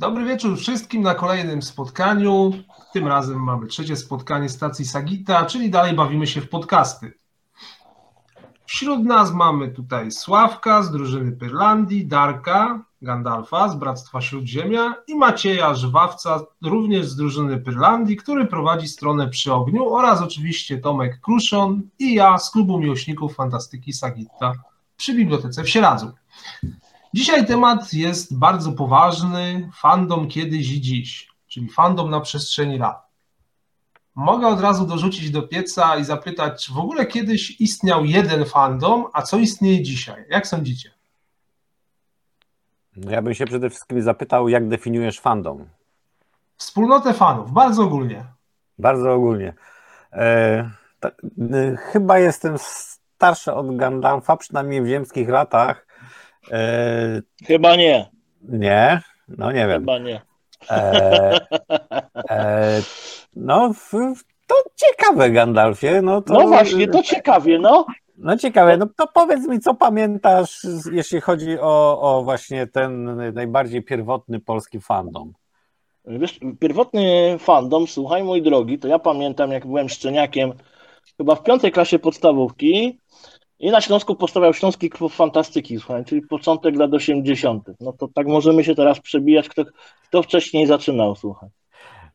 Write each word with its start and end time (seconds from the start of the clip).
Dobry 0.00 0.24
wieczór 0.24 0.58
wszystkim 0.58 1.02
na 1.02 1.14
kolejnym 1.14 1.62
spotkaniu. 1.62 2.52
Tym 2.92 3.06
razem 3.06 3.42
mamy 3.44 3.66
trzecie 3.66 3.96
spotkanie 3.96 4.48
stacji 4.48 4.84
Sagita, 4.84 5.46
czyli 5.46 5.70
dalej 5.70 5.94
bawimy 5.94 6.26
się 6.26 6.40
w 6.40 6.48
podcasty. 6.48 7.18
Wśród 8.66 9.04
nas 9.04 9.32
mamy 9.32 9.68
tutaj 9.68 10.10
Sławka 10.10 10.82
z 10.82 10.90
drużyny 10.90 11.32
Pyrlandii, 11.32 12.06
Darka, 12.06 12.84
Gandalfa 13.02 13.68
z 13.68 13.76
Bractwa 13.76 14.20
Śródziemia 14.20 14.94
i 15.06 15.14
Macieja 15.14 15.74
Żwawca, 15.74 16.40
również 16.62 17.06
z 17.06 17.16
drużyny 17.16 17.58
Pyrlandii, 17.58 18.16
który 18.16 18.46
prowadzi 18.46 18.88
stronę 18.88 19.28
przy 19.28 19.52
ogniu 19.52 19.94
oraz 19.94 20.22
oczywiście 20.22 20.78
Tomek 20.78 21.20
Kruszon 21.20 21.82
i 21.98 22.14
ja 22.14 22.38
z 22.38 22.50
klubu 22.50 22.78
miłośników 22.78 23.34
fantastyki 23.34 23.92
Sagitta 23.92 24.52
przy 24.96 25.14
Bibliotece 25.14 25.64
w 25.64 25.70
Sieradzu. 25.70 26.12
Dzisiaj 27.14 27.46
temat 27.46 27.92
jest 27.92 28.38
bardzo 28.38 28.72
poważny, 28.72 29.70
fandom 29.80 30.28
kiedyś 30.28 30.72
i 30.72 30.80
dziś, 30.80 31.28
czyli 31.48 31.68
fandom 31.68 32.10
na 32.10 32.20
przestrzeni 32.20 32.78
lat. 32.78 33.10
Mogę 34.14 34.48
od 34.48 34.60
razu 34.60 34.86
dorzucić 34.86 35.30
do 35.30 35.42
pieca 35.42 35.96
i 35.96 36.04
zapytać, 36.04 36.66
czy 36.66 36.72
w 36.72 36.78
ogóle 36.78 37.06
kiedyś 37.06 37.60
istniał 37.60 38.04
jeden 38.04 38.44
fandom, 38.44 39.06
a 39.12 39.22
co 39.22 39.38
istnieje 39.38 39.82
dzisiaj? 39.82 40.24
Jak 40.28 40.46
sądzicie? 40.46 40.90
No 42.96 43.10
ja 43.10 43.22
bym 43.22 43.34
się 43.34 43.46
przede 43.46 43.70
wszystkim 43.70 44.02
zapytał, 44.02 44.48
jak 44.48 44.68
definiujesz 44.68 45.20
fandom? 45.20 45.68
Wspólnotę 46.56 47.14
fanów, 47.14 47.52
bardzo 47.52 47.82
ogólnie. 47.82 48.24
Bardzo 48.78 49.12
ogólnie. 49.12 49.54
E, 50.12 50.70
to, 51.00 51.10
chyba 51.76 52.18
jestem 52.18 52.54
starszy 52.58 53.52
od 53.52 53.76
Gandalfa, 53.76 54.36
przynajmniej 54.36 54.82
w 54.82 54.86
ziemskich 54.86 55.28
latach. 55.28 55.89
E, 56.52 57.22
chyba 57.46 57.76
nie. 57.76 58.10
Nie? 58.42 59.00
No 59.28 59.52
nie 59.52 59.66
wiem. 59.66 59.80
Chyba 59.80 59.98
nie. 59.98 60.20
E, 60.70 61.40
e, 62.30 62.82
no, 63.36 63.72
to 64.46 64.54
ciekawe, 64.76 65.30
Gandalfie. 65.30 66.02
No, 66.02 66.22
to, 66.22 66.34
no 66.34 66.48
właśnie, 66.48 66.88
to 66.88 67.02
ciekawie, 67.02 67.58
no. 67.58 67.86
No 68.18 68.36
ciekawe, 68.36 68.76
no 68.76 68.86
to 68.96 69.06
powiedz 69.14 69.46
mi, 69.46 69.60
co 69.60 69.74
pamiętasz, 69.74 70.66
jeśli 70.92 71.20
chodzi 71.20 71.58
o, 71.60 72.00
o 72.00 72.22
właśnie 72.24 72.66
ten 72.66 73.16
najbardziej 73.34 73.82
pierwotny 73.82 74.40
polski 74.40 74.80
fandom? 74.80 75.32
Wiesz, 76.04 76.40
pierwotny 76.60 77.36
fandom, 77.38 77.86
słuchaj 77.86 78.24
mój 78.24 78.42
drogi, 78.42 78.78
to 78.78 78.88
ja 78.88 78.98
pamiętam 78.98 79.52
jak 79.52 79.66
byłem 79.66 79.88
szczeniakiem, 79.88 80.52
chyba 81.16 81.34
w 81.34 81.42
piątej 81.42 81.72
klasie 81.72 81.98
podstawówki 81.98 82.98
i 83.60 83.70
na 83.70 83.80
Śląsku 83.80 84.16
powstawał 84.16 84.54
Śląski 84.54 84.90
Klub 84.90 85.12
Fantastyki, 85.12 85.78
słuchaj, 85.78 86.04
czyli 86.04 86.22
początek 86.22 86.76
lat 86.76 86.94
80. 86.94 87.70
No 87.80 87.92
to 87.92 88.08
tak 88.08 88.26
możemy 88.26 88.64
się 88.64 88.74
teraz 88.74 89.00
przebijać, 89.00 89.48
kto, 89.48 89.64
kto 90.08 90.22
wcześniej 90.22 90.66
zaczynał, 90.66 91.16
słuchaj. 91.16 91.48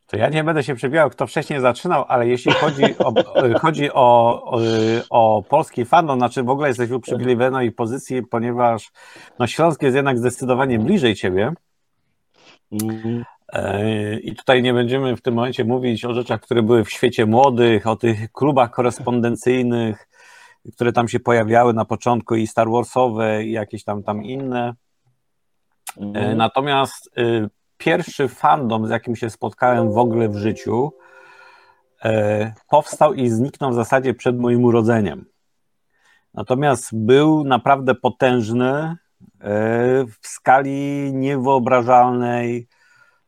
To 0.06 0.16
ja 0.16 0.28
nie 0.28 0.44
będę 0.44 0.62
się 0.62 0.74
przebijał, 0.74 1.10
kto 1.10 1.26
wcześniej 1.26 1.60
zaczynał, 1.60 2.04
ale 2.08 2.28
jeśli 2.28 2.52
chodzi 2.52 2.84
o, 2.98 3.14
chodzi 3.62 3.92
o, 3.92 4.42
o, 4.44 4.60
o 5.10 5.42
polski 5.42 5.84
fandom, 5.84 6.18
znaczy 6.18 6.42
w 6.42 6.50
ogóle 6.50 6.68
jesteś 6.68 6.88
w 6.88 6.92
uprzywilejowanej 6.92 7.72
pozycji, 7.72 8.22
ponieważ 8.22 8.92
no 9.38 9.46
Śląsk 9.46 9.82
jest 9.82 9.96
jednak 9.96 10.18
zdecydowanie 10.18 10.78
bliżej 10.78 11.14
ciebie. 11.14 11.52
Mm. 12.72 13.24
I 14.22 14.34
tutaj 14.34 14.62
nie 14.62 14.74
będziemy 14.74 15.16
w 15.16 15.22
tym 15.22 15.34
momencie 15.34 15.64
mówić 15.64 16.04
o 16.04 16.14
rzeczach, 16.14 16.40
które 16.40 16.62
były 16.62 16.84
w 16.84 16.90
świecie 16.90 17.26
młodych, 17.26 17.86
o 17.86 17.96
tych 17.96 18.32
klubach 18.32 18.70
korespondencyjnych, 18.70 20.08
które 20.72 20.92
tam 20.92 21.08
się 21.08 21.20
pojawiały 21.20 21.74
na 21.74 21.84
początku 21.84 22.34
i 22.34 22.46
Star 22.46 22.70
Warsowe 22.70 23.44
i 23.44 23.52
jakieś 23.52 23.84
tam 23.84 24.02
tam 24.02 24.24
inne. 24.24 24.74
Mm. 25.96 26.36
Natomiast 26.36 27.10
y, 27.18 27.48
pierwszy 27.78 28.28
fandom, 28.28 28.86
z 28.86 28.90
jakim 28.90 29.16
się 29.16 29.30
spotkałem 29.30 29.92
w 29.92 29.98
ogóle 29.98 30.28
w 30.28 30.36
życiu, 30.36 30.92
e, 32.04 32.54
powstał 32.68 33.14
i 33.14 33.28
zniknął 33.28 33.70
w 33.70 33.74
zasadzie 33.74 34.14
przed 34.14 34.38
moim 34.38 34.64
urodzeniem. 34.64 35.24
Natomiast 36.34 36.90
był 36.92 37.44
naprawdę 37.44 37.94
potężny 37.94 38.72
e, 38.72 38.96
w 40.04 40.26
skali 40.26 41.12
niewyobrażalnej, 41.14 42.68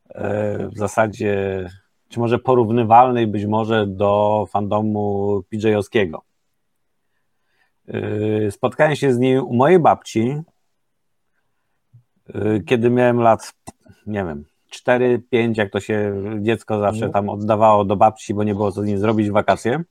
e, 0.08 0.68
w 0.68 0.78
zasadzie, 0.78 1.64
czy 2.08 2.20
może 2.20 2.38
porównywalnej 2.38 3.26
być 3.26 3.46
może 3.46 3.86
do 3.86 4.44
fandomu 4.50 5.42
PJ-owskiego. 5.50 6.27
Spotkałem 8.50 8.96
się 8.96 9.12
z 9.12 9.18
nim 9.18 9.44
u 9.44 9.54
mojej 9.54 9.78
babci, 9.78 10.42
kiedy 12.66 12.90
miałem 12.90 13.20
lat 13.20 13.54
nie 14.08 14.24
wiem, 14.24 14.44
4, 14.70 15.22
5, 15.30 15.58
jak 15.58 15.70
to 15.70 15.80
się 15.80 16.22
dziecko 16.40 16.80
zawsze 16.80 17.06
mhm. 17.06 17.12
tam 17.12 17.28
oddawało 17.28 17.84
do 17.84 17.96
babci, 17.96 18.34
bo 18.34 18.44
nie 18.44 18.54
było 18.54 18.72
co 18.72 18.82
z 18.82 18.86
nim 18.86 18.98
zrobić 18.98 19.30
w 19.30 19.32
wakacje. 19.32 19.84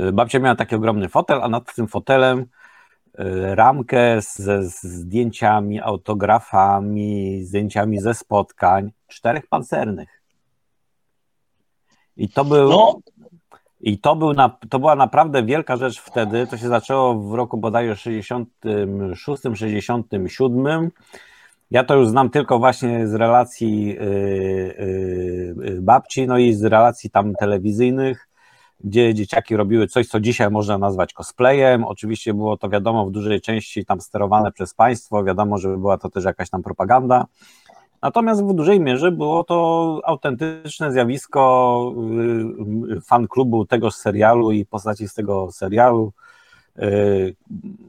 Y, 0.00 0.12
babcia 0.12 0.38
miała 0.38 0.56
taki 0.56 0.74
ogromny 0.74 1.08
fotel, 1.08 1.42
a 1.42 1.48
nad 1.48 1.74
tym 1.74 1.88
fotelem 1.88 2.38
y, 2.40 2.46
ramkę 3.54 4.20
ze 4.20 4.64
zdjęciami, 4.64 5.80
autografami, 5.80 7.44
zdjęciami 7.44 8.00
ze 8.00 8.14
spotkań 8.14 8.92
czterech 9.06 9.46
pancernych. 9.46 10.22
I 12.16 12.28
to 12.28 12.44
był. 12.44 12.70
No. 12.70 13.00
I 13.80 13.98
to, 13.98 14.16
był 14.16 14.32
na, 14.32 14.58
to 14.70 14.78
była 14.78 14.96
naprawdę 14.96 15.42
wielka 15.42 15.76
rzecz 15.76 16.00
wtedy. 16.00 16.46
To 16.46 16.56
się 16.56 16.68
zaczęło 16.68 17.14
w 17.14 17.34
roku 17.34 17.56
bodajże 17.58 17.96
66, 17.96 19.42
67. 19.54 20.90
Ja 21.70 21.84
to 21.84 21.96
już 21.96 22.08
znam 22.08 22.30
tylko 22.30 22.58
właśnie 22.58 23.08
z 23.08 23.14
relacji 23.14 23.86
yy, 23.86 25.54
yy, 25.64 25.78
babci, 25.82 26.26
no 26.26 26.38
i 26.38 26.54
z 26.54 26.64
relacji 26.64 27.10
tam 27.10 27.34
telewizyjnych, 27.34 28.28
gdzie 28.84 29.14
dzieciaki 29.14 29.56
robiły 29.56 29.86
coś, 29.86 30.06
co 30.06 30.20
dzisiaj 30.20 30.50
można 30.50 30.78
nazwać 30.78 31.12
cosplayem. 31.12 31.84
Oczywiście 31.84 32.34
było 32.34 32.56
to 32.56 32.68
wiadomo 32.68 33.06
w 33.06 33.10
dużej 33.10 33.40
części 33.40 33.84
tam 33.84 34.00
sterowane 34.00 34.52
przez 34.52 34.74
państwo, 34.74 35.24
wiadomo, 35.24 35.58
że 35.58 35.68
była 35.68 35.98
to 35.98 36.10
też 36.10 36.24
jakaś 36.24 36.50
tam 36.50 36.62
propaganda. 36.62 37.26
Natomiast 38.02 38.44
w 38.44 38.52
dużej 38.52 38.80
mierze 38.80 39.12
było 39.12 39.44
to 39.44 40.00
autentyczne 40.04 40.92
zjawisko 40.92 41.94
yy, 42.88 43.00
fan 43.00 43.28
klubu 43.28 43.66
tegoż 43.66 43.94
serialu 43.94 44.52
i 44.52 44.66
postaci 44.66 45.08
z 45.08 45.14
tego 45.14 45.52
serialu. 45.52 46.12
Y, 46.78 47.36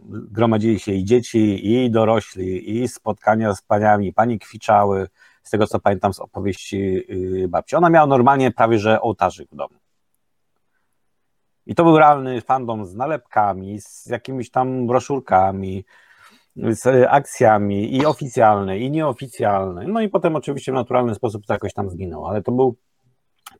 gromadzili 0.09 0.79
się 0.79 0.91
i 0.91 1.05
dzieci, 1.05 1.73
i 1.73 1.91
dorośli, 1.91 2.81
i 2.81 2.87
spotkania 2.87 3.55
z 3.55 3.61
paniami, 3.61 4.13
pani 4.13 4.39
kwiczały, 4.39 5.07
z 5.43 5.49
tego 5.49 5.67
co 5.67 5.79
pamiętam 5.79 6.13
z 6.13 6.19
opowieści 6.19 7.03
y, 7.43 7.47
babci. 7.47 7.75
Ona 7.75 7.89
miała 7.89 8.07
normalnie 8.07 8.51
prawie 8.51 8.79
że 8.79 9.01
ołtarzyk 9.01 9.49
w 9.51 9.55
domu. 9.55 9.75
I 11.65 11.75
to 11.75 11.83
był 11.83 11.97
realny 11.97 12.41
fandom 12.41 12.85
z 12.85 12.95
nalepkami, 12.95 13.81
z 13.81 14.05
jakimiś 14.05 14.49
tam 14.49 14.87
broszurkami, 14.87 15.85
z 16.55 17.07
akcjami 17.09 17.95
i 17.95 18.05
oficjalne, 18.05 18.79
i 18.79 18.91
nieoficjalne. 18.91 19.87
No 19.87 20.01
i 20.01 20.09
potem 20.09 20.35
oczywiście 20.35 20.71
w 20.71 20.75
naturalny 20.75 21.15
sposób 21.15 21.45
to 21.45 21.53
jakoś 21.53 21.73
tam 21.73 21.89
zginął, 21.89 22.27
ale 22.27 22.41
to 22.41 22.51
był 22.51 22.75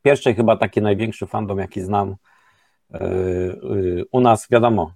pierwszy 0.02 0.34
chyba 0.34 0.56
taki 0.56 0.82
największy 0.82 1.26
fandom, 1.26 1.58
jaki 1.58 1.80
znam 1.80 2.16
y, 2.94 4.04
u 4.12 4.20
nas. 4.20 4.46
Wiadomo, 4.50 4.92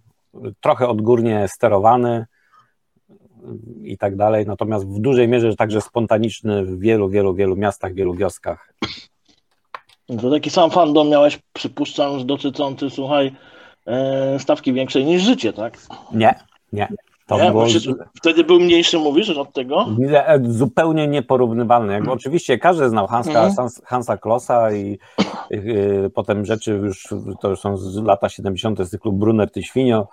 trochę 0.60 0.88
odgórnie 0.88 1.48
sterowany 1.48 2.26
i 3.82 3.98
tak 3.98 4.16
dalej, 4.16 4.46
natomiast 4.46 4.86
w 4.86 5.00
dużej 5.00 5.28
mierze 5.28 5.56
także 5.56 5.80
spontaniczny 5.80 6.64
w 6.64 6.78
wielu, 6.78 7.08
wielu, 7.08 7.34
wielu 7.34 7.56
miastach, 7.56 7.94
wielu 7.94 8.14
wioskach. 8.14 8.72
To 10.20 10.30
taki 10.30 10.50
sam 10.50 10.70
fandom 10.70 11.08
miałeś, 11.08 11.38
przypuszczam, 11.52 12.26
dotyczący, 12.26 12.90
słuchaj, 12.90 13.32
e, 13.86 14.38
stawki 14.38 14.72
większej 14.72 15.04
niż 15.04 15.22
życie, 15.22 15.52
tak? 15.52 15.78
Nie, 16.12 16.34
nie. 16.72 16.88
To 17.26 17.38
nie? 17.38 17.50
Było... 17.50 17.66
Wtedy 18.14 18.44
był 18.44 18.60
mniejszy, 18.60 18.98
mówisz, 18.98 19.30
od 19.30 19.52
tego? 19.52 19.86
E, 20.10 20.40
zupełnie 20.44 21.08
nieporównywalny. 21.08 21.92
Jakby 21.92 22.12
oczywiście 22.12 22.58
każdy 22.58 22.88
znał 22.88 23.06
Hanska, 23.06 23.44
mhm. 23.44 23.68
Hansa 23.84 24.16
Klossa 24.16 24.72
i 24.72 24.98
y, 25.52 26.10
potem 26.14 26.44
rzeczy 26.44 26.70
już, 26.70 27.08
to 27.40 27.48
już 27.48 27.60
są 27.60 27.76
z 27.76 27.96
lata 27.96 28.28
70. 28.28 28.78
z 28.78 28.90
cyklu 28.90 29.12
Brunner 29.12 29.50
ty 29.50 29.62
świnio 29.62 30.08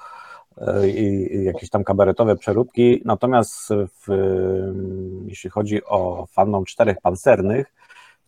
y, 0.58 0.90
i 0.90 1.44
jakieś 1.44 1.70
tam 1.70 1.84
kabaretowe 1.84 2.36
przeróbki. 2.36 3.02
Natomiast 3.06 3.70
w, 3.70 4.08
jeśli 5.26 5.50
chodzi 5.50 5.86
o 5.86 6.28
fandom 6.32 6.66
czterech 6.66 6.98
pancernych, 7.02 7.74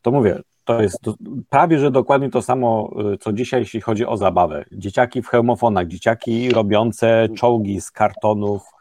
to 0.01 0.11
mówię, 0.11 0.41
to 0.65 0.81
jest 0.81 1.01
to, 1.01 1.13
prawie, 1.49 1.79
że 1.79 1.91
dokładnie 1.91 2.29
to 2.29 2.41
samo, 2.41 2.93
co 3.19 3.33
dzisiaj, 3.33 3.59
jeśli 3.59 3.81
chodzi 3.81 4.05
o 4.05 4.17
zabawę. 4.17 4.65
Dzieciaki 4.71 5.21
w 5.21 5.27
hełmofonach, 5.27 5.87
dzieciaki 5.87 6.49
robiące 6.49 7.27
czołgi 7.35 7.81
z 7.81 7.91
kartonów, 7.91 8.61
Yy, 8.61 8.74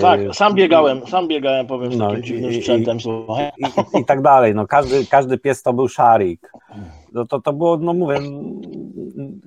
tak, 0.00 0.20
sam 0.32 0.54
biegałem, 0.54 1.06
sam 1.06 1.28
biegałem, 1.28 1.66
powiem, 1.66 1.92
z 1.92 1.96
no, 1.96 2.08
takim 2.08 2.22
dziwnym 2.22 2.54
sprzętem. 2.54 2.98
I, 2.98 3.64
i, 3.64 4.00
I, 4.00 4.04
tak 4.04 4.22
dalej, 4.22 4.54
no 4.54 4.66
każdy, 4.66 5.06
każdy 5.06 5.38
pies 5.38 5.62
to 5.62 5.72
był 5.72 5.88
szarik. 5.88 6.52
No 7.12 7.26
to, 7.26 7.40
to 7.40 7.52
było, 7.52 7.76
no 7.76 7.94
mówię, 7.94 8.18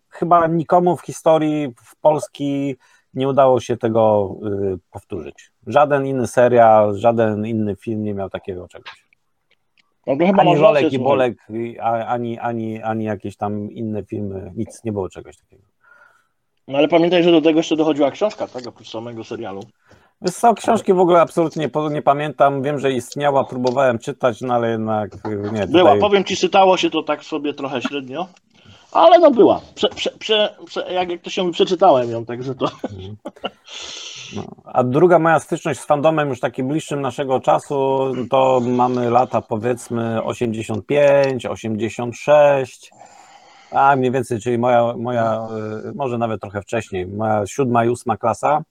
chyba 0.10 0.48
nikomu 0.48 0.98
w 0.98 1.02
historii 1.02 1.74
w 1.84 1.96
Polski 1.96 2.76
nie 3.14 3.28
udało 3.28 3.60
się 3.60 3.78
tego 3.78 4.36
y, 4.74 4.78
powtórzyć. 4.92 5.52
Żaden 5.68 6.06
inny 6.06 6.28
serial, 6.28 6.98
żaden 6.98 7.46
inny 7.46 7.76
film 7.76 8.04
nie 8.04 8.14
miał 8.14 8.30
takiego 8.30 8.68
czegoś. 8.68 9.04
No 10.08 10.14
Ani 10.38 10.56
Rolek 10.56 10.94
i. 10.94 11.00
Bolek, 11.00 11.48
ani, 12.08 12.40
ani, 12.40 12.82
ani 12.82 13.06
jakieś 13.06 13.38
tam 13.38 13.72
inne 13.72 14.04
filmy, 14.04 14.52
nic, 14.56 14.84
nie 14.84 14.92
było 14.92 15.10
czegoś 15.10 15.38
takiego. 15.38 15.64
No 16.68 16.78
ale 16.78 16.88
pamiętaj, 16.88 17.24
że 17.24 17.32
do 17.32 17.42
tego 17.42 17.60
jeszcze 17.60 17.76
dochodziła 17.76 18.12
książka, 18.12 18.48
tak? 18.48 18.68
Oprócz 18.68 18.90
samego 18.90 19.24
serialu. 19.24 19.62
Wiesz 20.22 20.36
co, 20.36 20.54
książki 20.54 20.94
w 20.94 21.00
ogóle 21.00 21.22
absolutnie 21.22 21.70
nie 21.92 22.02
pamiętam, 22.02 22.62
wiem, 22.62 22.80
że 22.80 22.92
istniała, 22.92 23.44
próbowałem 23.44 24.00
czytać, 24.00 24.42
no 24.42 24.54
ale 24.54 24.70
jednak 24.72 25.16
y, 25.16 25.52
nie. 25.52 25.68
Była, 25.68 25.90
tutaj- 25.90 26.00
powiem 26.00 26.24
ci, 26.24 26.38
czytało 26.38 26.78
się 26.78 26.90
to 26.90 27.04
tak 27.04 27.24
sobie 27.24 27.54
trochę 27.54 27.82
średnio, 27.82 28.28
ale 28.92 29.20
no 29.20 29.32
była. 29.32 29.62
Prze, 29.76 29.90
prze, 29.90 30.56
prze, 30.66 30.94
jak, 30.94 31.10
jak 31.10 31.22
to 31.22 31.30
się 31.30 31.42
mówi, 31.44 31.54
przeczytałem 31.54 32.12
ją, 32.12 32.26
także 32.26 32.56
to. 32.56 32.66
No. 34.36 34.44
A 34.66 34.84
druga 34.84 35.20
moja 35.20 35.40
styczność 35.40 35.80
z 35.80 35.86
fandomem 35.86 36.30
już 36.30 36.40
takim 36.40 36.68
bliższym 36.68 37.02
naszego 37.02 37.40
czasu, 37.40 38.12
to 38.30 38.62
mamy 38.66 39.10
lata 39.10 39.42
powiedzmy 39.42 40.24
85, 40.24 41.46
86, 41.46 42.92
a 43.74 43.96
mniej 43.96 44.12
więcej, 44.12 44.40
czyli 44.40 44.58
moja, 44.58 44.94
moja 44.98 45.48
y, 45.90 45.94
może 45.96 46.18
nawet 46.18 46.42
trochę 46.42 46.62
wcześniej, 46.62 47.08
moja 47.08 47.48
siódma 47.48 47.86
i 47.86 47.90
ósma 47.90 48.18
klasa, 48.18 48.64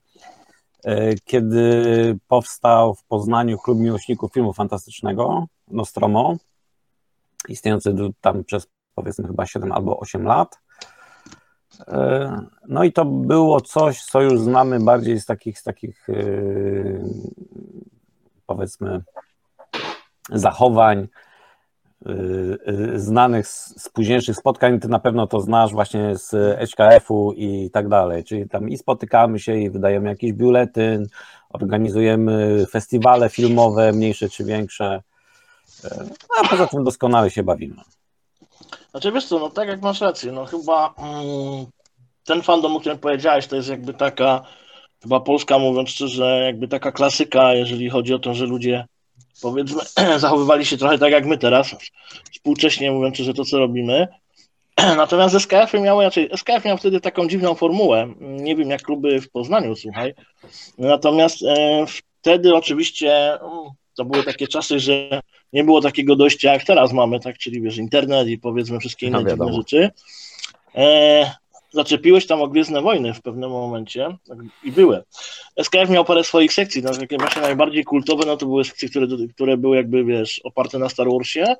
y, 0.87 1.15
kiedy 1.25 2.19
powstał 2.27 2.95
w 2.95 3.03
Poznaniu 3.03 3.57
Klub 3.57 3.79
Miłośników 3.79 4.33
Filmu 4.33 4.53
Fantastycznego, 4.53 5.45
Nostromo, 5.67 6.35
istniejący 7.49 7.95
tam 8.21 8.43
przez 8.43 8.67
powiedzmy 8.95 9.27
chyba 9.27 9.45
7 9.45 9.71
albo 9.71 9.99
8 9.99 10.23
lat. 10.23 10.59
E, 11.87 12.41
No 12.67 12.83
i 12.83 12.93
to 12.93 13.05
było 13.05 13.61
coś, 13.61 14.03
co 14.03 14.21
już 14.21 14.39
znamy 14.39 14.79
bardziej 14.79 15.19
z 15.19 15.25
takich, 15.25 15.59
z 15.59 15.63
takich 15.63 16.09
e, 16.09 16.13
powiedzmy 18.45 19.01
zachowań 20.29 20.97
e, 20.97 21.03
e, 21.03 21.07
znanych 22.95 23.47
z, 23.47 23.81
z 23.83 23.89
późniejszych 23.89 24.35
spotkań. 24.35 24.79
Ty 24.79 24.87
na 24.87 24.99
pewno 24.99 25.27
to 25.27 25.39
znasz 25.39 25.71
właśnie 25.71 26.15
z 26.15 26.59
HKF-u 26.71 27.33
i 27.33 27.69
tak 27.73 27.87
dalej. 27.87 28.23
Czyli 28.23 28.49
tam 28.49 28.69
i 28.69 28.77
spotykamy 28.77 29.39
się 29.39 29.55
i 29.55 29.69
wydajemy 29.69 30.09
jakiś 30.09 30.33
biuletyn, 30.33 31.07
organizujemy 31.49 32.65
festiwale 32.71 33.29
filmowe, 33.29 33.91
mniejsze 33.91 34.29
czy 34.29 34.43
większe. 34.43 35.01
E, 35.85 36.05
A 36.39 36.47
poza 36.47 36.67
tym 36.67 36.83
doskonale 36.83 37.29
się 37.29 37.43
bawimy. 37.43 37.81
Znaczy 38.91 39.11
wiesz 39.11 39.25
co, 39.25 39.39
no 39.39 39.49
tak 39.49 39.67
jak 39.67 39.81
masz 39.81 40.01
rację, 40.01 40.31
no 40.31 40.45
chyba 40.45 40.93
mm, 40.97 41.65
ten 42.25 42.41
fandom, 42.41 42.75
o 42.75 42.79
którym 42.79 42.99
powiedziałeś, 42.99 43.47
to 43.47 43.55
jest 43.55 43.69
jakby 43.69 43.93
taka, 43.93 44.41
chyba 45.01 45.19
Polska 45.19 45.59
mówiąc 45.59 45.89
szczerze, 45.89 46.41
jakby 46.45 46.67
taka 46.67 46.91
klasyka, 46.91 47.53
jeżeli 47.53 47.89
chodzi 47.89 48.13
o 48.13 48.19
to, 48.19 48.33
że 48.33 48.45
ludzie 48.45 48.85
powiedzmy 49.41 49.81
zachowywali 50.19 50.65
się 50.65 50.77
trochę 50.77 50.97
tak 50.97 51.11
jak 51.11 51.25
my 51.25 51.37
teraz, 51.37 51.75
współcześnie 52.31 52.91
mówiąc 52.91 53.15
szczerze 53.15 53.33
to, 53.33 53.45
co 53.45 53.59
robimy. 53.59 54.07
Natomiast 54.97 55.35
SKF 55.35 55.73
miały 55.73 56.03
raczej, 56.03 56.29
SKF 56.37 56.65
miał 56.65 56.77
wtedy 56.77 57.01
taką 57.01 57.27
dziwną 57.27 57.55
formułę, 57.55 58.13
nie 58.19 58.55
wiem 58.55 58.69
jak 58.69 58.81
kluby 58.81 59.21
w 59.21 59.29
Poznaniu, 59.29 59.75
słuchaj. 59.75 60.13
Natomiast 60.77 61.43
e, 61.43 61.85
wtedy 62.21 62.55
oczywiście 62.55 63.33
mm, 63.33 63.69
to 63.97 64.05
były 64.05 64.23
takie 64.23 64.47
czasy, 64.47 64.79
że 64.79 65.21
nie 65.53 65.63
było 65.63 65.81
takiego 65.81 66.15
dojścia 66.15 66.53
jak 66.53 66.63
teraz 66.63 66.93
mamy, 66.93 67.19
tak, 67.19 67.37
czyli 67.37 67.61
wiesz, 67.61 67.77
internet 67.77 68.27
i 68.27 68.37
powiedzmy 68.37 68.79
wszystkie 68.79 69.07
inne 69.07 69.23
No 69.23 69.29
dziwne 69.29 69.53
rzeczy. 69.53 69.91
Zaczepiłeś 71.73 72.27
tam 72.27 72.41
o 72.41 72.47
Gwiezdne 72.47 72.81
Wojny 72.81 73.13
w 73.13 73.21
pewnym 73.21 73.49
momencie 73.49 74.17
i 74.63 74.71
były. 74.71 75.03
SKF 75.63 75.89
miał 75.89 76.05
parę 76.05 76.23
swoich 76.23 76.53
sekcji, 76.53 76.83
no, 76.83 76.93
takie 76.93 77.17
właśnie 77.17 77.41
najbardziej 77.41 77.83
kultowe, 77.83 78.25
no 78.25 78.37
to 78.37 78.45
były 78.45 78.65
sekcje, 78.65 78.89
które, 78.89 79.07
które 79.33 79.57
były 79.57 79.75
jakby, 79.75 80.05
wiesz, 80.05 80.41
oparte 80.43 80.79
na 80.79 80.89
Star 80.89 81.07
Warsie. 81.09 81.55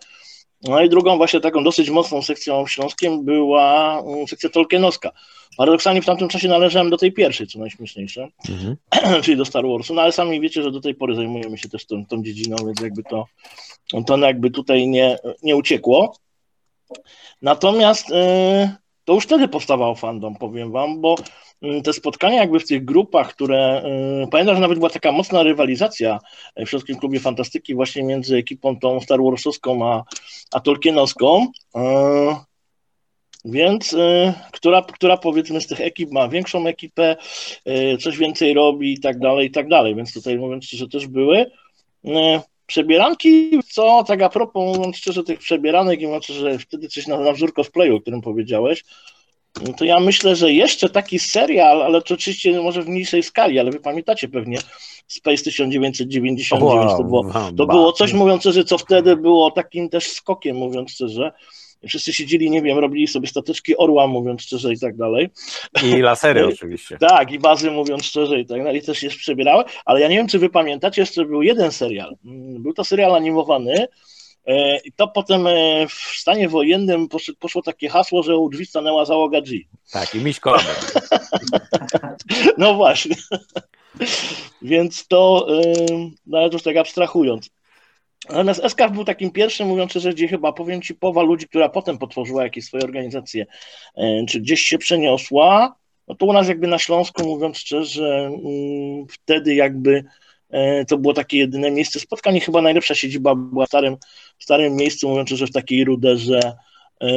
No 0.63 0.81
i 0.81 0.89
drugą 0.89 1.17
właśnie 1.17 1.39
taką 1.39 1.63
dosyć 1.63 1.89
mocną 1.89 2.21
sekcją 2.21 2.67
śląskiem 2.67 3.25
była 3.25 3.99
mm, 3.99 4.27
sekcja 4.27 4.49
tolkienowska. 4.49 5.11
Paradoksalnie 5.57 6.01
w 6.01 6.05
tamtym 6.05 6.27
czasie 6.27 6.47
należałem 6.47 6.89
do 6.89 6.97
tej 6.97 7.11
pierwszej, 7.11 7.47
co 7.47 7.59
najśmieszniejsze 7.59 8.27
czyli 9.23 9.37
do 9.37 9.45
Star 9.45 9.65
Warsu, 9.67 9.93
no 9.93 10.01
ale 10.01 10.11
sami 10.11 10.41
wiecie, 10.41 10.63
że 10.63 10.71
do 10.71 10.81
tej 10.81 10.95
pory 10.95 11.15
zajmujemy 11.15 11.57
się 11.57 11.69
też 11.69 11.85
tą, 11.85 12.05
tą 12.05 12.23
dziedziną, 12.23 12.57
więc 12.65 12.81
jakby 12.81 13.03
to, 13.03 13.25
to 14.07 14.17
jakby 14.17 14.51
tutaj 14.51 14.87
nie, 14.87 15.17
nie 15.43 15.55
uciekło. 15.55 16.15
Natomiast 17.41 18.09
yy, 18.09 18.82
to 19.05 19.13
już 19.13 19.23
wtedy 19.23 19.47
powstawał 19.47 19.95
fandom, 19.95 20.35
powiem 20.35 20.71
wam, 20.71 21.01
bo 21.01 21.15
yy, 21.61 21.81
te 21.81 21.93
spotkania 21.93 22.39
jakby 22.39 22.59
w 22.59 22.67
tych 22.67 22.85
grupach, 22.85 23.29
które, 23.29 23.83
yy, 24.21 24.27
pamiętam, 24.27 24.55
że 24.55 24.61
nawet 24.61 24.77
była 24.77 24.89
taka 24.89 25.11
mocna 25.11 25.43
rywalizacja 25.43 26.19
w 26.57 26.69
Śląskim 26.69 26.99
Klubie 26.99 27.19
Fantastyki 27.19 27.75
właśnie 27.75 28.03
między 28.03 28.37
ekipą 28.37 28.79
tą 28.79 28.99
Star 28.99 29.19
Warsowską 29.23 29.91
a, 29.91 30.03
a 30.51 30.59
Tolkienowską, 30.59 31.47
yy, 31.75 32.35
więc 33.45 33.93
y, 33.93 34.33
która, 34.51 34.81
która 34.81 35.17
powiedzmy 35.17 35.61
z 35.61 35.67
tych 35.67 35.81
ekip 35.81 36.11
ma 36.11 36.27
większą 36.27 36.67
ekipę, 36.67 37.15
y, 37.67 37.97
coś 37.97 38.17
więcej 38.17 38.53
robi 38.53 38.93
i 38.93 38.99
tak 38.99 39.19
dalej, 39.19 39.47
i 39.47 39.51
tak 39.51 39.67
dalej. 39.67 39.95
Więc 39.95 40.13
tutaj 40.13 40.37
mówiąc 40.37 40.65
szczerze 40.65 40.87
też 40.87 41.07
były. 41.07 41.45
Przebieranki, 42.65 43.59
co 43.69 44.03
tak 44.03 44.21
a 44.21 44.29
propos, 44.29 44.77
mówiąc 44.77 44.97
szczerze, 44.97 45.23
tych 45.23 45.39
przebieranek 45.39 46.01
i 46.01 46.07
mówiąc, 46.07 46.25
że 46.25 46.59
wtedy 46.59 46.87
coś 46.87 47.07
na, 47.07 47.19
na 47.19 47.31
wzór 47.31 47.53
cosplayu, 47.53 47.95
o 47.95 48.01
którym 48.01 48.21
powiedziałeś, 48.21 48.83
no 49.61 49.73
to 49.73 49.85
ja 49.85 49.99
myślę, 49.99 50.35
że 50.35 50.53
jeszcze 50.53 50.89
taki 50.89 51.19
serial, 51.19 51.83
ale 51.83 52.01
to 52.01 52.13
oczywiście 52.13 52.61
może 52.61 52.81
w 52.81 52.87
mniejszej 52.87 53.23
skali, 53.23 53.59
ale 53.59 53.71
wy 53.71 53.79
pamiętacie 53.79 54.27
pewnie 54.27 54.57
Space 55.07 55.43
1999, 55.43 56.49
to 56.97 57.03
było 57.03 57.31
to 57.57 57.65
było 57.65 57.91
coś, 57.91 58.13
mówiąc 58.13 58.41
szczerze, 58.41 58.63
co 58.63 58.77
wtedy 58.77 59.15
było 59.15 59.51
takim 59.51 59.89
też 59.89 60.11
skokiem, 60.11 60.57
mówiąc 60.57 60.91
szczerze. 60.91 61.31
Wszyscy 61.87 62.13
siedzieli, 62.13 62.49
nie 62.49 62.61
wiem, 62.61 62.77
robili 62.77 63.07
sobie 63.07 63.27
stateczki 63.27 63.77
orła, 63.77 64.07
mówiąc 64.07 64.41
szczerze 64.41 64.73
i 64.73 64.79
tak 64.79 64.97
dalej. 64.97 65.29
I 65.83 66.01
lasery 66.01 66.47
oczywiście. 66.53 66.97
Tak, 66.97 67.31
i 67.31 67.39
bazy, 67.39 67.71
mówiąc 67.71 68.05
szczerze 68.05 68.39
i 68.39 68.45
tak 68.45 68.63
dalej, 68.63 68.81
też 68.81 68.97
się 68.97 69.09
przebierały, 69.09 69.63
ale 69.85 70.01
ja 70.01 70.07
nie 70.07 70.17
wiem, 70.17 70.27
czy 70.27 70.39
wy 70.39 70.49
pamiętacie, 70.49 71.01
jeszcze 71.01 71.25
był 71.25 71.41
jeden 71.41 71.71
serial. 71.71 72.15
Był 72.59 72.73
to 72.73 72.83
serial 72.83 73.15
animowany 73.15 73.87
e, 74.45 74.77
i 74.77 74.91
to 74.91 75.07
potem 75.07 75.47
e, 75.47 75.87
w 75.87 75.93
stanie 75.93 76.49
wojennym 76.49 77.07
poszło, 77.39 77.61
takie 77.61 77.89
hasło, 77.89 78.23
że 78.23 78.37
u 78.37 78.49
drzwi 78.49 78.65
stanęła 78.65 79.05
załoga 79.05 79.41
G. 79.41 79.59
Tak, 79.91 80.15
i 80.15 80.19
Laber. 80.45 80.75
No 82.57 82.73
właśnie. 82.73 83.15
Więc 84.61 85.07
to, 85.07 85.47
yy, 85.49 86.11
nawet 86.27 86.53
już 86.53 86.63
tak 86.63 86.77
abstrahując. 86.77 87.49
Natomiast 88.29 88.63
SKF 88.63 88.91
był 88.91 89.05
takim 89.05 89.31
pierwszym, 89.31 89.67
mówiąc 89.67 89.91
szczerze, 89.91 90.13
gdzie 90.13 90.27
chyba, 90.27 90.53
powiem 90.53 90.81
Ci, 90.81 90.95
połowa 90.95 91.21
ludzi, 91.21 91.47
która 91.47 91.69
potem 91.69 91.97
potworzyła 91.97 92.43
jakieś 92.43 92.65
swoje 92.65 92.83
organizacje, 92.83 93.45
yy, 93.97 94.25
czy 94.29 94.39
gdzieś 94.39 94.61
się 94.61 94.77
przeniosła, 94.77 95.75
no 96.07 96.15
to 96.15 96.25
u 96.25 96.33
nas 96.33 96.47
jakby 96.47 96.67
na 96.67 96.79
Śląsku, 96.79 97.25
mówiąc 97.25 97.57
szczerze, 97.57 98.31
yy, 98.43 99.05
wtedy 99.09 99.55
jakby 99.55 100.03
yy, 100.49 100.85
to 100.85 100.97
było 100.97 101.13
takie 101.13 101.37
jedyne 101.37 101.71
miejsce 101.71 101.99
spotkań 101.99 102.39
chyba 102.39 102.61
najlepsza 102.61 102.95
siedziba 102.95 103.35
była 103.35 103.65
w 103.65 103.67
starym, 103.67 103.97
w 104.37 104.43
starym 104.43 104.75
miejscu, 104.75 105.09
mówiąc 105.09 105.29
szczerze, 105.29 105.47
w 105.47 105.51
takiej 105.51 105.83
ruderze, 105.83 106.57
yy, 107.01 107.09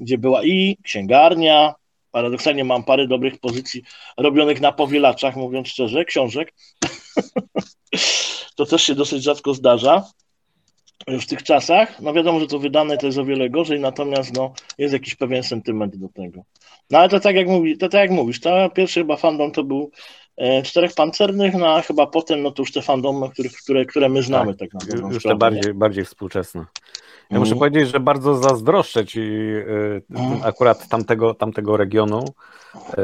gdzie 0.00 0.18
była 0.18 0.44
i 0.44 0.76
księgarnia, 0.82 1.74
paradoksalnie 2.10 2.64
mam 2.64 2.84
parę 2.84 3.06
dobrych 3.06 3.38
pozycji 3.38 3.82
robionych 4.16 4.60
na 4.60 4.72
powielaczach, 4.72 5.36
mówiąc 5.36 5.68
szczerze, 5.68 6.04
książek. 6.04 6.54
to 8.56 8.66
też 8.66 8.82
się 8.82 8.94
dosyć 8.94 9.22
rzadko 9.22 9.54
zdarza 9.54 10.04
w 11.08 11.26
tych 11.26 11.42
czasach. 11.42 12.00
No 12.00 12.12
wiadomo, 12.12 12.40
że 12.40 12.46
to 12.46 12.58
wydane 12.58 12.98
to 12.98 13.06
jest 13.06 13.18
o 13.18 13.24
wiele 13.24 13.50
gorzej, 13.50 13.80
natomiast 13.80 14.36
no, 14.36 14.52
jest 14.78 14.92
jakiś 14.92 15.14
pewien 15.14 15.42
sentyment 15.42 15.96
do 15.96 16.08
tego. 16.08 16.42
No 16.90 16.98
ale 16.98 17.08
to 17.08 17.20
tak 17.20 17.36
jak, 17.36 17.48
mówi, 17.48 17.78
to 17.78 17.88
tak 17.88 18.00
jak 18.00 18.10
mówisz, 18.10 18.40
to 18.40 18.70
pierwszy 18.70 19.00
chyba 19.00 19.16
fandom 19.16 19.52
to 19.52 19.64
był 19.64 19.90
e, 20.36 20.62
Czterech 20.62 20.94
Pancernych, 20.94 21.54
no 21.54 21.74
a 21.74 21.82
chyba 21.82 22.06
potem 22.06 22.42
no 22.42 22.50
to 22.50 22.62
już 22.62 22.72
te 22.72 22.82
fandomy, 22.82 23.30
których, 23.30 23.52
które, 23.52 23.84
które 23.84 24.08
my 24.08 24.22
znamy 24.22 24.54
tak, 24.54 24.70
tak 24.70 25.00
na 25.00 25.08
Już 25.12 25.22
te 25.22 25.34
bardziej, 25.34 25.74
bardziej 25.74 26.04
współczesne. 26.04 26.64
Ja 27.32 27.38
muszę 27.38 27.54
Mhm. 27.54 27.58
powiedzieć, 27.58 27.92
że 27.92 28.00
bardzo 28.00 28.34
zazdroszczę 28.34 29.06
Ci 29.06 29.20
y, 29.20 30.02
Mhm. 30.10 30.40
akurat 30.44 30.88
tamtego, 30.88 31.34
tamtego 31.34 31.76
regionu, 31.76 32.24
y, 32.74 32.98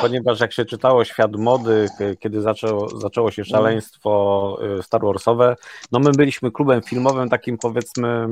ponieważ 0.00 0.40
jak 0.40 0.52
się 0.52 0.64
czytało 0.64 1.04
Świat 1.04 1.36
Mody, 1.36 1.86
kiedy 2.20 2.40
zaczęło, 2.40 2.88
zaczęło 3.00 3.30
się 3.30 3.44
szaleństwo 3.44 4.58
y, 4.78 4.82
Star 4.82 5.00
Warsowe, 5.02 5.56
no 5.92 5.98
my 5.98 6.12
byliśmy 6.12 6.50
klubem 6.50 6.82
filmowym 6.82 7.28
takim 7.28 7.58
powiedzmy 7.58 8.26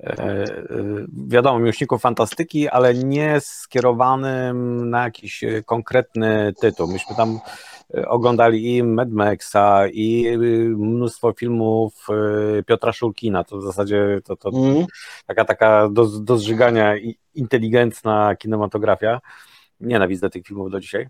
y, 0.00 0.06
y, 0.12 1.06
wiadomo, 1.26 1.58
miłośników 1.58 2.00
fantastyki, 2.00 2.68
ale 2.68 2.94
nie 2.94 3.36
skierowanym 3.40 4.90
na 4.90 5.04
jakiś 5.04 5.42
y, 5.42 5.62
konkretny 5.66 6.52
tytuł. 6.60 6.92
Myśmy 6.92 7.16
tam 7.16 7.30
y, 7.30 7.73
oglądali 8.06 8.76
i 8.76 8.82
Mad 8.82 9.10
Maxa, 9.10 9.88
i 9.88 10.26
y, 10.28 10.38
mnóstwo 10.78 11.32
filmów 11.32 12.06
y, 12.58 12.62
Piotra 12.62 12.92
Szulkina. 12.92 13.44
To 13.44 13.58
w 13.58 13.62
zasadzie 13.62 14.20
to, 14.24 14.36
to 14.36 14.48
Mhm. 14.48 14.86
taka, 15.26 15.44
taka 15.44 15.88
do, 15.88 16.06
do 16.20 16.38
zżygania 16.38 16.96
i- 16.96 17.18
inteligentna 17.34 18.36
kinematografia. 18.36 19.20
Nienawidzę 19.80 20.30
tych 20.30 20.46
filmów 20.46 20.70
do 20.70 20.80
dzisiaj. 20.80 21.06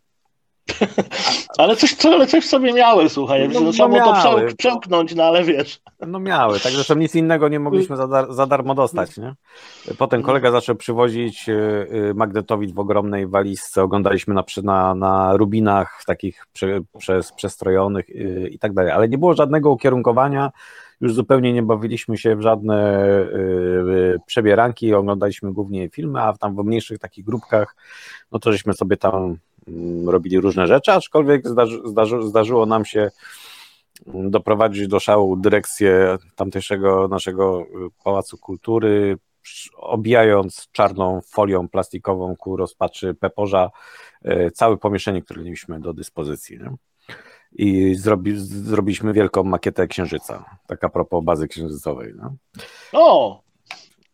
ale, 1.58 1.76
coś, 1.76 2.04
ale 2.04 2.26
coś 2.26 2.44
w 2.44 2.48
sobie 2.48 2.72
miały, 2.72 3.08
słuchaj. 3.08 3.48
No, 3.48 3.60
no, 3.60 3.88
było 3.88 4.12
to 4.12 4.40
przełknąć, 4.58 5.14
no 5.14 5.24
ale 5.24 5.44
wiesz. 5.44 5.80
No 6.06 6.20
miały, 6.20 6.60
tak 6.60 6.72
zresztą 6.72 6.94
nic 6.94 7.14
innego 7.14 7.48
nie 7.48 7.60
mogliśmy 7.60 7.96
za, 7.96 8.08
dar 8.08 8.32
za 8.32 8.46
darmo 8.46 8.74
dostać. 8.74 9.16
Nie? 9.16 9.34
Potem 9.98 10.22
kolega 10.22 10.50
zaczął 10.50 10.76
przywozić 10.76 11.48
y, 11.48 11.52
y, 11.52 12.14
magnetowid 12.14 12.74
w 12.74 12.78
ogromnej 12.78 13.26
walizce. 13.26 13.82
Oglądaliśmy 13.82 14.34
na, 14.34 14.44
na, 14.62 14.94
na 14.94 15.36
rubinach 15.36 16.02
takich 16.06 16.46
prze, 16.52 16.80
przez, 16.98 17.32
przestrojonych 17.32 18.10
y, 18.10 18.48
i 18.52 18.58
tak 18.58 18.72
dalej, 18.72 18.92
ale 18.92 19.08
nie 19.08 19.18
było 19.18 19.34
żadnego 19.34 19.70
ukierunkowania. 19.70 20.50
Już 21.00 21.14
zupełnie 21.14 21.52
nie 21.52 21.62
bawiliśmy 21.62 22.18
się 22.18 22.36
w 22.36 22.40
żadne 22.40 23.06
przebieranki, 24.26 24.94
oglądaliśmy 24.94 25.52
głównie 25.52 25.88
filmy, 25.88 26.20
a 26.20 26.32
tam 26.32 26.56
w 26.56 26.64
mniejszych 26.64 26.98
takich 26.98 27.24
grupkach, 27.24 27.76
no 28.32 28.38
to 28.38 28.52
żeśmy 28.52 28.72
sobie 28.72 28.96
tam 28.96 29.36
robili 30.06 30.40
różne 30.40 30.66
rzeczy, 30.66 30.92
aczkolwiek 30.92 31.48
zdarzy, 31.48 31.80
zdarzy, 31.84 32.22
zdarzyło 32.22 32.66
nam 32.66 32.84
się 32.84 33.10
doprowadzić 34.06 34.88
do 34.88 35.00
szału 35.00 35.36
dyrekcję 35.36 36.18
tamtejszego 36.36 37.08
naszego 37.08 37.62
y, 37.62 37.66
Pałacu 38.04 38.38
Kultury, 38.38 39.16
obijając 39.76 40.68
czarną 40.72 41.20
folią 41.20 41.68
plastikową 41.68 42.36
ku 42.36 42.56
rozpaczy 42.56 43.14
Peporza 43.14 43.70
y, 44.24 44.50
całe 44.54 44.76
pomieszczenie, 44.76 45.22
które 45.22 45.42
mieliśmy 45.42 45.80
do 45.80 45.92
dyspozycji. 45.92 46.58
Nie? 46.58 46.76
I 47.52 47.94
zrobi, 47.94 48.32
zrobiliśmy 48.38 49.12
wielką 49.12 49.44
makietę 49.44 49.86
księżyca, 49.86 50.44
tak 50.66 50.84
a 50.84 50.88
propos 50.88 51.24
bazy 51.24 51.48
księżycowej. 51.48 52.12
No. 52.16 52.36
O! 52.92 53.43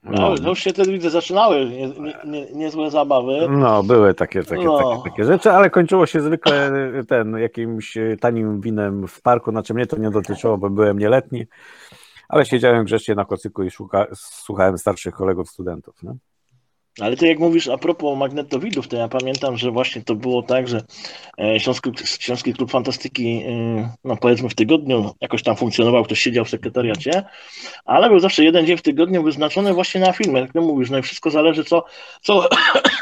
No, 0.02 0.34
no, 0.42 0.48
już 0.48 0.58
się 0.58 0.72
te 0.72 0.84
widzę 0.84 1.10
zaczynały, 1.10 1.66
nie, 1.70 1.88
nie, 1.88 2.14
nie, 2.24 2.52
niezłe 2.52 2.90
zabawy. 2.90 3.48
No, 3.50 3.82
były 3.82 4.14
takie, 4.14 4.42
takie, 4.42 4.64
no. 4.64 4.78
takie, 4.78 5.10
takie 5.10 5.24
rzeczy, 5.24 5.50
ale 5.50 5.70
kończyło 5.70 6.06
się 6.06 6.20
zwykle 6.20 6.72
ten 7.08 7.38
jakimś 7.38 7.98
tanim 8.20 8.60
winem 8.60 9.08
w 9.08 9.22
parku, 9.22 9.50
znaczy 9.50 9.74
mnie 9.74 9.86
to 9.86 9.96
nie 9.96 10.10
dotyczyło, 10.10 10.58
bo 10.58 10.70
byłem 10.70 10.98
nieletni, 10.98 11.46
ale 12.28 12.46
siedziałem 12.46 12.84
grzecznie 12.84 13.14
na 13.14 13.24
kocyku 13.24 13.62
i 13.62 13.70
szuka, 13.70 14.06
słuchałem 14.14 14.78
starszych 14.78 15.14
kolegów 15.14 15.50
studentów. 15.50 16.02
No. 16.02 16.16
Ale 17.00 17.16
ty 17.16 17.26
jak 17.26 17.38
mówisz 17.38 17.68
a 17.68 17.78
propos 17.78 18.18
magnetowidów, 18.18 18.88
to 18.88 18.96
ja 18.96 19.08
pamiętam, 19.08 19.56
że 19.56 19.70
właśnie 19.70 20.02
to 20.02 20.14
było 20.14 20.42
tak, 20.42 20.68
że 20.68 20.82
e, 21.40 21.60
Śląski, 21.60 21.90
Śląski 22.04 22.54
Klub 22.54 22.70
Fantastyki, 22.70 23.42
e, 23.48 23.92
no 24.04 24.16
powiedzmy 24.16 24.48
w 24.48 24.54
tygodniu 24.54 25.14
jakoś 25.20 25.42
tam 25.42 25.56
funkcjonował, 25.56 26.04
ktoś 26.04 26.20
siedział 26.20 26.44
w 26.44 26.50
sekretariacie, 26.50 27.24
ale 27.84 28.08
był 28.08 28.18
zawsze 28.18 28.44
jeden 28.44 28.66
dzień 28.66 28.76
w 28.76 28.82
tygodniu 28.82 29.22
wyznaczony 29.22 29.74
właśnie 29.74 30.00
na 30.00 30.12
filmy. 30.12 30.40
Jak 30.40 30.52
ty 30.52 30.60
mówisz, 30.60 30.90
no 30.90 30.98
i 30.98 31.02
wszystko 31.02 31.30
zależy, 31.30 31.64
co, 31.64 31.84
co, 32.22 32.48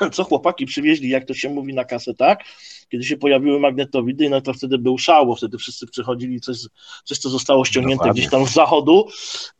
co 0.12 0.24
chłopaki 0.24 0.66
przywieźli, 0.66 1.08
jak 1.08 1.24
to 1.24 1.34
się 1.34 1.48
mówi 1.48 1.74
na 1.74 1.84
kasę, 1.84 2.14
tak? 2.14 2.44
kiedy 2.88 3.04
się 3.04 3.16
pojawiły 3.16 3.60
magnetowidy, 3.60 4.30
no 4.30 4.40
to 4.40 4.52
wtedy 4.52 4.78
był 4.78 4.98
szał, 4.98 5.36
wtedy 5.36 5.58
wszyscy 5.58 5.86
przychodzili 5.86 6.40
coś, 6.40 6.56
coś 7.04 7.18
co 7.18 7.28
zostało 7.28 7.64
ściągnięte 7.64 7.98
Dokładnie. 7.98 8.20
gdzieś 8.20 8.30
tam 8.30 8.46
z 8.46 8.52
zachodu, 8.52 9.08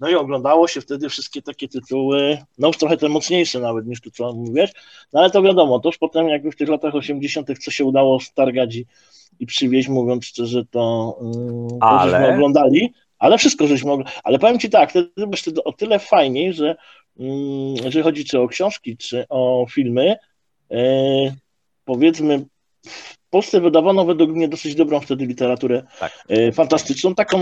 no 0.01 0.09
i 0.09 0.15
oglądało 0.15 0.69
się 0.69 0.81
wtedy 0.81 1.09
wszystkie 1.09 1.43
takie 1.43 1.69
tytuły, 1.69 2.39
no 2.59 2.69
już 2.69 2.77
trochę 2.77 2.97
te 2.97 3.09
mocniejsze 3.09 3.61
nawet 3.61 3.87
niż 3.87 4.01
tu, 4.01 4.11
co 4.11 4.33
mówisz, 4.33 4.71
no 5.13 5.21
ale 5.21 5.31
to 5.31 5.43
wiadomo, 5.43 5.81
to 5.81 5.89
już 5.89 5.99
potem 5.99 6.29
jakby 6.29 6.53
w 6.53 6.57
tych 6.57 6.69
latach 6.69 6.95
80., 6.95 7.49
co 7.65 7.71
się 7.71 7.85
udało 7.85 8.21
stargać 8.21 8.77
i, 8.77 8.87
i 9.39 9.47
przywieźć, 9.47 9.89
mówiąc 9.89 10.25
szczerze, 10.25 10.65
to, 10.71 11.19
yy, 11.23 11.79
to 11.81 11.87
ale... 11.87 12.11
żeśmy 12.11 12.35
oglądali, 12.35 12.93
ale 13.19 13.39
wszystko 13.39 13.67
żeśmy 13.67 13.93
oglądali, 13.93 14.19
ale 14.25 14.39
powiem 14.39 14.59
Ci 14.59 14.71
tak, 14.71 14.91
wtedy 14.91 15.11
wtedy 15.37 15.65
o 15.65 15.73
tyle 15.73 15.99
fajniej, 15.99 16.53
że 16.53 16.77
yy, 17.17 17.27
jeżeli 17.85 18.03
chodzi 18.03 18.25
czy 18.25 18.41
o 18.41 18.49
książki, 18.49 18.97
czy 18.97 19.27
o 19.29 19.67
filmy, 19.71 20.17
powiedzmy 21.85 22.45
w 23.29 23.31
Polsce 23.31 23.61
wydawano 23.61 24.05
według 24.05 24.31
mnie 24.31 24.49
dosyć 24.49 24.75
dobrą 24.75 25.01
wtedy 25.01 25.27
literaturę 25.27 25.83
tak. 26.01 26.25
E, 26.29 26.53
fantastyczną, 26.53 27.15
taką, 27.15 27.41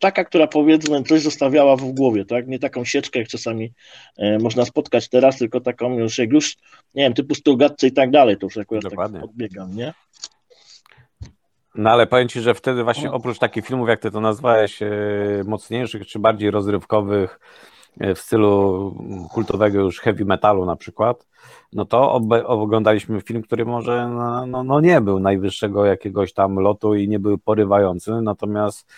taka, 0.00 0.24
która 0.24 0.46
powiedzmy 0.46 1.02
coś 1.02 1.20
zostawiała 1.20 1.76
w 1.76 1.84
głowie, 1.84 2.24
tak? 2.24 2.48
Nie 2.48 2.58
taką 2.58 2.84
sieczkę, 2.84 3.18
jak 3.18 3.28
czasami 3.28 3.72
e, 4.16 4.38
można 4.38 4.64
spotkać 4.64 5.08
teraz, 5.08 5.38
tylko 5.38 5.60
taką 5.60 5.98
już, 5.98 6.18
jak 6.18 6.32
już, 6.32 6.56
nie 6.94 7.04
wiem, 7.04 7.14
typu 7.14 7.34
Sturgatce 7.34 7.86
i 7.86 7.92
tak 7.92 8.10
dalej, 8.10 8.36
to 8.36 8.46
już 8.46 8.56
akurat 8.56 8.82
tak 8.82 8.90
Dokładnie. 8.90 9.20
tak 9.20 9.28
odbiegam, 9.28 9.76
nie? 9.76 9.94
No 11.74 11.90
ale 11.90 12.06
powiem 12.06 12.28
Ci, 12.28 12.40
że 12.40 12.54
wtedy 12.54 12.84
właśnie 12.84 13.12
oprócz 13.12 13.38
takich 13.38 13.66
filmów, 13.66 13.88
jak 13.88 14.00
Ty 14.00 14.10
to 14.10 14.20
nazwałeś, 14.20 14.82
e, 14.82 14.88
mocniejszych 15.44 16.06
czy 16.06 16.18
bardziej 16.18 16.50
rozrywkowych, 16.50 17.40
w 18.14 18.18
stylu 18.18 19.28
kultowego 19.32 19.80
już 19.80 20.00
heavy 20.00 20.24
metalu 20.24 20.66
na 20.66 20.76
przykład, 20.76 21.26
no 21.74 21.84
to 21.84 22.12
oglądaliśmy 22.46 23.20
film, 23.20 23.42
który 23.42 23.64
może 23.64 24.08
no, 24.08 24.46
no, 24.46 24.64
no, 24.64 24.80
nie 24.80 25.00
był 25.00 25.20
najwyższego 25.20 25.84
jakiegoś 25.84 26.32
tam 26.32 26.58
lotu 26.58 26.94
i 26.94 27.08
nie 27.08 27.18
był 27.18 27.38
porywający, 27.38 28.10
natomiast 28.22 28.92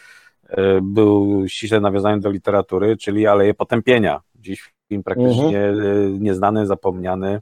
e, 0.48 0.80
był 0.82 1.44
ściśle 1.48 1.80
nawiązany 1.80 2.20
do 2.20 2.30
literatury, 2.30 2.96
czyli 2.96 3.26
Aleje 3.26 3.54
Potępienia. 3.54 4.20
Dziś 4.34 4.72
film 4.88 5.02
praktycznie 5.02 5.64
mhm. 5.64 6.22
nieznany, 6.22 6.66
zapomniany 6.66 7.40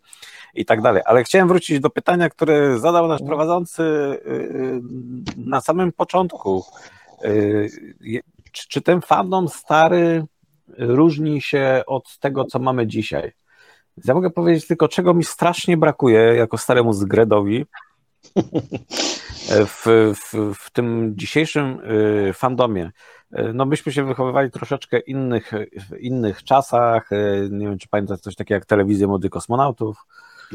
i 0.54 0.64
tak 0.64 0.82
dalej. 0.82 1.02
Ale 1.06 1.24
chciałem 1.24 1.48
wrócić 1.48 1.80
do 1.80 1.90
pytania, 1.90 2.28
które 2.28 2.78
zadał 2.78 3.08
nasz 3.08 3.22
prowadzący 3.22 3.82
e, 3.82 4.18
na 5.36 5.60
samym 5.60 5.92
początku. 5.92 6.64
Czy, 8.52 8.68
czy 8.68 8.82
ten 8.82 9.00
fandom 9.00 9.48
stary 9.48 10.24
różni 10.78 11.42
się 11.42 11.82
od 11.86 12.18
tego, 12.18 12.44
co 12.44 12.58
mamy 12.58 12.86
dzisiaj? 12.86 13.32
Ja 14.04 14.14
mogę 14.14 14.30
powiedzieć 14.30 14.66
tylko, 14.66 14.88
czego 14.88 15.14
mi 15.14 15.24
strasznie 15.24 15.76
brakuje 15.76 16.20
jako 16.20 16.58
staremu 16.58 16.92
zgredowi 16.92 17.66
w, 19.66 20.12
w, 20.14 20.54
w 20.54 20.70
tym 20.70 21.12
dzisiejszym 21.16 21.80
y, 22.28 22.32
fandomie. 22.32 22.90
Y, 23.38 23.52
no 23.54 23.66
myśmy 23.66 23.92
się 23.92 24.04
wychowywali 24.04 24.50
troszeczkę 24.50 24.98
innych, 24.98 25.52
w 25.90 25.96
innych 26.00 26.44
czasach. 26.44 27.10
Nie 27.50 27.66
wiem, 27.66 27.78
czy 27.78 27.88
pamiętasz 27.88 28.20
coś 28.20 28.34
takiego 28.36 28.56
jak 28.56 28.66
telewizję 28.66 29.06
mody 29.06 29.30
kosmonautów. 29.30 30.06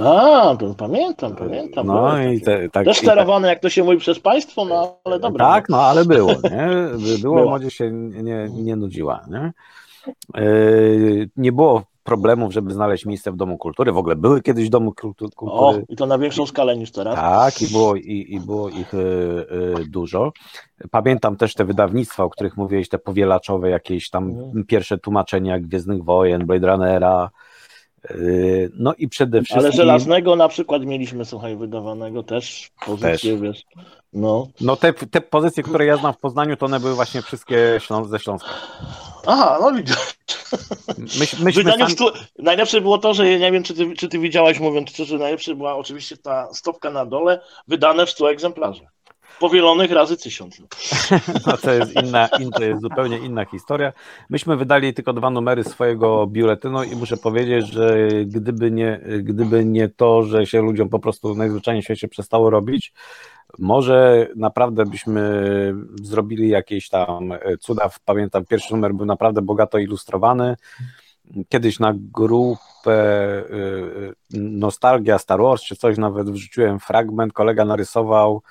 A, 0.06 0.56
to 0.60 0.76
pamiętam, 0.78 1.36
pamiętam. 1.36 1.88
No 1.88 2.24
i 2.24 2.42
te, 2.42 2.70
tak, 2.70 2.86
Też 2.86 2.98
sterowane, 2.98 3.48
tak. 3.48 3.56
jak 3.56 3.62
to 3.62 3.70
się 3.70 3.84
mówi, 3.84 3.98
przez 3.98 4.20
państwo, 4.20 4.66
no 4.66 5.00
ale 5.04 5.20
dobra. 5.20 5.46
Tak, 5.46 5.70
no 5.70 5.82
ale 5.82 6.06
było, 6.06 6.32
nie? 6.32 6.70
Było, 7.22 7.36
było. 7.36 7.50
modzie 7.50 7.72
się 7.72 7.92
nie, 7.92 8.50
nie 8.52 8.76
nudziła, 8.76 9.26
nie? 9.30 9.54
Nie 11.38 11.52
było 11.52 11.84
problemów, 12.04 12.54
żeby 12.54 12.74
znaleźć 12.74 13.06
miejsce 13.06 13.32
w 13.32 13.36
Domu 13.36 13.58
Kultury. 13.58 13.92
W 13.92 13.98
ogóle 13.98 14.16
były 14.16 14.42
kiedyś 14.42 14.70
Domu 14.70 14.94
Kultury. 14.94 15.32
O, 15.38 15.76
i 15.90 15.96
to 15.96 16.06
na 16.06 16.18
większą 16.18 16.46
skalę 16.46 16.78
niż 16.78 16.92
teraz. 16.92 17.16
Tak, 17.16 17.62
i 17.62 17.68
było, 17.68 17.96
i, 17.96 18.26
i 18.30 18.40
było 18.40 18.70
ich 18.70 18.94
y, 18.94 18.98
y, 18.98 19.86
dużo. 19.90 20.32
Pamiętam 20.92 21.36
też 21.36 21.54
te 21.54 21.66
wydawnictwa, 21.66 22.24
o 22.24 22.30
których 22.30 22.58
mówiłeś, 22.58 22.90
te 22.90 23.00
powielaczowe, 23.00 23.70
jakieś 23.70 24.10
tam 24.10 24.30
mhm. 24.30 24.66
pierwsze 24.66 24.98
tłumaczenia 24.98 25.60
Gwiezdnych 25.60 26.04
Wojen, 26.04 26.46
Blade 26.46 26.68
Runnera, 26.68 27.30
y, 28.12 28.72
no 28.74 28.94
i 28.94 29.08
przede 29.08 29.42
wszystkim. 29.42 29.66
Ale 29.66 29.72
żelaznego 29.72 30.36
na 30.36 30.48
przykład 30.48 30.86
mieliśmy, 30.86 31.26
słuchaj, 31.26 31.58
wydawanego 31.58 32.24
też 32.24 32.72
pozycję, 32.86 33.32
też. 33.32 33.42
wiesz. 33.42 33.66
No, 34.14 34.48
no 34.62 34.76
te, 34.76 34.94
te 34.94 35.22
pozycje, 35.22 35.64
które 35.64 35.86
ja 35.86 35.98
znam 35.98 36.14
w 36.14 36.18
Poznaniu, 36.18 36.58
to 36.58 36.66
one 36.66 36.80
były 36.80 36.96
właśnie 36.96 37.22
wszystkie 37.22 37.80
ze 38.10 38.20
Śląska. 38.20 38.50
Aha, 39.26 39.58
no 39.62 39.72
widzisz. 39.72 39.96
Myś, 41.20 41.40
myśmy 41.40 41.64
sami... 41.64 41.92
stu... 41.92 42.12
Najlepsze 42.40 42.82
było 42.82 42.98
to, 42.98 43.14
że 43.14 43.30
ja 43.30 43.38
nie 43.38 43.52
wiem, 43.52 43.64
czy 43.64 43.74
ty, 43.74 43.94
czy 43.94 44.08
ty 44.08 44.20
widziałaś, 44.20 44.60
mówiąc 44.60 44.90
szczerze, 44.90 45.18
najlepsze 45.18 45.56
była 45.56 45.76
oczywiście 45.76 46.18
ta 46.18 46.54
stopka 46.54 46.90
na 46.90 47.06
dole, 47.06 47.42
wydane 47.68 48.06
w 48.06 48.10
100 48.10 48.32
egzemplarzach. 48.32 48.88
Powielonych 49.40 49.92
razy 49.92 50.18
tysiąc. 50.18 50.62
No 51.48 51.58
to 51.58 51.74
jest 51.74 51.96
inna, 51.96 52.30
in, 52.40 52.52
to 52.52 52.64
jest 52.64 52.82
zupełnie 52.82 53.18
inna 53.18 53.46
historia. 53.46 53.94
Myśmy 54.30 54.58
wydali 54.58 54.94
tylko 54.94 55.14
dwa 55.14 55.30
numery 55.30 55.64
swojego 55.64 56.28
biuletynu 56.28 56.84
i 56.84 56.96
muszę 56.96 57.18
powiedzieć, 57.18 57.68
że 57.68 58.08
gdyby 58.26 58.72
nie, 58.72 59.02
gdyby 59.20 59.66
nie 59.66 59.90
to, 59.90 60.24
że 60.24 60.46
się 60.46 60.62
ludziom 60.62 60.90
po 60.90 61.00
prostu 61.00 61.36
najzwyczajniej 61.36 61.82
w 61.82 61.86
świecie 61.86 62.08
przestało 62.08 62.50
robić, 62.50 62.94
może 63.58 64.28
naprawdę 64.36 64.86
byśmy 64.86 65.44
zrobili 66.02 66.50
jakieś 66.50 66.90
tam 66.90 67.34
cuda. 67.60 67.90
Pamiętam, 68.06 68.46
pierwszy 68.46 68.74
numer 68.74 68.94
był 68.94 69.06
naprawdę 69.06 69.42
bogato 69.42 69.78
ilustrowany. 69.78 70.56
Kiedyś 71.50 71.80
na 71.80 71.94
grupę 71.96 73.44
y, 73.50 73.54
y, 73.54 74.40
Nostalgia 74.40 75.18
Star 75.18 75.42
Wars 75.42 75.62
czy 75.64 75.76
coś 75.76 75.98
nawet 75.98 76.30
wrzuciłem 76.30 76.80
fragment, 76.80 77.34
kolega 77.34 77.66
narysował 77.66 78.42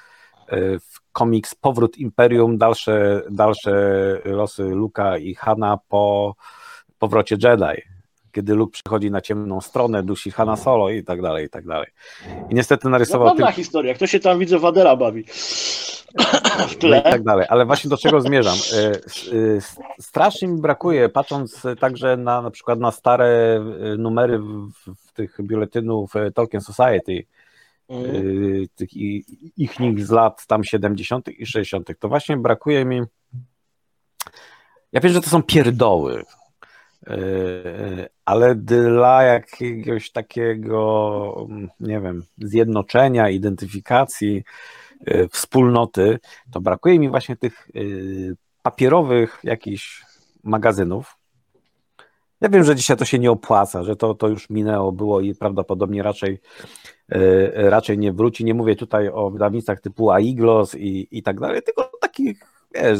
komiks 1.12 1.54
Powrót 1.54 1.98
Imperium, 1.98 2.58
dalsze, 2.58 3.22
dalsze 3.30 3.72
losy 4.24 4.62
Luka 4.62 5.18
i 5.18 5.34
Hana 5.34 5.78
po 5.88 6.34
powrocie 6.98 7.36
Jedi 7.42 7.82
kiedy 8.32 8.54
Luke 8.54 8.72
przychodzi 8.72 9.10
na 9.10 9.20
ciemną 9.20 9.60
stronę, 9.60 10.02
dusi 10.02 10.30
Hanna 10.30 10.56
Solo 10.56 10.90
i 10.90 11.04
tak 11.04 11.22
dalej, 11.22 11.46
i 11.46 11.48
tak 11.48 11.66
dalej. 11.66 11.86
I 12.50 12.54
niestety 12.54 12.88
narysował... 12.88 13.34
No, 13.38 13.52
historia, 13.52 13.94
kto 13.94 14.06
się 14.06 14.20
tam 14.20 14.38
widzę 14.38 14.58
Wadera 14.58 14.96
bawi. 14.96 15.24
w 16.68 16.76
tle. 16.76 17.02
No 17.04 17.10
i 17.10 17.12
tak 17.12 17.22
dalej, 17.22 17.46
ale 17.48 17.66
właśnie 17.66 17.90
do 17.90 17.96
czego 17.96 18.20
zmierzam. 18.20 18.56
E, 18.72 18.90
e, 18.90 19.00
strasznie 20.00 20.48
mi 20.48 20.60
brakuje, 20.60 21.08
patrząc 21.08 21.62
także 21.80 22.16
na 22.16 22.42
na 22.42 22.50
przykład 22.50 22.78
na 22.78 22.90
stare 22.90 23.26
e, 23.26 23.96
numery 23.96 24.38
w, 24.38 24.70
w 25.06 25.12
tych 25.12 25.36
biuletynów 25.40 26.12
Tolkien 26.34 26.60
Society, 26.60 27.24
mhm. 27.88 28.16
y, 28.16 28.68
tych 28.74 28.88
ich 29.56 29.80
nich 29.80 30.06
z 30.06 30.10
lat 30.10 30.46
tam 30.46 30.64
70. 30.64 31.28
i 31.28 31.46
60. 31.46 31.88
To 31.98 32.08
właśnie 32.08 32.36
brakuje 32.36 32.84
mi. 32.84 33.02
Ja 34.92 35.00
wiem, 35.00 35.12
że 35.12 35.20
to 35.20 35.30
są 35.30 35.42
pierdoły, 35.42 36.24
y, 37.10 38.08
ale 38.24 38.54
dla 38.54 39.22
jakiegoś 39.22 40.10
takiego, 40.10 41.46
nie 41.80 42.00
wiem, 42.00 42.24
zjednoczenia, 42.38 43.30
identyfikacji, 43.30 44.42
y, 45.08 45.28
wspólnoty, 45.32 46.18
to 46.52 46.60
brakuje 46.60 46.98
mi 46.98 47.08
właśnie 47.08 47.36
tych 47.36 47.68
papierowych 48.62 49.40
jakichś 49.44 50.02
magazynów, 50.44 51.17
ja 52.40 52.48
wiem, 52.48 52.64
że 52.64 52.76
dzisiaj 52.76 52.96
to 52.96 53.04
się 53.04 53.18
nie 53.18 53.30
opłaca, 53.30 53.82
że 53.82 53.96
to, 53.96 54.14
to 54.14 54.28
już 54.28 54.50
minęło, 54.50 54.92
było 54.92 55.20
i 55.20 55.34
prawdopodobnie 55.34 56.02
raczej, 56.02 56.38
yy, 57.08 57.52
raczej 57.54 57.98
nie 57.98 58.12
wróci. 58.12 58.44
Nie 58.44 58.54
mówię 58.54 58.76
tutaj 58.76 59.08
o 59.08 59.30
wydawnictwach 59.30 59.80
typu 59.80 60.10
Aiglos 60.10 60.74
i, 60.74 61.08
i 61.10 61.22
tak 61.22 61.40
dalej, 61.40 61.62
tylko 61.62 61.90
takich, 62.00 62.40
wiesz, 62.74 62.98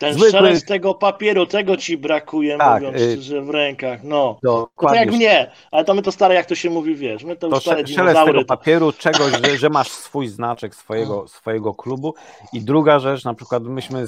ten 0.00 0.14
zwykły... 0.14 0.30
szelest 0.30 0.66
tego 0.66 0.94
papieru, 0.94 1.46
tego 1.46 1.76
ci 1.76 1.98
brakuje, 1.98 2.58
tak, 2.58 2.82
mówiąc 2.82 3.02
y... 3.02 3.12
szczerze, 3.12 3.42
w 3.42 3.50
rękach. 3.50 4.04
No, 4.04 4.38
to 4.42 4.70
tak 4.80 4.94
jak 4.94 5.12
mnie, 5.12 5.50
ale 5.70 5.84
to 5.84 5.94
my 5.94 6.02
to 6.02 6.12
stare, 6.12 6.34
jak 6.34 6.46
to 6.46 6.54
się 6.54 6.70
mówi, 6.70 6.94
wiesz, 6.94 7.24
my 7.24 7.36
to, 7.36 7.48
to 7.48 7.56
już 7.56 7.64
stare 7.64 7.86
szelest 7.86 8.24
tego 8.24 8.44
papieru, 8.44 8.92
czegoś, 8.92 9.32
że, 9.32 9.58
że, 9.58 9.70
masz 9.70 9.88
swój 9.88 10.28
znaczek 10.28 10.74
swojego, 10.84 11.28
swojego 11.28 11.74
klubu 11.74 12.14
i 12.52 12.60
druga 12.60 12.98
rzecz, 12.98 13.24
na 13.24 13.34
przykład 13.34 13.62
myśmy 13.62 14.04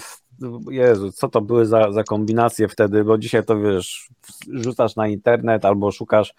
Jezu, 0.71 1.12
co 1.12 1.28
to 1.28 1.40
były 1.40 1.66
za, 1.66 1.93
za 1.93 2.05
kombinacje 2.05 2.69
wtedy, 2.69 3.05
bo 3.05 3.19
dzisiaj 3.19 3.45
to 3.45 3.61
wiesz, 3.61 4.09
rzucasz 4.52 4.97
na 4.97 5.09
internet 5.09 5.64
albo 5.64 5.93
szukasz, 5.93 6.35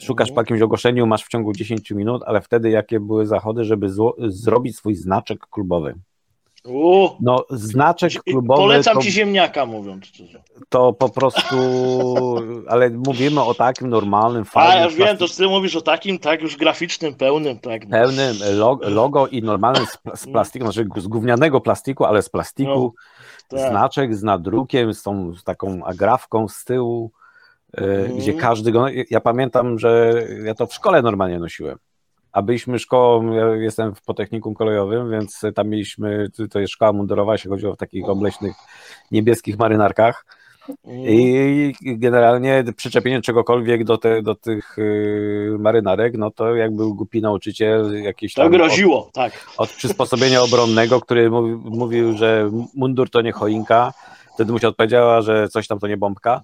szukasz 0.00 0.28
po 0.28 0.32
mhm. 0.32 0.44
jakimś 0.44 0.62
ogłoszeniu, 0.62 1.06
masz 1.06 1.24
w 1.24 1.28
ciągu 1.28 1.52
10 1.52 1.90
minut, 1.90 2.22
ale 2.26 2.40
wtedy 2.40 2.70
jakie 2.70 3.00
były 3.00 3.26
zachody, 3.26 3.64
żeby 3.64 3.88
zło, 3.88 4.16
zrobić 4.18 4.76
swój 4.76 4.94
znaczek 4.94 5.46
klubowy? 5.50 5.94
U, 6.64 7.08
no, 7.20 7.44
znaczek 7.50 8.12
klubowy. 8.22 8.60
Polecam 8.60 8.94
to, 8.96 9.02
ci 9.02 9.12
ziemniaka, 9.12 9.66
mówiąc 9.66 10.06
szczerze. 10.06 10.42
To 10.68 10.92
po 10.92 11.08
prostu, 11.08 11.56
ale 12.68 12.90
mówimy 12.90 13.42
o 13.42 13.54
takim 13.54 13.88
normalnym, 13.88 14.44
fajnym. 14.44 14.78
A 14.78 14.80
ja 14.80 14.88
wiem, 14.88 15.16
to 15.16 15.28
ty 15.28 15.48
mówisz 15.48 15.76
o 15.76 15.80
takim, 15.80 16.18
tak, 16.18 16.42
już 16.42 16.56
graficznym, 16.56 17.14
pełnym, 17.14 17.58
tak. 17.58 17.88
Pełnym 17.88 18.36
logo 18.82 19.28
i 19.28 19.42
normalnym 19.42 19.86
z, 19.86 20.20
z 20.20 20.26
plastiku, 20.26 20.64
znaczy 20.64 20.88
z 20.96 21.06
gównianego 21.06 21.60
plastiku, 21.60 22.04
ale 22.04 22.22
z 22.22 22.28
plastiku. 22.28 22.70
No, 22.70 22.92
tak. 23.56 23.70
Znaczek 23.70 24.16
z 24.16 24.22
nadrukiem, 24.22 24.94
z 24.94 25.02
tą 25.02 25.34
z 25.34 25.44
taką 25.44 25.84
agrafką 25.84 26.48
z 26.48 26.64
tyłu, 26.64 27.10
mm. 27.72 28.18
gdzie 28.18 28.34
każdy 28.34 28.72
go. 28.72 28.86
Ja 29.10 29.20
pamiętam, 29.20 29.78
że 29.78 30.22
ja 30.44 30.54
to 30.54 30.66
w 30.66 30.74
szkole 30.74 31.02
normalnie 31.02 31.38
nosiłem 31.38 31.78
a 32.32 32.42
byliśmy 32.42 32.78
szkołą, 32.78 33.32
ja 33.32 33.46
jestem 33.46 33.94
w 33.94 34.02
potechnikum 34.02 34.54
kolejowym, 34.54 35.10
więc 35.10 35.40
tam 35.54 35.68
mieliśmy, 35.68 36.28
to 36.50 36.60
jest 36.60 36.72
szkoła 36.72 36.92
mundurowa, 36.92 37.38
się 37.38 37.48
chodziło 37.48 37.74
w 37.74 37.76
takich 37.76 38.08
obleśnych 38.08 38.56
niebieskich 39.10 39.58
marynarkach 39.58 40.24
i 40.86 41.72
generalnie 41.82 42.64
przyczepienie 42.76 43.22
czegokolwiek 43.22 43.84
do, 43.84 43.98
te, 43.98 44.22
do 44.22 44.34
tych 44.34 44.78
y, 44.78 45.56
marynarek, 45.58 46.14
no 46.18 46.30
to 46.30 46.54
jak 46.54 46.76
był 46.76 46.94
głupi 46.94 47.20
nauczyciel 47.20 48.02
jakiś 48.02 48.34
tam... 48.34 48.44
To 48.44 48.50
groziło, 48.50 49.06
od, 49.06 49.12
tak. 49.12 49.46
Od 49.56 49.70
przysposobienia 49.70 50.42
obronnego, 50.42 51.00
który 51.00 51.30
mówił, 51.30 51.62
mówił, 51.64 52.16
że 52.16 52.50
mundur 52.74 53.10
to 53.10 53.20
nie 53.20 53.32
choinka, 53.32 53.92
wtedy 54.34 54.52
mu 54.52 54.58
się 54.58 54.68
odpowiedziała, 54.68 55.20
że 55.20 55.48
coś 55.48 55.66
tam 55.66 55.78
to 55.78 55.86
nie 55.88 55.96
bombka. 55.96 56.42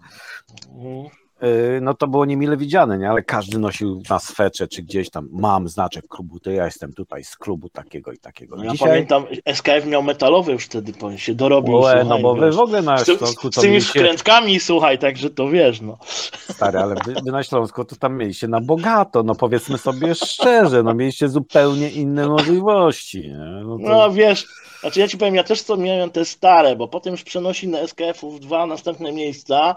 Y, 1.43 1.81
no 1.83 1.95
to 1.95 2.09
było 2.09 2.25
niemile 2.25 2.57
widziane, 2.57 2.99
nie? 2.99 3.11
ale 3.11 3.23
każdy 3.23 3.59
nosił 3.59 4.03
na 4.11 4.19
swecze, 4.19 4.69
czy 4.69 4.83
gdzieś 4.83 5.11
tam 5.11 5.29
mam 5.33 5.69
znaczek 5.69 6.09
klubu, 6.09 6.41
to 6.41 6.51
ja 6.51 6.65
jestem 6.65 6.93
tutaj 6.93 7.25
z 7.25 7.37
klubu 7.37 7.69
takiego 7.69 8.13
i 8.13 8.19
takiego. 8.19 8.65
Ja 8.65 8.73
Dzisiaj... 8.73 8.89
pamiętam, 8.89 9.27
SKF 9.55 9.87
miał 9.87 10.03
metalowy 10.03 10.53
już 10.53 10.65
wtedy, 10.65 10.93
powiem 10.93 11.19
się 11.19 11.35
dorobił. 11.35 11.75
Ue, 11.75 11.83
słuchaj, 11.83 12.07
no 12.07 12.19
bo 12.19 12.35
wy 12.35 12.53
w 12.53 12.59
ogóle 12.59 12.83
na 12.83 13.05
Śląsku... 13.05 13.53
Z, 13.53 13.55
z 13.55 13.61
tymi 13.61 13.81
wkrętkami, 13.81 14.61
słuchaj, 14.61 14.99
także 14.99 15.31
to 15.31 15.49
wiesz, 15.49 15.81
no. 15.81 15.99
Stary, 16.51 16.79
ale 16.79 16.95
wy, 16.95 17.15
wy 17.25 17.33
na 17.33 17.43
Śląsku 17.43 17.85
to 17.85 17.97
tam 17.97 18.17
mieliście 18.17 18.49
na 18.49 18.61
bogato, 18.61 19.23
no 19.23 19.35
powiedzmy 19.35 19.79
sobie 19.79 20.15
szczerze, 20.15 20.83
no 20.83 20.95
mieliście 20.95 21.29
zupełnie 21.29 21.91
inne 21.91 22.29
możliwości. 22.29 23.33
No, 23.65 23.79
to... 23.79 23.89
no 23.89 24.11
wiesz, 24.11 24.47
znaczy 24.81 25.01
ja 25.01 25.09
ci 25.09 25.19
powiem, 25.19 25.35
ja 25.35 25.45
też 25.45 25.63
co 25.63 25.77
miałem 25.77 26.11
te 26.11 26.25
stare, 26.25 26.77
bo 26.77 26.89
potem 26.89 27.13
już 27.13 27.23
przenosi 27.23 27.69
na 27.69 27.79
SKF-ów 27.79 28.41
dwa 28.41 28.67
następne 28.67 29.13
miejsca, 29.13 29.77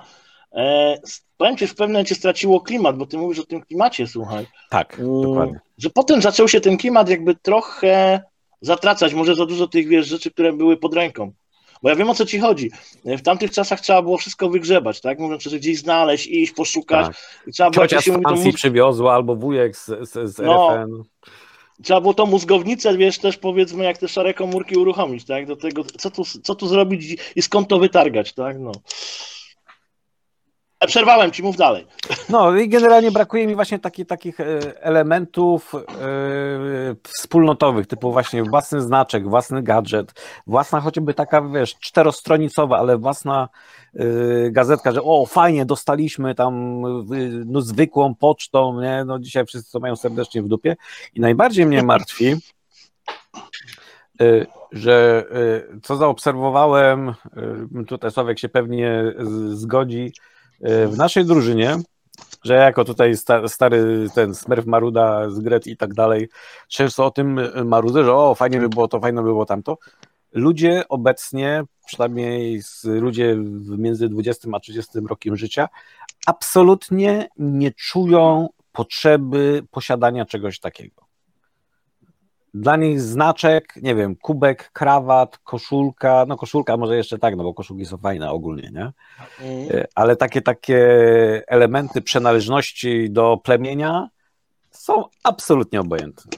E, 0.56 0.98
powiem 1.38 1.58
ci, 1.58 1.68
w 1.68 1.76
pewnym 1.76 1.94
momencie 1.94 2.16
straciło 2.16 2.62
klimat, 2.62 2.98
bo 2.98 3.06
ty 3.06 3.18
mówisz 3.18 3.40
o 3.40 3.46
tym 3.46 3.62
klimacie, 3.62 4.08
słuchaj. 4.08 4.48
Tak, 4.70 5.00
mm, 5.00 5.22
dokładnie. 5.22 5.60
Że 5.78 5.90
potem 5.90 6.22
zaczął 6.22 6.48
się 6.48 6.62
ten 6.62 6.78
klimat 6.78 7.10
jakby 7.10 7.36
trochę 7.36 8.22
zatracać, 8.62 9.14
może 9.14 9.36
za 9.36 9.46
dużo 9.46 9.68
tych 9.68 9.88
wiesz, 9.88 10.08
rzeczy, 10.08 10.32
które 10.32 10.54
były 10.54 10.78
pod 10.78 10.94
ręką. 10.94 11.32
Bo 11.84 11.90
ja 11.90 11.96
wiem 11.96 12.10
o 12.10 12.16
co 12.16 12.26
ci 12.26 12.40
chodzi. 12.40 12.72
W 13.06 13.22
tamtych 13.22 13.52
czasach 13.52 13.82
trzeba 13.82 14.02
było 14.02 14.18
wszystko 14.18 14.50
wygrzebać, 14.50 15.02
tak? 15.02 15.20
Mówiąc, 15.20 15.44
że 15.44 15.60
gdzieś 15.60 15.80
znaleźć, 15.80 16.28
iść, 16.28 16.54
poszukać. 16.54 17.06
Tak. 17.06 17.44
I 17.48 17.52
trzeba 17.52 17.70
było, 17.70 17.86
Ciocia 17.86 18.02
się 18.02 18.12
z 18.12 18.18
mówi, 18.18 18.46
mózg... 18.46 18.58
przywiozła 18.58 19.14
albo 19.14 19.36
wujek 19.36 19.78
z, 19.78 19.86
z, 19.86 20.36
z 20.36 20.40
no, 20.40 20.76
RFN. 20.76 21.04
Trzeba 21.84 22.02
było 22.02 22.14
tą 22.14 22.26
mózgownicę, 22.26 22.98
wiesz, 22.98 23.18
też 23.18 23.38
powiedzmy, 23.38 23.84
jak 23.84 23.98
te 23.98 24.08
szare 24.08 24.34
komórki 24.34 24.76
uruchomić, 24.76 25.26
tak? 25.26 25.48
Do 25.48 25.56
tego, 25.56 25.84
co 25.84 26.12
tu, 26.12 26.24
co 26.44 26.56
tu 26.56 26.68
zrobić 26.68 27.18
i 27.36 27.42
skąd 27.42 27.68
to 27.68 27.80
wytargać, 27.80 28.34
tak? 28.34 28.60
No. 28.60 28.72
Przerwałem 30.88 31.32
ci, 31.32 31.44
mów 31.44 31.58
dalej. 31.58 31.88
No 32.30 32.56
i 32.56 32.70
generalnie 32.70 33.12
brakuje 33.12 33.48
mi 33.48 33.56
właśnie 33.56 33.80
taki, 33.80 34.06
takich 34.06 34.40
e, 34.40 34.84
elementów 34.84 35.76
e, 35.76 35.80
wspólnotowych, 37.04 37.88
typu 37.88 38.12
właśnie 38.12 38.44
własny 38.44 38.82
znaczek, 38.82 39.30
własny 39.30 39.64
gadżet, 39.64 40.14
własna 40.48 40.82
chociażby 40.82 41.14
taka, 41.14 41.42
wiesz, 41.42 41.76
czterostronicowa, 41.80 42.78
ale 42.78 42.98
własna 42.98 43.50
e, 43.96 44.06
gazetka, 44.52 44.92
że 44.92 45.02
o, 45.04 45.26
fajnie, 45.26 45.66
dostaliśmy 45.66 46.36
tam 46.36 46.82
no, 47.46 47.62
zwykłą 47.62 48.16
pocztą, 48.16 48.82
nie? 48.82 49.06
No 49.06 49.20
dzisiaj 49.20 49.46
wszyscy 49.46 49.72
to 49.72 49.80
mają 49.80 49.96
serdecznie 49.96 50.42
w 50.42 50.48
dupie 50.48 50.76
i 51.16 51.20
najbardziej 51.20 51.66
mnie 51.66 51.84
martwi, 51.84 52.36
że 54.72 55.26
co 55.84 55.96
zaobserwowałem, 55.96 57.14
tutaj 57.88 58.12
Sławek 58.12 58.40
się 58.40 58.50
pewnie 58.50 59.04
zgodzi, 59.50 60.12
w 60.64 60.98
naszej 60.98 61.26
drużynie, 61.26 61.78
że 62.44 62.54
jako 62.54 62.86
tutaj 62.86 63.14
stary 63.48 64.08
ten 64.16 64.36
Smurf 64.36 64.66
Maruda 64.66 65.30
z 65.30 65.40
Gret 65.40 65.68
i 65.68 65.78
tak 65.78 65.94
dalej, 65.94 66.30
często 66.68 67.06
o 67.06 67.12
tym 67.12 67.40
marudzę, 67.66 68.04
że 68.04 68.14
o, 68.14 68.36
fajnie 68.36 68.60
by 68.60 68.70
było 68.70 68.88
to, 68.88 69.00
fajnie 69.00 69.22
by 69.22 69.28
było 69.28 69.46
tamto. 69.46 69.78
Ludzie 70.32 70.84
obecnie, 70.90 71.64
przynajmniej 71.86 72.62
ludzie 72.84 73.38
między 73.78 74.10
20 74.10 74.48
a 74.54 74.60
30 74.60 74.92
rokiem 75.10 75.36
życia, 75.36 75.70
absolutnie 76.26 77.28
nie 77.38 77.72
czują 77.72 78.50
potrzeby 78.72 79.64
posiadania 79.72 80.26
czegoś 80.26 80.60
takiego. 80.60 81.01
Dla 82.54 82.76
nich 82.76 83.02
znaczek, 83.02 83.74
nie 83.82 83.96
wiem, 83.96 84.16
kubek, 84.16 84.72
krawat, 84.74 85.38
koszulka, 85.38 86.26
no 86.28 86.38
koszulka 86.38 86.78
może 86.78 86.98
jeszcze 86.98 87.20
tak, 87.20 87.36
no 87.36 87.44
bo 87.44 87.54
koszulki 87.54 87.86
są 87.86 87.98
fajne 87.98 88.32
ogólnie, 88.32 88.72
nie? 88.74 88.92
Mm. 89.42 89.86
Ale 89.96 90.16
takie, 90.16 90.42
takie 90.42 90.78
elementy 91.48 92.02
przynależności 92.02 93.10
do 93.10 93.38
plemienia 93.44 94.10
są 94.72 95.04
absolutnie 95.24 95.82
obojętne. 95.82 96.32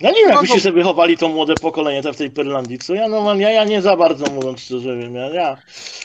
Ja 0.00 0.10
nie 0.10 0.16
wiem, 0.16 0.28
jak 0.28 0.34
no, 0.34 0.40
byście 0.40 0.60
sobie 0.60 0.82
chowali 0.82 1.18
to 1.18 1.28
młode 1.28 1.54
pokolenie 1.54 2.02
te 2.02 2.12
w 2.12 2.16
tej 2.16 2.30
Pyrlandii, 2.30 2.78
co 2.78 2.94
ja, 2.94 3.08
no, 3.08 3.34
ja, 3.34 3.50
ja 3.50 3.64
nie 3.64 3.82
za 3.82 3.96
bardzo 3.96 4.26
mówiąc 4.32 4.60
szczerze 4.60 4.96
wiem, 4.96 5.14
ja, 5.14 5.28
ja. 5.28 5.56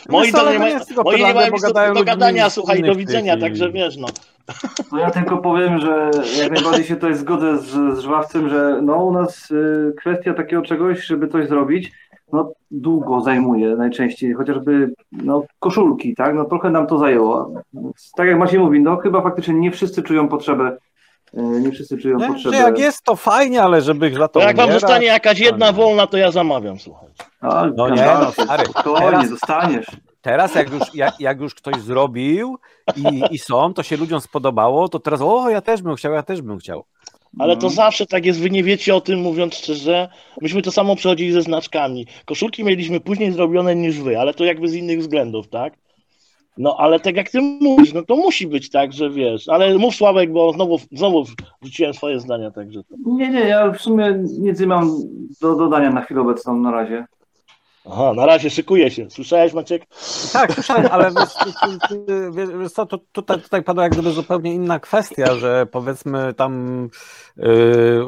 Moi, 0.10 0.32
to, 0.32 0.52
nie, 0.52 0.60
ma, 0.60 0.66
moi 1.06 1.24
nie 1.24 1.34
mają 1.34 1.52
do, 1.52 1.94
do 1.94 2.04
gadania, 2.04 2.50
słuchaj, 2.50 2.84
do 2.84 2.96
widzenia, 2.96 3.38
także 3.38 3.72
wiesz, 3.72 3.98
no. 3.98 4.08
To 4.90 4.98
ja 4.98 5.12
tylko 5.12 5.38
powiem, 5.38 5.80
że 5.80 6.12
jak 6.38 6.52
najbardziej 6.52 6.86
się 6.86 6.96
tutaj 6.96 7.16
zgodzę 7.16 7.58
z, 7.58 7.98
z 7.98 8.00
Żwawcem, 8.00 8.50
że 8.50 8.80
no 8.82 8.96
u 8.96 9.12
nas 9.12 9.52
y, 9.52 9.94
kwestia 9.98 10.34
takiego 10.34 10.62
czegoś, 10.62 11.06
żeby 11.06 11.28
coś 11.28 11.48
zrobić, 11.48 11.92
no 12.34 12.52
długo 12.72 13.22
zajmuje 13.22 13.76
najczęściej, 13.76 14.34
chociażby 14.34 14.94
no, 15.12 15.44
koszulki, 15.60 16.16
tak, 16.16 16.36
no 16.36 16.46
trochę 16.46 16.70
nam 16.70 16.88
to 16.88 16.98
zajęło. 16.98 17.54
Tak 18.16 18.28
jak 18.28 18.38
Maciej 18.38 18.60
mówi, 18.60 18.82
no 18.82 18.98
chyba 18.98 19.22
faktycznie 19.22 19.54
nie 19.54 19.72
wszyscy 19.72 20.04
czują 20.04 20.28
potrzebę 20.28 20.78
y, 21.34 21.42
nie 21.42 21.72
wszyscy 21.72 21.98
czują 21.98 22.18
nie, 22.18 22.28
potrzebę. 22.28 22.58
jak 22.58 22.80
jest 22.80 23.04
to 23.04 23.16
fajnie, 23.16 23.64
ale 23.64 23.82
żeby 23.82 24.14
za 24.14 24.28
to. 24.28 24.40
jak 24.40 24.56
wam 24.56 24.72
zostanie 24.72 25.06
jakaś 25.08 25.40
jedna 25.40 25.72
wolna, 25.72 26.08
to 26.08 26.18
ja 26.18 26.32
zamawiam, 26.32 26.80
słuchaj. 26.80 27.10
no 27.76 27.90
nie, 27.90 28.06
no 28.22 28.32
stary. 28.32 28.64
Teraz, 29.00 29.30
zostaniesz. 29.30 29.88
Teraz 30.22 30.56
jak 30.56 30.72
już, 30.72 30.96
jak, 30.96 31.20
jak 31.20 31.42
już 31.42 31.56
ktoś 31.56 31.82
zrobił 31.82 32.58
i, 32.96 33.22
i 33.36 33.40
są, 33.40 33.74
to 33.74 33.84
się 33.84 33.98
ludziom 33.98 34.22
spodobało, 34.22 34.90
to 34.90 35.00
teraz 35.00 35.22
o, 35.22 35.50
ja 35.50 35.62
też 35.62 35.82
bym 35.82 35.96
chciał, 35.96 36.14
ja 36.14 36.24
też 36.24 36.42
bym 36.42 36.58
chciał. 36.58 36.84
Ale 37.40 37.58
to 37.58 37.70
zawsze 37.70 38.06
tak 38.06 38.26
jest, 38.26 38.40
wy 38.40 38.50
nie 38.50 38.64
wiecie 38.64 38.96
o 38.96 39.02
tym, 39.02 39.20
mówiąc 39.20 39.56
szczerze. 39.56 40.10
Myśmy 40.42 40.62
to 40.62 40.72
samo 40.72 40.96
przechodzili 40.96 41.32
ze 41.32 41.42
znaczkami. 41.42 42.08
Koszulki 42.26 42.64
mieliśmy 42.64 43.00
później 43.00 43.32
zrobione 43.32 43.76
niż 43.76 44.00
wy, 44.00 44.20
ale 44.20 44.34
to 44.34 44.46
jakby 44.46 44.68
z 44.68 44.74
innych 44.74 45.00
względów, 45.00 45.48
tak? 45.48 45.74
No 46.58 46.76
ale 46.80 47.00
tak 47.00 47.16
jak 47.16 47.30
ty 47.30 47.42
mówisz, 47.42 47.94
no 47.94 48.04
to 48.04 48.16
musi 48.16 48.48
być 48.48 48.70
tak, 48.70 48.94
że 48.94 49.10
wiesz, 49.10 49.50
ale 49.50 49.78
mów 49.78 49.96
Sławek, 49.96 50.32
bo 50.32 50.54
znowu, 50.54 50.78
znowu 50.92 51.26
wrzuciłem 51.62 51.94
swoje 51.94 52.20
zdania, 52.20 52.52
także 52.52 52.84
to. 52.84 52.96
Nie, 53.06 53.30
nie, 53.30 53.40
ja 53.40 53.72
w 53.72 53.82
sumie 53.82 54.24
nic 54.40 54.60
nie 54.60 54.68
mam 54.68 54.92
do 55.42 55.56
dodania 55.56 55.90
na 55.90 56.02
chwilę 56.02 56.22
obecną 56.22 56.58
na 56.58 56.72
razie. 56.72 57.06
Aha, 57.86 58.14
na 58.16 58.26
razie 58.26 58.50
szykuję 58.50 58.92
się. 58.92 59.10
Słyszałeś 59.10 59.54
Maciek? 59.54 59.86
Tak, 60.34 60.54
słyszałem, 60.54 60.88
ale 60.92 61.12
wiesz, 61.12 61.54
wiesz, 62.32 62.50
wiesz 62.60 62.72
co, 62.72 62.86
to 62.86 62.98
tutaj, 63.12 63.42
tutaj 63.42 63.64
padła 63.64 63.84
jak 63.84 63.92
gdyby 63.92 64.12
zupełnie 64.12 64.54
inna 64.54 64.80
kwestia, 64.80 65.36
że 65.36 65.66
powiedzmy 65.72 66.34
tam 66.34 66.90
yy, 67.38 68.06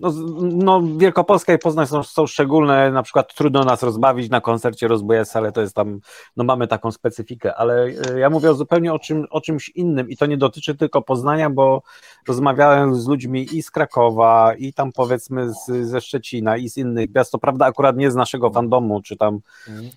no, 0.00 0.12
no, 0.40 0.82
Wielkopolska 0.96 1.52
i 1.52 1.58
Poznań 1.58 1.86
są, 1.86 2.02
są, 2.02 2.26
szczególne, 2.26 2.90
na 2.90 3.02
przykład 3.02 3.34
trudno 3.34 3.64
nas 3.64 3.82
rozbawić 3.82 4.30
na 4.30 4.40
koncercie 4.40 4.88
Rozbujes, 4.88 5.36
ale 5.36 5.52
to 5.52 5.60
jest 5.60 5.74
tam, 5.74 6.00
no 6.36 6.44
mamy 6.44 6.66
taką 6.66 6.92
specyfikę, 6.92 7.54
ale 7.54 7.84
e, 7.84 8.18
ja 8.18 8.30
mówię 8.30 8.54
zupełnie 8.54 8.92
o, 8.92 8.98
czym, 8.98 9.26
o 9.30 9.40
czymś 9.40 9.68
innym 9.68 10.10
i 10.10 10.16
to 10.16 10.26
nie 10.26 10.36
dotyczy 10.36 10.74
tylko 10.74 11.02
Poznania, 11.02 11.50
bo 11.50 11.82
rozmawiałem 12.28 12.94
z 12.94 13.06
ludźmi 13.06 13.56
i 13.56 13.62
z 13.62 13.70
Krakowa, 13.70 14.54
i 14.54 14.72
tam 14.72 14.92
powiedzmy 14.92 15.52
z, 15.52 15.88
ze 15.88 16.00
Szczecina, 16.00 16.56
i 16.56 16.68
z 16.68 16.76
innych 16.76 17.14
miast, 17.14 17.32
to 17.32 17.38
prawda 17.38 17.66
akurat 17.66 17.96
nie 17.96 18.10
z 18.10 18.14
naszego 18.14 18.50
fandomu, 18.50 19.02
czy 19.02 19.16
tam 19.16 19.40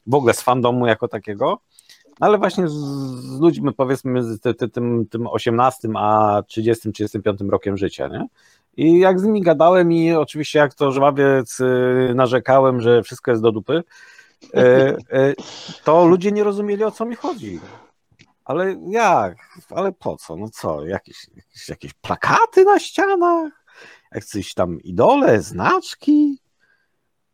w 0.08 0.16
ogóle 0.16 0.34
z 0.34 0.42
fandomu 0.42 0.88
jako 0.88 1.08
takiego, 1.08 1.60
ale 2.20 2.38
właśnie 2.38 2.68
z, 2.68 2.74
z 2.74 3.40
ludźmi 3.40 3.74
powiedzmy 3.74 4.24
z 4.24 4.40
ty, 4.40 4.54
ty, 4.54 4.70
tym, 4.70 5.06
tym 5.10 5.28
18, 5.28 5.90
a 5.96 6.42
30, 6.48 6.92
35 6.92 7.40
rokiem 7.50 7.78
życia, 7.78 8.08
nie? 8.08 8.28
I 8.78 9.00
jak 9.00 9.20
z 9.20 9.24
nimi 9.24 9.42
gadałem 9.42 9.92
i 9.92 10.14
oczywiście 10.14 10.60
jak 10.60 10.74
to 10.74 10.92
żwawiec 10.92 11.60
y, 11.60 12.12
narzekałem, 12.16 12.82
że 12.82 13.04
wszystko 13.04 13.32
jest 13.32 13.44
do 13.44 13.52
dupy, 13.52 13.84
y, 14.44 14.60
y, 15.18 15.36
to 15.84 16.06
ludzie 16.06 16.32
nie 16.32 16.44
rozumieli 16.44 16.84
o 16.84 16.92
co 16.92 17.06
mi 17.06 17.16
chodzi. 17.16 17.60
Ale 18.46 18.76
jak? 18.90 19.38
Ale 19.70 19.92
po 19.92 20.18
co? 20.18 20.36
No 20.36 20.50
co? 20.50 20.86
Jakieś, 20.86 21.28
jakieś, 21.36 21.70
jakieś 21.70 21.94
plakaty 21.94 22.66
na 22.66 22.80
ścianach? 22.80 23.52
Jakieś 24.12 24.54
tam 24.54 24.82
idole, 24.82 25.42
znaczki? 25.42 26.40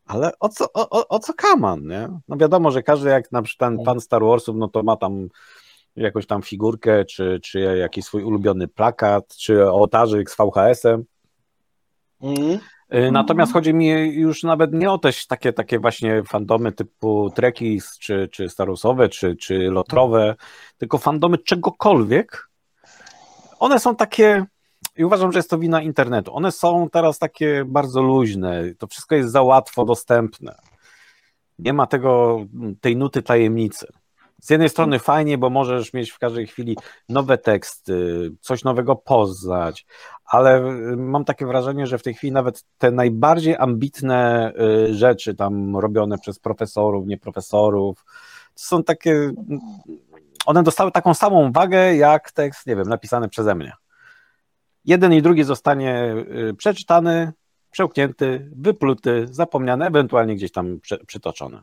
Ale 0.05 0.31
o 0.39 0.49
co, 0.49 0.73
o, 0.73 0.89
o, 0.89 1.07
o 1.07 1.19
co 1.19 1.33
kaman, 1.33 1.87
nie? 1.87 2.09
No 2.27 2.37
wiadomo, 2.37 2.71
że 2.71 2.83
każdy 2.83 3.09
jak 3.09 3.31
na 3.31 3.41
przykład 3.41 3.69
ten 3.69 3.85
pan 3.85 4.01
Star 4.01 4.23
Warsów, 4.23 4.55
no 4.55 4.67
to 4.67 4.83
ma 4.83 4.97
tam 4.97 5.27
jakąś 5.95 6.27
tam 6.27 6.41
figurkę, 6.41 7.05
czy, 7.05 7.39
czy 7.43 7.59
jakiś 7.59 8.05
swój 8.05 8.23
ulubiony 8.23 8.67
plakat, 8.67 9.35
czy 9.35 9.69
ołtarzyk 9.69 10.31
z 10.31 10.35
VHS-em. 10.37 11.03
Mm. 12.21 12.59
Natomiast 13.11 13.53
chodzi 13.53 13.73
mi 13.73 13.87
już 14.13 14.43
nawet 14.43 14.73
nie 14.73 14.91
o 14.91 14.97
też 14.97 15.27
takie, 15.27 15.53
takie 15.53 15.79
właśnie 15.79 16.23
fandomy 16.23 16.71
typu 16.71 17.29
Trekkies, 17.35 17.99
czy, 17.99 18.29
czy 18.31 18.49
Starusowe, 18.49 19.09
czy, 19.09 19.35
czy 19.35 19.57
Lotrowe, 19.57 20.35
tylko 20.77 20.97
fandomy 20.97 21.37
czegokolwiek. 21.37 22.49
One 23.59 23.79
są 23.79 23.95
takie, 23.95 24.45
i 24.97 25.05
uważam, 25.05 25.31
że 25.31 25.39
jest 25.39 25.49
to 25.49 25.57
wina 25.57 25.81
internetu, 25.81 26.35
one 26.35 26.51
są 26.51 26.89
teraz 26.89 27.19
takie 27.19 27.65
bardzo 27.65 28.01
luźne, 28.01 28.63
to 28.77 28.87
wszystko 28.87 29.15
jest 29.15 29.31
za 29.31 29.41
łatwo 29.41 29.85
dostępne. 29.85 30.55
Nie 31.59 31.73
ma 31.73 31.87
tego, 31.87 32.39
tej 32.81 32.95
nuty 32.95 33.21
tajemnicy. 33.21 33.87
Z 34.41 34.49
jednej 34.49 34.69
strony 34.69 34.99
fajnie, 34.99 35.37
bo 35.37 35.49
możesz 35.49 35.93
mieć 35.93 36.11
w 36.11 36.19
każdej 36.19 36.47
chwili 36.47 36.77
nowe 37.09 37.37
teksty, 37.37 38.31
coś 38.41 38.63
nowego 38.63 38.95
poznać, 38.95 39.85
ale 40.27 40.57
y, 40.59 40.97
mam 40.97 41.25
takie 41.25 41.45
wrażenie, 41.45 41.87
że 41.87 41.97
w 41.97 42.03
tej 42.03 42.13
chwili 42.13 42.33
nawet 42.33 42.63
te 42.77 42.91
najbardziej 42.91 43.55
ambitne 43.55 44.51
y, 44.89 44.93
rzeczy 44.93 45.35
tam 45.35 45.77
robione 45.77 46.17
przez 46.17 46.39
profesorów, 46.39 47.07
nieprofesorów, 47.07 48.05
są 48.55 48.83
takie, 48.83 49.31
one 50.45 50.63
dostały 50.63 50.91
taką 50.91 51.13
samą 51.13 51.51
wagę 51.51 51.95
jak 51.95 52.31
tekst, 52.31 52.67
nie 52.67 52.75
wiem, 52.75 52.87
napisany 52.87 53.29
przeze 53.29 53.55
mnie. 53.55 53.73
Jeden 54.85 55.13
i 55.13 55.21
drugi 55.21 55.43
zostanie 55.43 56.15
y, 56.49 56.53
przeczytany, 56.53 57.33
przełknięty, 57.71 58.51
wypluty, 58.55 59.27
zapomniany, 59.31 59.85
ewentualnie 59.85 60.35
gdzieś 60.35 60.51
tam 60.51 60.79
przytoczony. 61.07 61.61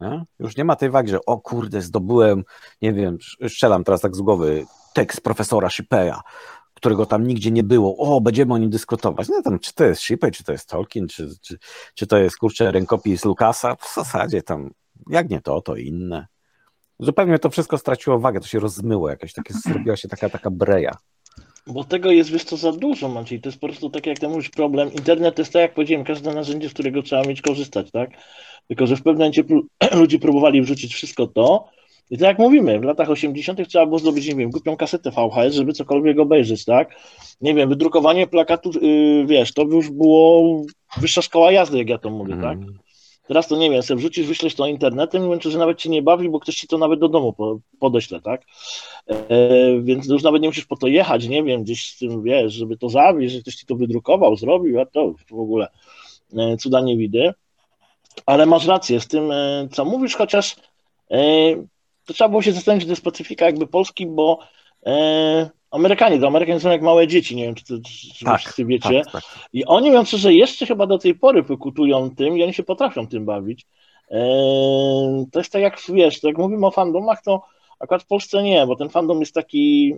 Nie? 0.00 0.24
Już 0.38 0.56
nie 0.56 0.64
ma 0.64 0.76
tej 0.76 0.90
wagi, 0.90 1.10
że 1.10 1.18
o 1.26 1.38
kurde, 1.38 1.82
zdobyłem, 1.82 2.44
nie 2.82 2.92
wiem, 2.92 3.18
strzelam 3.48 3.84
teraz 3.84 4.00
tak 4.00 4.16
z 4.16 4.20
głowy, 4.20 4.64
tekst 4.94 5.20
profesora 5.20 5.70
Shipeya, 5.70 6.14
którego 6.80 7.06
tam 7.06 7.26
nigdzie 7.26 7.50
nie 7.50 7.62
było. 7.62 7.96
O, 7.96 8.20
będziemy 8.20 8.54
o 8.54 8.58
nim 8.58 8.70
dyskutować. 8.70 9.28
No 9.28 9.42
tam, 9.42 9.58
czy 9.58 9.74
to 9.74 9.84
jest 9.84 10.02
Shippey, 10.02 10.30
czy 10.30 10.44
to 10.44 10.52
jest 10.52 10.68
Tolkien, 10.68 11.08
czy, 11.08 11.28
czy, 11.40 11.58
czy 11.94 12.06
to 12.06 12.18
jest, 12.18 12.36
kurczę, 12.36 12.70
rękopis 12.70 13.24
Lukasa. 13.24 13.76
W 13.76 13.94
zasadzie 13.94 14.42
tam, 14.42 14.70
jak 15.10 15.30
nie 15.30 15.40
to, 15.40 15.60
to 15.60 15.76
inne. 15.76 16.26
Zupełnie 16.98 17.38
to 17.38 17.50
wszystko 17.50 17.78
straciło 17.78 18.18
wagę, 18.18 18.40
to 18.40 18.46
się 18.46 18.60
rozmyło 18.60 19.10
jakieś, 19.10 19.32
takie, 19.32 19.54
zrobiła 19.54 19.96
się 19.96 20.08
taka, 20.08 20.28
taka 20.28 20.50
breja. 20.50 20.96
Bo 21.66 21.84
tego 21.84 22.10
jest, 22.10 22.30
wiesz, 22.30 22.44
to 22.44 22.56
za 22.56 22.72
dużo, 22.72 23.08
Maciej. 23.08 23.40
To 23.40 23.48
jest 23.48 23.60
po 23.60 23.66
prostu 23.66 23.90
tak, 23.90 24.06
jak 24.06 24.18
ty 24.18 24.28
mówisz, 24.28 24.50
problem. 24.50 24.92
Internet 24.92 25.38
jest 25.38 25.52
tak, 25.52 25.62
jak 25.62 25.74
powiedziałem, 25.74 26.04
każde 26.04 26.34
narzędzie, 26.34 26.68
z 26.68 26.72
którego 26.72 27.02
trzeba 27.02 27.22
mieć 27.22 27.42
korzystać, 27.42 27.90
tak? 27.90 28.10
Tylko, 28.68 28.86
że 28.86 28.96
w 28.96 29.02
pewnym 29.02 29.18
momencie 29.18 29.44
ludzie 30.00 30.18
próbowali 30.18 30.62
wrzucić 30.62 30.94
wszystko 30.94 31.26
to. 31.26 31.68
I 32.10 32.18
tak 32.18 32.28
jak 32.28 32.38
mówimy, 32.38 32.80
w 32.80 32.82
latach 32.82 33.10
80. 33.10 33.68
trzeba 33.68 33.86
było 33.86 33.98
zdobyć, 33.98 34.28
nie 34.28 34.34
wiem, 34.34 34.50
głupią 34.50 34.76
kasetę 34.76 35.10
VHS, 35.10 35.54
żeby 35.54 35.72
cokolwiek 35.72 36.18
obejrzeć, 36.18 36.64
tak? 36.64 36.96
Nie 37.40 37.54
wiem, 37.54 37.68
wydrukowanie 37.68 38.26
plakatu, 38.26 38.70
yy, 38.80 39.26
wiesz, 39.26 39.52
to 39.52 39.62
już 39.62 39.90
było 39.90 40.42
wyższa 40.96 41.22
szkoła 41.22 41.52
jazdy, 41.52 41.78
jak 41.78 41.88
ja 41.88 41.98
to 41.98 42.10
mówię, 42.10 42.34
tak? 42.42 42.58
Mm. 42.58 42.78
Teraz 43.30 43.48
to 43.48 43.56
nie 43.56 43.70
wiem, 43.70 43.82
sobie 43.82 43.98
wrzucisz, 43.98 44.26
wyślesz 44.26 44.54
to 44.54 44.66
internetem 44.66 45.26
i 45.26 45.30
wiem, 45.30 45.40
że 45.40 45.58
nawet 45.58 45.78
cię 45.78 45.90
nie 45.90 46.02
bawi, 46.02 46.28
bo 46.28 46.40
ktoś 46.40 46.56
ci 46.56 46.66
to 46.66 46.78
nawet 46.78 47.00
do 47.00 47.08
domu 47.08 47.34
podeśle, 47.78 48.20
tak? 48.20 48.44
E, 49.06 49.16
więc 49.82 50.08
już 50.08 50.22
nawet 50.22 50.42
nie 50.42 50.48
musisz 50.48 50.64
po 50.66 50.76
to 50.76 50.86
jechać, 50.86 51.28
nie 51.28 51.42
wiem, 51.42 51.62
gdzieś 51.62 51.94
z 51.94 51.98
tym, 51.98 52.22
wiesz, 52.22 52.52
żeby 52.52 52.76
to 52.76 52.88
zawieźć, 52.88 53.34
że 53.34 53.40
ktoś 53.40 53.54
ci 53.54 53.66
to 53.66 53.76
wydrukował, 53.76 54.36
zrobił, 54.36 54.80
a 54.80 54.86
to 54.86 55.14
w 55.30 55.40
ogóle 55.40 55.68
e, 56.36 56.56
cuda 56.56 56.80
nie 56.80 56.96
widzę. 56.96 57.34
Ale 58.26 58.46
masz 58.46 58.66
rację 58.66 59.00
z 59.00 59.08
tym, 59.08 59.30
e, 59.32 59.68
co 59.72 59.84
mówisz, 59.84 60.16
chociaż 60.16 60.56
e, 61.10 61.20
to 62.10 62.14
trzeba 62.14 62.28
było 62.28 62.42
się 62.42 62.52
zastanowić, 62.52 62.82
że 62.82 62.86
to 62.86 62.92
jest 62.92 63.02
specyfika 63.02 63.46
jakby 63.46 63.66
Polski, 63.66 64.06
bo 64.06 64.38
e, 64.86 65.50
Amerykanie, 65.70 66.20
to 66.20 66.26
Amerykanie 66.26 66.60
są 66.60 66.70
jak 66.70 66.82
małe 66.82 67.06
dzieci, 67.06 67.36
nie 67.36 67.44
wiem, 67.44 67.54
czy, 67.54 67.64
to, 67.64 67.74
czy 68.14 68.24
tak, 68.24 68.40
wszyscy 68.40 68.64
wiecie. 68.64 69.02
Tak, 69.04 69.12
tak. 69.12 69.22
I 69.52 69.64
oni 69.64 69.90
mówią, 69.90 70.04
że 70.04 70.34
jeszcze 70.34 70.66
chyba 70.66 70.86
do 70.86 70.98
tej 70.98 71.14
pory 71.14 71.42
wykutują 71.42 72.10
tym 72.16 72.38
i 72.38 72.42
oni 72.42 72.54
się 72.54 72.62
potrafią 72.62 73.06
tym 73.06 73.24
bawić. 73.24 73.66
To 75.32 75.38
jest 75.38 75.52
tak 75.52 75.62
jak, 75.62 75.80
wiesz, 75.88 76.22
jak 76.22 76.38
mówimy 76.38 76.66
o 76.66 76.70
fandomach, 76.70 77.22
to 77.22 77.42
akurat 77.80 78.02
w 78.02 78.06
Polsce 78.06 78.42
nie, 78.42 78.66
bo 78.66 78.76
ten 78.76 78.88
fandom 78.88 79.20
jest 79.20 79.34
taki 79.34 79.94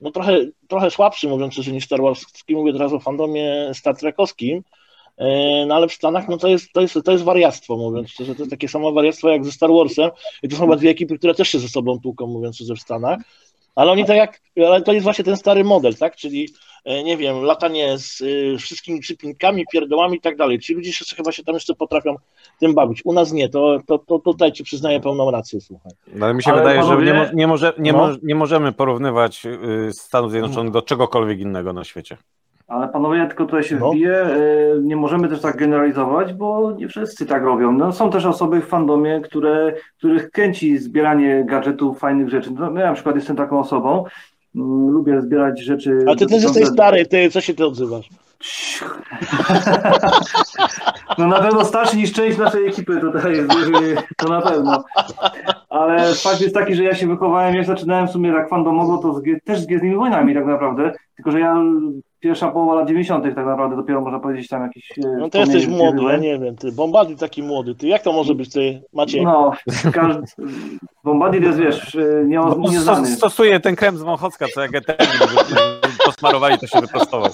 no 0.00 0.10
trochę, 0.10 0.38
trochę 0.68 0.90
słabszy, 0.90 1.28
mówiąc 1.28 1.52
szczerze, 1.52 1.72
niż 1.72 1.84
Star 1.84 2.02
Warski. 2.02 2.54
Mówię 2.54 2.72
teraz 2.72 2.92
o 2.92 3.00
fandomie 3.00 3.70
Star 3.74 3.96
Trekowskim, 3.96 4.62
E, 4.62 4.62
no 5.66 5.74
ale 5.74 5.88
w 5.88 5.92
Stanach 5.92 6.28
no 6.28 6.36
to, 6.36 6.48
jest, 6.48 6.72
to, 6.72 6.80
jest, 6.80 6.98
to 7.04 7.12
jest 7.12 7.24
wariactwo, 7.24 7.76
mówiąc 7.76 8.10
szczerze, 8.10 8.34
to 8.34 8.42
jest 8.42 8.50
takie 8.50 8.68
samo 8.68 8.92
wariactwo 8.92 9.28
jak 9.28 9.44
ze 9.44 9.52
Star 9.52 9.70
Warsem 9.70 10.10
i 10.42 10.48
to 10.48 10.56
są 10.56 10.62
chyba 10.62 10.76
dwie 10.76 10.90
ekipy, 10.90 11.18
które 11.18 11.34
też 11.34 11.48
się 11.48 11.58
ze 11.58 11.68
sobą 11.68 12.00
tłuką, 12.00 12.26
mówiąc 12.26 12.56
szczerze, 12.56 12.74
w 12.74 12.80
Stanach, 12.80 13.18
ale 13.74 13.92
oni 13.92 14.04
tak 14.04 14.16
jak, 14.16 14.40
ale 14.66 14.82
to 14.82 14.92
jest 14.92 15.04
właśnie 15.04 15.24
ten 15.24 15.36
stary 15.36 15.64
model, 15.64 15.94
tak, 15.94 16.16
czyli 16.16 16.48
e, 16.84 17.02
nie 17.02 17.16
wiem, 17.16 17.42
latanie 17.42 17.98
z 17.98 18.20
y, 18.20 18.56
wszystkimi 18.58 19.00
przypinkami, 19.00 19.64
pierdołami 19.72 20.16
i 20.16 20.20
tak 20.20 20.36
dalej, 20.36 20.58
ci 20.58 20.74
ludzie 20.74 20.92
się 20.92 21.16
chyba 21.16 21.32
się 21.32 21.44
tam 21.44 21.54
jeszcze 21.54 21.74
potrafią 21.74 22.16
tym 22.60 22.74
bawić, 22.74 23.00
u 23.04 23.12
nas 23.12 23.32
nie, 23.32 23.48
to, 23.48 23.80
to, 23.86 23.98
to 23.98 24.18
tutaj 24.18 24.52
ci 24.52 24.64
przyznaję 24.64 25.00
pełną 25.00 25.30
rację, 25.30 25.60
słuchaj. 25.60 25.92
No, 26.14 26.26
ale 26.26 26.34
mi 26.34 26.42
się 26.42 26.52
ale 26.52 26.60
wydaje, 26.60 26.80
panowie... 26.80 27.06
że 27.06 27.12
nie, 27.12 27.18
mo 27.18 27.26
nie, 27.34 27.46
może, 27.46 27.72
nie, 27.78 27.92
no. 27.92 27.98
mo 27.98 28.14
nie 28.22 28.34
możemy 28.34 28.72
porównywać 28.72 29.46
y, 29.46 29.92
Stanów 29.92 30.30
Zjednoczonych 30.30 30.72
do 30.72 30.82
czegokolwiek 30.82 31.40
innego 31.40 31.72
na 31.72 31.84
świecie. 31.84 32.16
Ale 32.72 32.88
panowie, 32.88 33.18
ja 33.18 33.26
tylko 33.26 33.44
tutaj 33.44 33.62
się 33.62 33.76
no. 33.76 33.90
wbiję, 33.90 34.16
e, 34.16 34.38
nie 34.82 34.96
możemy 34.96 35.28
też 35.28 35.40
tak 35.40 35.56
generalizować, 35.56 36.32
bo 36.32 36.72
nie 36.72 36.88
wszyscy 36.88 37.26
tak 37.26 37.42
robią. 37.42 37.72
No, 37.72 37.92
są 37.92 38.10
też 38.10 38.26
osoby 38.26 38.60
w 38.60 38.66
fandomie, 38.66 39.20
które, 39.20 39.74
których 39.98 40.30
kręci 40.30 40.78
zbieranie 40.78 41.44
gadżetów, 41.44 41.98
fajnych 41.98 42.28
rzeczy. 42.28 42.50
No, 42.50 42.64
ja 42.64 42.86
na 42.86 42.94
przykład 42.94 43.16
jestem 43.16 43.36
taką 43.36 43.60
osobą, 43.60 44.04
mm, 44.56 44.88
lubię 44.88 45.20
zbierać 45.20 45.60
rzeczy. 45.60 45.98
A 46.08 46.14
ty 46.14 46.26
też 46.26 46.42
jesteś 46.42 46.66
stary, 46.68 47.06
ty, 47.06 47.30
co 47.30 47.40
się 47.40 47.54
ty 47.54 47.66
odzywasz? 47.66 48.08
No 51.18 51.26
na 51.26 51.40
pewno 51.40 51.64
starszy 51.64 51.96
niż 51.96 52.12
część 52.12 52.38
naszej 52.38 52.66
ekipy 52.66 53.00
tutaj 53.00 53.32
jest, 53.36 53.50
to 54.18 54.28
na 54.28 54.40
pewno. 54.40 54.84
Ale 55.68 56.14
fakt 56.14 56.40
jest 56.40 56.54
taki, 56.54 56.74
że 56.74 56.84
ja 56.84 56.94
się 56.94 57.06
wychowałem, 57.06 57.54
ja 57.54 57.64
zaczynałem 57.64 58.08
w 58.08 58.10
sumie 58.10 58.32
tak 58.32 58.48
fandomowo, 58.48 58.98
to 58.98 59.14
z, 59.14 59.22
też 59.44 59.60
z 59.60 59.66
Gwiezdnymi 59.66 59.96
Wojnami 59.96 60.34
tak 60.34 60.46
naprawdę, 60.46 60.92
tylko 61.16 61.30
że 61.30 61.40
ja 61.40 61.56
pierwsza 62.22 62.48
połowa 62.48 62.74
lat 62.74 62.88
90. 62.88 63.24
tak 63.24 63.46
naprawdę 63.46 63.76
dopiero 63.76 64.00
można 64.00 64.20
powiedzieć 64.20 64.48
tam 64.48 64.62
jakiś. 64.62 64.90
E, 64.98 65.16
no 65.18 65.30
to 65.30 65.38
jesteś 65.38 65.66
młody, 65.66 66.02
ja 66.02 66.16
nie 66.16 66.38
wiem, 66.38 66.56
ty 66.56 66.72
Bombadil 66.72 67.16
taki 67.16 67.42
młody, 67.42 67.74
ty 67.74 67.88
jak 67.88 68.02
to 68.02 68.12
może 68.12 68.34
być 68.34 68.52
ty, 68.52 68.82
Maciej? 68.92 69.24
No, 69.24 69.52
każdy, 69.92 70.22
Bombadil 71.04 71.42
jest 71.42 71.58
wiesz, 71.58 71.94
e, 71.94 72.24
nie, 72.24 72.38
no, 72.38 73.06
Stosuje 73.06 73.60
ten 73.60 73.76
krem 73.76 73.98
z 73.98 74.02
Wąchocka, 74.02 74.46
co 74.54 74.60
jak 74.60 74.74
ETM 74.74 75.04
posmarowali, 76.04 76.58
to 76.58 76.66
się 76.66 76.80
wyprostował. 76.80 77.30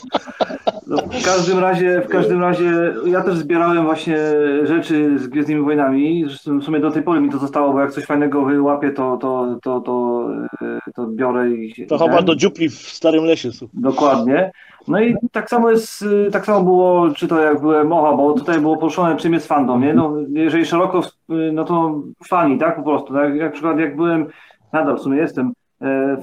No, 0.88 0.96
w 0.96 1.24
każdym 1.24 1.58
razie, 1.58 2.00
w 2.00 2.08
każdym 2.08 2.40
razie 2.40 2.94
ja 3.06 3.22
też 3.22 3.36
zbierałem 3.36 3.84
właśnie 3.84 4.16
rzeczy 4.62 5.18
z 5.18 5.26
Gwiezdnymi 5.26 5.62
Wojnami. 5.62 6.24
Zresztą 6.28 6.58
w 6.58 6.64
sumie 6.64 6.80
do 6.80 6.90
tej 6.90 7.02
pory 7.02 7.20
mi 7.20 7.30
to 7.30 7.38
zostało, 7.38 7.72
bo 7.72 7.80
jak 7.80 7.92
coś 7.92 8.04
fajnego 8.04 8.44
wyłapię, 8.44 8.90
to, 8.90 9.16
to, 9.16 9.58
to, 9.62 9.80
to, 9.80 10.28
e, 10.62 10.92
to 10.94 11.06
biorę 11.06 11.50
i. 11.50 11.86
To 11.86 11.98
chyba 11.98 12.22
do 12.22 12.36
dziupli 12.36 12.68
w 12.68 12.74
Starym 12.74 13.24
Lesie. 13.24 13.50
Dokładnie. 13.74 14.52
No 14.88 15.00
i 15.00 15.14
tak 15.32 15.50
samo 15.50 15.70
jest, 15.70 16.02
y, 16.02 16.30
tak 16.32 16.46
samo 16.46 16.62
było, 16.62 17.10
czy 17.10 17.28
to 17.28 17.40
jak 17.40 17.60
byłem 17.60 17.88
mowa, 17.88 18.16
bo 18.16 18.32
tutaj 18.32 18.60
było 18.60 18.76
poruszone, 18.76 19.16
czym 19.16 19.32
jest 19.32 19.46
fandom, 19.46 19.82
nie? 19.82 19.94
No, 19.94 20.14
jeżeli 20.28 20.66
szeroko, 20.66 21.02
y, 21.30 21.52
no 21.52 21.64
to 21.64 22.02
fani, 22.28 22.58
tak, 22.58 22.76
po 22.76 22.82
prostu, 22.82 23.12
tak? 23.12 23.34
Jak 23.34 23.52
przykład 23.52 23.78
jak 23.78 23.96
byłem, 23.96 24.26
nadal 24.72 24.96
w 24.96 25.00
sumie 25.00 25.18
jestem 25.18 25.46
e, 25.46 25.52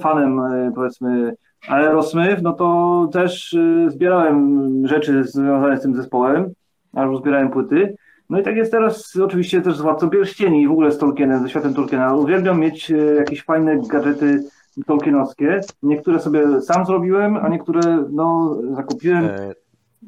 fanem, 0.00 0.40
e, 0.40 0.72
powiedzmy, 0.74 1.36
Aerosmith, 1.68 2.42
no 2.42 2.52
to 2.52 3.08
też 3.12 3.52
y, 3.52 3.90
zbierałem 3.90 4.66
rzeczy 4.86 5.24
związane 5.24 5.78
z 5.78 5.82
tym 5.82 5.96
zespołem, 5.96 6.52
albo 6.92 7.16
zbierałem 7.16 7.50
płyty. 7.50 7.96
No 8.30 8.40
i 8.40 8.42
tak 8.42 8.56
jest 8.56 8.72
teraz 8.72 9.16
oczywiście 9.16 9.62
też 9.62 9.76
z 9.76 9.80
Władcą 9.80 10.10
Pierścieni 10.10 10.62
i 10.62 10.68
w 10.68 10.72
ogóle 10.72 10.92
z 10.92 10.98
Tolkienem, 10.98 11.42
ze 11.42 11.48
światem 11.48 11.74
Tolkiena. 11.74 12.14
Uwielbiam 12.14 12.60
mieć 12.60 12.90
e, 12.90 12.96
jakieś 12.96 13.44
fajne 13.44 13.80
gadżety 13.88 14.44
tolkienowskie. 14.86 15.60
Niektóre 15.82 16.20
sobie 16.20 16.60
sam 16.60 16.86
zrobiłem, 16.86 17.36
a 17.36 17.48
niektóre 17.48 18.04
no, 18.10 18.56
zakupiłem. 18.74 19.24
E, 19.24 19.52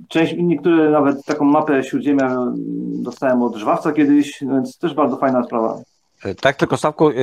Część, 0.09 0.35
niektóre 0.39 0.91
nawet 0.91 1.25
taką 1.25 1.45
mapę 1.45 1.83
Śródziemia 1.83 2.27
mm, 2.27 2.55
dostałem 3.03 3.43
od 3.43 3.57
Żwawca 3.57 3.93
kiedyś, 3.93 4.41
więc 4.41 4.79
też 4.79 4.95
bardzo 4.95 5.17
fajna 5.17 5.43
sprawa. 5.43 5.77
E, 6.25 6.35
Tak, 6.35 6.57
tylko 6.57 6.77
Sławku, 6.77 7.11
y, 7.11 7.15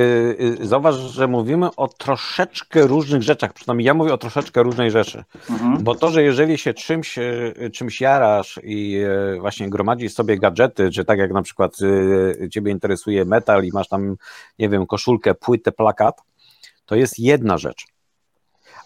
y, 0.60 0.66
zauważ, 0.66 0.94
że 0.94 1.28
mówimy 1.28 1.68
o 1.76 1.88
troszeczkę 1.88 2.86
różnych 2.86 3.22
rzeczach, 3.22 3.52
przynajmniej 3.52 3.86
ja 3.86 3.94
mówię 3.94 4.14
o 4.14 4.18
troszeczkę 4.18 4.62
różnej 4.62 4.90
rzeczy. 4.90 5.24
Mhm. 5.50 5.84
Bo 5.84 5.94
to, 5.94 6.10
że 6.10 6.22
jeżeli 6.22 6.58
się 6.58 6.74
czymś, 6.74 7.18
e, 7.18 7.70
czymś 7.72 8.00
jarasz 8.00 8.60
i 8.62 8.96
e, 9.36 9.40
właśnie 9.40 9.70
gromadzisz 9.70 10.12
sobie 10.12 10.38
gadżety, 10.38 10.90
czy 10.90 11.04
tak 11.04 11.18
jak 11.18 11.32
na 11.32 11.42
przykład 11.42 11.76
e, 12.42 12.50
ciebie 12.50 12.72
interesuje 12.72 13.24
metal 13.24 13.64
i 13.64 13.70
masz 13.72 13.88
tam, 13.88 14.16
nie 14.58 14.68
wiem, 14.68 14.86
koszulkę, 14.86 15.34
płytę, 15.34 15.72
plakat, 15.72 16.22
to 16.86 16.96
jest 16.96 17.18
jedna 17.18 17.58
rzecz. 17.58 17.95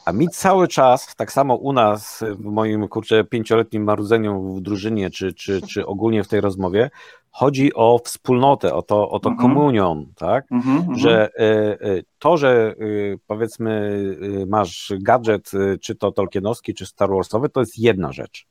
A 0.04 0.12
mi 0.12 0.28
cały 0.28 0.68
czas, 0.68 1.14
tak 1.16 1.32
samo 1.32 1.54
u 1.54 1.72
nas, 1.72 2.24
w 2.38 2.44
moim 2.44 2.88
kurczę 2.88 3.24
pięcioletnim 3.24 3.84
marudzeniu 3.84 4.54
w 4.54 4.60
drużynie, 4.60 5.10
czy, 5.10 5.34
czy, 5.34 5.62
czy 5.62 5.86
ogólnie 5.86 6.24
w 6.24 6.28
tej 6.28 6.40
rozmowie, 6.40 6.90
chodzi 7.30 7.74
o 7.74 8.00
wspólnotę, 8.04 8.74
o 8.74 8.82
to, 8.82 9.10
o 9.10 9.20
to 9.20 9.28
Mhm. 9.30 9.48
komunion, 9.48 10.12
tak? 10.16 10.52
Mhm, 10.52 10.76
mhm. 10.76 10.98
że 10.98 11.30
e, 11.38 11.42
e, 11.80 12.02
to, 12.18 12.36
że 12.36 12.74
e, 12.74 12.74
powiedzmy 13.26 14.04
masz 14.46 14.92
gadżet, 15.00 15.50
czy 15.80 15.94
to 15.94 16.12
tolkienowski, 16.12 16.74
czy 16.74 16.86
Star 16.86 17.10
Warsowy, 17.10 17.48
to 17.48 17.60
jest 17.60 17.78
jedna 17.78 18.12
rzecz. 18.12 18.46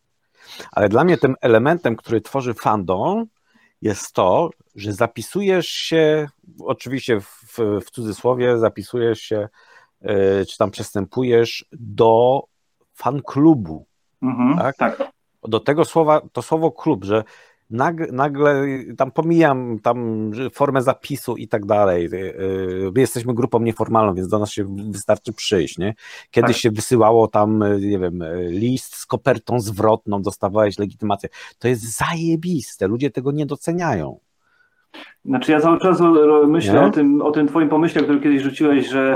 Ale 0.71 0.89
dla 0.89 1.03
mnie 1.03 1.17
tym 1.17 1.35
elementem, 1.41 1.95
który 1.95 2.21
tworzy 2.21 2.53
fandom, 2.53 3.25
jest 3.81 4.13
to, 4.13 4.49
że 4.75 4.93
zapisujesz 4.93 5.67
się, 5.67 6.27
oczywiście 6.59 7.21
w, 7.21 7.57
w 7.85 7.91
cudzysłowie, 7.91 8.57
zapisujesz 8.57 9.19
się, 9.19 9.49
czy 10.49 10.57
tam 10.57 10.71
przystępujesz 10.71 11.65
do 11.71 12.43
fanklubu 12.93 13.85
Mhm, 14.21 14.57
tak? 14.57 14.77
tak. 14.77 15.12
do 15.47 15.59
tego 15.59 15.85
słowa, 15.85 16.21
to 16.33 16.41
słowo 16.41 16.71
klub, 16.71 17.03
że 17.05 17.23
nagle, 17.69 18.07
nagle 18.12 18.65
tam 18.97 19.12
pomijam 19.12 19.79
tam 19.83 20.31
formę 20.53 20.81
zapisu 20.81 21.38
i 21.38 21.47
tak 21.47 21.65
dalej. 21.65 22.05
y, 22.13 22.91
My 22.95 23.01
jesteśmy 23.01 23.33
grupą 23.33 23.59
nieformalną, 23.59 24.13
więc 24.13 24.27
do 24.27 24.39
nas 24.39 24.51
się 24.51 24.75
wystarczy 24.91 25.33
przyjść, 25.33 25.77
nie? 25.77 25.93
Kiedyś 26.31 26.55
Tak. 26.55 26.62
się 26.62 26.71
wysyłało 26.71 27.27
tam, 27.27 27.63
y, 27.63 27.79
nie 27.81 27.99
wiem, 27.99 28.23
list 28.49 28.95
z 28.95 29.05
kopertą 29.05 29.59
zwrotną, 29.59 30.21
dostawałeś 30.21 30.79
legitymację. 30.79 31.29
To 31.59 31.67
jest 31.67 31.97
zajebiste, 31.97 32.88
ludzie 32.88 33.12
tego 33.12 33.31
nie 33.31 33.45
doceniają. 33.45 34.19
Znaczy 35.25 35.52
ja 35.52 35.60
cały 35.60 35.80
czas 35.80 35.99
myślę 36.47 36.73
Nie? 36.73 36.82
o 36.88 36.89
tym, 36.89 37.21
o 37.21 37.32
tym 37.32 37.47
twoim 37.47 37.69
pomyśle, 37.69 38.02
który 38.04 38.19
kiedyś 38.19 38.41
rzuciłeś, 38.41 38.88
że 38.89 39.15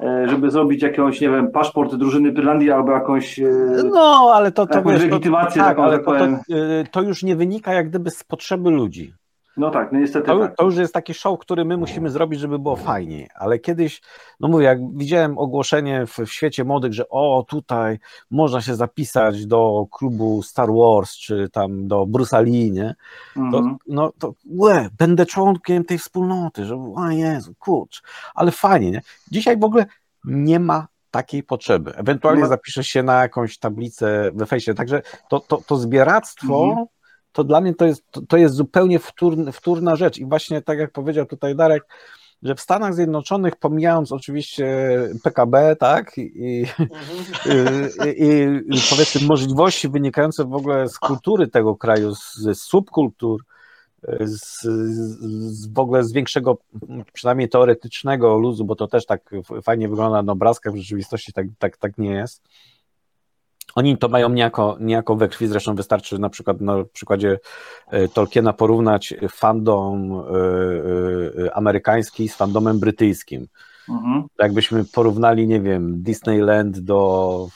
e, 0.00 0.28
żeby 0.28 0.50
zrobić 0.50 0.82
jakąś, 0.82 1.20
nie 1.20 1.30
wiem, 1.30 1.50
paszport 1.50 1.94
drużyny 1.94 2.28
Irlandii 2.28 2.70
albo 2.70 2.92
jakąś... 2.92 3.38
e, 3.38 3.50
No, 3.92 4.32
ale 4.34 4.52
to, 4.52 4.66
to, 4.66 4.74
Jakąś 4.78 4.92
wiesz, 4.92 5.02
to, 5.02 5.08
legitymację 5.08 5.62
tak, 5.62 5.70
taką, 5.70 5.84
ale 5.84 5.98
to, 5.98 6.04
to, 6.04 6.10
powiem. 6.10 6.34
y, 6.50 6.84
to 6.90 7.02
już 7.02 7.22
nie 7.22 7.36
wynika 7.36 7.72
jak 7.74 7.88
gdyby 7.88 8.10
z 8.10 8.24
potrzeby 8.24 8.70
ludzi. 8.70 9.14
No 9.56 9.70
tak, 9.70 9.92
no 9.92 9.98
niestety 10.00 10.26
To, 10.26 10.38
tak. 10.38 10.56
to 10.56 10.64
już 10.64 10.76
jest 10.76 10.94
taki 10.94 11.14
show, 11.14 11.38
który 11.38 11.64
my 11.64 11.76
musimy 11.76 12.10
zrobić, 12.10 12.40
żeby 12.40 12.58
było 12.58 12.76
fajniej, 12.76 13.28
ale 13.34 13.58
kiedyś, 13.58 14.02
no 14.40 14.48
mówię, 14.48 14.64
jak 14.64 14.96
widziałem 14.96 15.38
ogłoszenie 15.38 16.06
w, 16.06 16.18
w 16.18 16.32
świecie 16.32 16.64
młodych, 16.64 16.92
że 16.92 17.08
o, 17.08 17.44
tutaj 17.48 17.98
można 18.30 18.60
się 18.60 18.74
zapisać 18.74 19.46
do 19.46 19.86
klubu 19.90 20.42
Star 20.42 20.68
Wars, 20.72 21.12
czy 21.16 21.48
tam 21.52 21.88
do 21.88 22.06
Bruce'a 22.06 22.46
nie? 22.72 22.94
To, 23.34 23.40
Mhm. 23.40 23.76
no 23.88 24.12
to 24.18 24.34
łe, 24.58 24.88
będę 24.98 25.26
członkiem 25.26 25.84
tej 25.84 25.98
wspólnoty, 25.98 26.64
że 26.64 26.76
o 26.96 27.10
Jezu, 27.10 27.54
kurcz, 27.58 28.02
ale 28.34 28.50
fajnie, 28.50 28.90
nie? 28.90 29.00
Dzisiaj 29.30 29.56
w 29.58 29.64
ogóle 29.64 29.86
nie 30.24 30.60
ma 30.60 30.86
takiej 31.10 31.42
potrzeby. 31.42 31.94
Ewentualnie 31.96 32.38
Nie 32.38 32.42
ma- 32.44 32.48
zapiszesz 32.48 32.86
się 32.86 33.02
na 33.02 33.22
jakąś 33.22 33.58
tablicę 33.58 34.30
we 34.34 34.46
fejsie, 34.46 34.74
także 34.74 35.02
to, 35.28 35.40
to, 35.40 35.56
to 35.66 35.76
zbieractwo 35.76 36.64
Mhm. 36.64 36.86
To 37.34 37.44
dla 37.44 37.60
mnie 37.60 37.74
to 37.74 37.86
jest, 37.86 38.04
to, 38.10 38.22
to 38.28 38.36
jest 38.36 38.54
zupełnie 38.54 38.98
wtórny, 38.98 39.52
wtórna 39.52 39.96
rzecz 39.96 40.18
i 40.18 40.26
właśnie 40.26 40.62
tak 40.62 40.78
jak 40.78 40.90
powiedział 40.90 41.26
tutaj 41.26 41.56
Darek, 41.56 41.86
że 42.42 42.54
w 42.54 42.60
Stanach 42.60 42.94
Zjednoczonych, 42.94 43.56
pomijając 43.56 44.12
oczywiście 44.12 44.66
PKB, 45.22 45.76
tak, 45.76 46.18
i, 46.18 46.22
i, 46.44 46.66
i, 48.06 48.30
i 48.76 48.80
powiedzmy 48.90 49.26
możliwości 49.26 49.88
wynikające 49.88 50.44
w 50.44 50.54
ogóle 50.54 50.88
z 50.88 50.98
kultury 50.98 51.48
tego 51.48 51.76
kraju, 51.76 52.14
z, 52.14 52.34
z 52.34 52.58
subkultur, 52.62 53.44
z, 54.20 54.62
z 55.52 55.66
w 55.66 55.78
ogóle 55.78 56.04
z 56.04 56.12
większego, 56.12 56.58
przynajmniej 57.12 57.48
teoretycznego 57.48 58.38
luzu, 58.38 58.64
bo 58.64 58.76
to 58.76 58.86
też 58.86 59.06
tak 59.06 59.30
fajnie 59.62 59.88
wygląda 59.88 60.22
na 60.22 60.32
obrazkach, 60.32 60.72
w 60.72 60.76
rzeczywistości 60.76 61.32
tak, 61.32 61.46
tak, 61.58 61.76
tak 61.76 61.98
nie 61.98 62.10
jest. 62.10 62.42
Oni 63.74 63.98
to 63.98 64.08
mają 64.08 64.28
niejako, 64.28 64.76
niejako 64.80 65.16
we 65.16 65.28
krwi, 65.28 65.46
zresztą 65.46 65.74
wystarczy 65.74 66.18
na 66.18 66.30
przykład 66.30 66.60
na 66.60 66.74
przykładzie 66.92 67.38
e, 67.90 68.08
Tolkiena 68.08 68.52
porównać 68.52 69.14
fandom 69.30 70.12
e, 70.12 71.44
e, 71.46 71.54
amerykański 71.54 72.28
z 72.28 72.36
fandomem 72.36 72.78
brytyjskim. 72.80 73.46
Mhm. 73.88 74.24
Jakbyśmy 74.38 74.84
porównali, 74.84 75.46
nie 75.46 75.60
wiem, 75.60 76.02
Disneyland 76.02 76.78
do, 76.78 77.48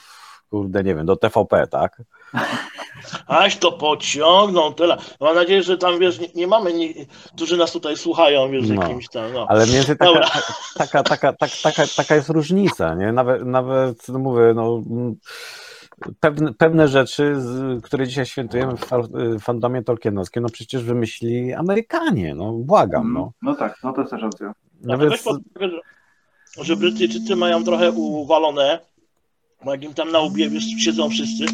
kurde, 0.51 0.85
nie 0.85 0.95
wiem, 0.95 1.07
do 1.07 1.17
TVP, 1.17 1.67
tak? 1.67 2.03
Aś 3.27 3.57
to 3.57 3.73
pociągną, 3.73 4.75
tyle. 4.75 4.97
Mam 5.21 5.35
nadzieję, 5.35 5.63
że 5.63 5.79
tam, 5.79 5.99
wiesz, 5.99 6.21
nie, 6.21 6.29
nie 6.35 6.47
mamy, 6.47 6.73
nie, 6.73 6.89
którzy 7.35 7.57
nas 7.57 7.73
tutaj 7.73 7.97
słuchają, 7.97 8.51
wiesz, 8.51 8.69
No. 8.69 8.83
jakimś 8.83 9.09
tam, 9.09 9.33
no. 9.33 9.47
Ale 9.49 9.67
więcej 9.67 9.97
taka, 9.97 10.13
Dobra. 10.13 10.29
taka, 10.75 11.03
taka, 11.03 11.33
taka, 11.33 11.57
taka, 11.63 11.83
taka 11.97 12.15
jest 12.15 12.29
różnica, 12.29 12.95
nie? 12.95 13.13
Nawet, 13.13 13.45
nawet 13.45 14.09
no 14.09 14.19
mówię, 14.19 14.53
no, 14.55 14.83
pewne, 16.21 16.55
pewne 16.55 16.89
rzeczy, 16.89 17.41
z, 17.41 17.83
które 17.85 18.07
dzisiaj 18.09 18.27
świętujemy 18.27 18.77
w 18.77 18.85
fa- 18.85 19.03
w 19.11 19.41
fandomie 19.41 19.83
tolkienowskim, 19.83 20.43
no 20.43 20.49
przecież 20.49 20.85
wymyślili 20.85 21.53
Amerykanie, 21.55 22.35
no 22.35 22.53
błagam, 22.53 23.13
no. 23.13 23.33
No 23.43 23.55
tak, 23.55 23.79
no 23.85 23.93
to 23.93 24.01
jest 24.01 24.11
też 24.11 24.23
racja. 24.23 24.47
Nawet... 24.47 24.55
Nawet, 24.83 25.09
Weź 25.09 25.23
pod 25.23 25.37
uwagę, 25.57 25.69
że, 26.57 26.65
że 26.65 26.77
Brytyjczycy 26.77 27.37
mają 27.37 27.65
trochę 27.65 27.91
uwalone, 27.93 28.81
bo 29.65 29.73
jak 29.73 29.85
im 29.85 29.95
tam 29.95 30.13
na 30.13 30.21
łbie 30.21 30.51
wiesz, 30.51 30.65
siedzą 30.79 31.11
wszyscy. 31.11 31.45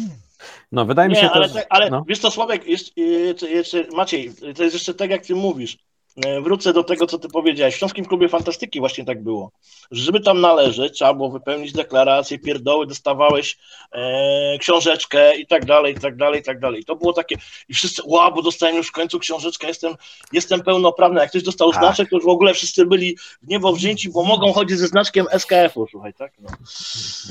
no 0.71 0.85
wydaje 0.85 1.09
mi 1.09 1.15
się 1.15 1.21
Nie, 1.21 1.31
ale, 1.31 1.45
też, 1.45 1.53
tak, 1.53 1.65
ale 1.69 1.89
no. 1.89 2.05
wiesz 2.07 2.19
co, 2.19 2.31
Sławek, 2.31 2.67
jest, 2.67 2.97
jeszcze, 2.97 3.49
jeszcze, 3.49 3.87
Maciej, 3.95 4.31
to 4.55 4.63
jest 4.63 4.73
jeszcze 4.75 4.93
tak, 4.93 5.09
jak 5.09 5.25
ty 5.25 5.35
mówisz. 5.35 5.77
E, 6.15 6.41
Wrócę 6.41 6.73
do 6.73 6.83
tego, 6.83 7.07
co 7.07 7.19
ty 7.19 7.29
powiedziałeś. 7.29 7.75
W 7.75 7.77
Śląskim 7.77 8.05
Klubie 8.05 8.29
Fantastyki 8.29 8.79
właśnie 8.79 9.05
tak 9.05 9.23
było. 9.23 9.51
Żeby 9.91 10.19
tam 10.19 10.41
należeć, 10.41 10.93
trzeba 10.93 11.13
było 11.13 11.29
wypełnić 11.31 11.73
deklarację, 11.73 12.39
pierdoły, 12.39 12.87
dostawałeś 12.87 13.57
e, 13.91 14.57
książeczkę 14.59 15.37
i 15.37 15.47
tak 15.47 15.65
dalej, 15.65 15.93
i 15.93 15.99
tak 15.99 16.15
dalej, 16.15 16.39
i 16.39 16.43
tak 16.43 16.59
dalej. 16.59 16.85
To 16.85 16.95
było 16.95 17.13
takie, 17.13 17.35
i 17.69 17.73
wszyscy, 17.73 18.01
wow, 18.05 18.33
bo 18.33 18.41
dostałem 18.41 18.75
już 18.75 18.87
w 18.87 18.91
końcu 18.91 19.19
książeczkę, 19.19 19.67
jestem, 19.67 19.93
jestem 20.31 20.63
pełnoprawny. 20.63 21.19
Jak 21.19 21.29
ktoś 21.29 21.43
dostał 21.43 21.71
Tak. 21.71 21.79
znaczek, 21.79 22.09
to 22.09 22.15
już 22.15 22.25
w 22.25 22.29
ogóle 22.29 22.53
wszyscy 22.53 22.85
byli 22.85 23.17
w 23.41 23.47
niebo 23.47 23.73
wzięci, 23.73 24.09
bo 24.09 24.23
mogą 24.23 24.53
chodzić 24.53 24.77
ze 24.77 24.87
znaczkiem 24.87 25.25
SKF-u, 25.31 25.87
słuchaj, 25.87 26.13
tak? 26.13 26.31
No. 26.39 26.49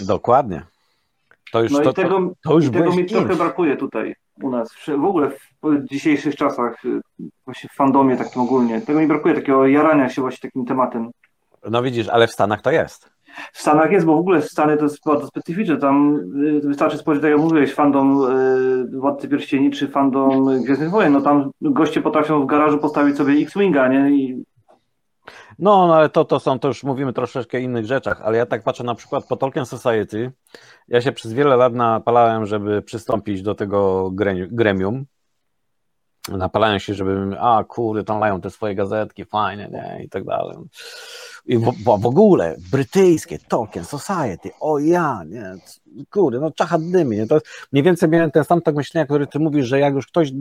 dokładnie. 0.03 0.63
To 1.53 1.63
już, 1.63 1.73
No 1.73 1.81
to, 1.81 1.91
i 1.91 1.95
tego, 1.95 2.19
to, 2.19 2.35
to 2.49 2.55
już 2.55 2.67
i 2.67 2.71
tego 2.71 2.95
mi 2.95 3.07
trochę 3.07 3.37
brakuje 3.37 3.77
tutaj 3.77 4.15
u 4.43 4.51
nas. 4.51 4.69
W 4.89 5.05
ogóle 5.05 5.31
w 5.63 5.89
dzisiejszych 5.91 6.37
czasach, 6.37 6.85
y, 6.85 7.01
właśnie 7.55 7.71
w 7.71 7.73
fandomie 7.73 8.17
takim 8.17 8.43
ogólnie. 8.43 8.81
Tego 8.81 9.01
mi 9.01 9.07
brakuje, 9.07 9.35
takiego 9.35 9.67
jarania 9.67 10.09
się 10.09 10.23
właśnie 10.23 10.51
takim 10.51 10.65
tematem. 10.65 11.11
No 11.71 11.83
widzisz, 11.83 12.09
ale 12.09 12.27
w 12.27 12.33
Stanach 12.33 12.63
to 12.63 12.71
jest. 12.71 13.11
W 13.53 13.61
Stanach 13.61 13.93
jest, 13.93 14.07
bo 14.07 14.17
w 14.17 14.19
ogóle 14.19 14.43
Stany 14.43 14.77
to 14.77 14.83
jest 14.83 14.99
bardzo 15.07 15.27
specyficzne. 15.27 15.77
Tam 15.77 16.17
y, 16.47 16.61
wystarczy 16.61 16.99
spojrzeć, 16.99 17.23
tak 17.23 17.31
jak 17.31 17.41
mówiłeś, 17.41 17.75
fandom 17.75 18.25
y, 18.95 18.99
Władcy 18.99 19.29
Pierścieni 19.29 19.71
czy 19.71 19.89
fandom 19.89 20.63
Gwiezdnych 20.63 20.91
Wojen. 20.91 21.13
No 21.13 21.21
tam 21.21 21.51
goście 21.61 22.03
potrafią 22.03 22.43
w 22.43 22.47
garażu 22.47 22.79
postawić 22.79 23.17
sobie 23.17 23.33
X-Winga, 23.33 23.89
nie? 23.89 24.11
I 24.11 24.45
No, 25.59 25.87
no 25.87 25.95
ale 25.97 26.09
to, 26.09 26.25
to 26.25 26.41
są, 26.41 26.59
to 26.59 26.69
już 26.69 26.85
mówimy 26.85 27.13
troszeczkę 27.13 27.61
innych 27.61 27.87
rzeczach, 27.87 28.21
ale 28.23 28.39
ja 28.39 28.47
tak 28.47 28.63
patrzę 28.63 28.85
na 28.85 28.95
przykład 28.95 29.27
po 29.27 29.37
Tolkien 29.37 29.67
Society. 29.67 30.33
Ja 30.89 31.01
się 31.01 31.13
przez 31.13 31.33
wiele 31.33 31.57
lat 31.57 31.73
napalałem, 31.73 32.47
żeby 32.47 32.83
przystąpić 32.83 33.43
do 33.43 33.55
tego 33.55 34.11
gremium. 34.51 35.07
Napalałem 36.29 36.81
się, 36.81 36.95
żeby, 36.95 37.37
a 37.41 37.65
kurde, 37.65 38.05
tam 38.05 38.19
mają 38.19 38.41
te 38.41 38.51
swoje 38.51 38.75
gazetki, 38.75 39.25
fajne, 39.25 39.69
nie, 39.69 40.05
i 40.05 40.09
tak 40.09 40.25
dalej. 40.25 40.57
I 41.47 41.59
w, 41.59 41.73
w 41.85 42.07
ogóle 42.07 42.57
brytyjskie 42.71 43.39
Tolkien 43.39 43.85
Society, 43.85 44.51
o 44.61 44.79
ja, 44.79 45.23
nie, 45.27 45.55
kurde, 46.11 46.41
no 46.41 46.51
czacha 46.51 46.79
dymi, 46.79 47.17
nie? 47.17 47.27
to 47.27 47.39
mniej 47.73 47.83
więcej 47.83 48.09
miałem 48.09 48.31
ten 48.31 48.45
sam 48.45 48.63
tak 48.63 48.75
myślenia, 48.75 49.05
który 49.05 49.27
ty 49.27 49.39
mówisz, 49.39 49.67
że 49.67 49.79
jak 49.79 49.95
już 49.95 50.07
ktoś, 50.07 50.33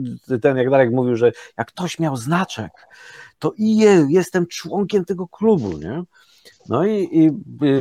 ten 0.42 0.56
jak 0.56 0.70
Darek 0.70 0.92
mówił, 0.92 1.16
że 1.16 1.32
jak 1.58 1.68
ktoś 1.68 1.98
miał 1.98 2.16
znaczek, 2.16 2.72
to 3.38 3.52
i 3.56 3.76
je, 3.76 4.06
jestem 4.08 4.46
członkiem 4.46 5.04
tego 5.04 5.28
klubu, 5.28 5.78
nie? 5.78 6.02
No 6.68 6.86
i, 6.86 7.08
i, 7.12 7.30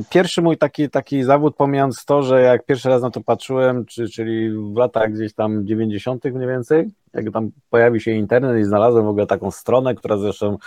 pierwszy 0.10 0.41
mój 0.41 0.58
taki, 0.58 0.89
taki 0.89 1.23
zawód, 1.23 1.56
pomijając 1.56 2.06
to, 2.06 2.23
że 2.23 2.41
jak 2.41 2.65
pierwszy 2.65 2.89
raz 2.89 3.02
na 3.02 3.12
to 3.12 3.21
patrzyłem, 3.21 3.86
czy, 3.86 4.10
czyli 4.10 4.52
w 4.52 4.78
latach 4.78 5.12
gdzieś 5.12 5.34
tam 5.34 5.67
90. 5.67 6.26
mniej 6.26 6.47
więcej, 6.47 6.91
jak 7.13 7.32
tam 7.34 7.49
pojawił 7.69 7.99
się 7.99 8.12
internet 8.12 8.60
i 8.60 8.63
znalazłem 8.63 9.06
w 9.06 9.08
ogóle 9.08 9.28
taką 9.28 9.52
stronę, 9.52 9.95
która 9.95 10.17
zresztą 10.17 10.58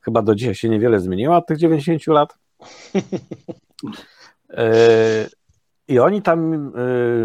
chyba 0.00 0.22
do 0.22 0.34
dzisiaj 0.34 0.54
się 0.54 0.68
niewiele 0.68 1.00
zmieniła 1.00 1.36
od 1.36 1.46
tych 1.46 1.58
90 1.58 2.06
lat. 2.06 2.38
E, 4.50 5.26
I 5.88 5.98
oni 5.98 6.22
tam, 6.22 6.54
e, 6.54 6.70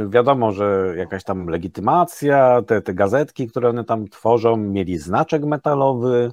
wiadomo, 0.09 0.51
że 0.51 0.93
jakaś 0.97 1.23
tam 1.23 1.47
legitymacja, 1.47 2.61
te, 2.61 2.81
te 2.81 2.93
gazetki, 2.93 3.47
które 3.47 3.69
one 3.69 3.83
tam 3.83 4.07
tworzą, 4.07 4.57
mieli 4.57 4.97
znaczek 4.97 5.45
metalowy, 5.45 6.31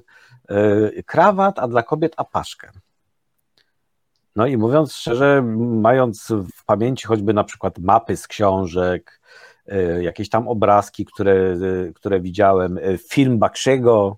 krawat, 1.05 1.59
a 1.59 1.67
dla 1.67 1.83
kobiet 1.83 2.13
apaszkę. 2.17 2.71
No 4.39 4.47
i 4.47 4.57
mówiąc 4.57 4.93
szczerze, 4.93 5.41
mając 5.57 6.27
w 6.57 6.65
pamięci 6.65 7.07
choćby 7.07 7.33
na 7.33 7.43
przykład 7.43 7.79
mapy 7.79 8.17
z 8.17 8.27
książek, 8.27 9.21
jakieś 10.01 10.29
tam 10.29 10.47
obrazki, 10.47 11.05
które, 11.05 11.57
które 11.95 12.21
widziałem, 12.21 12.79
film 13.09 13.39
Bakshiego, 13.39 14.17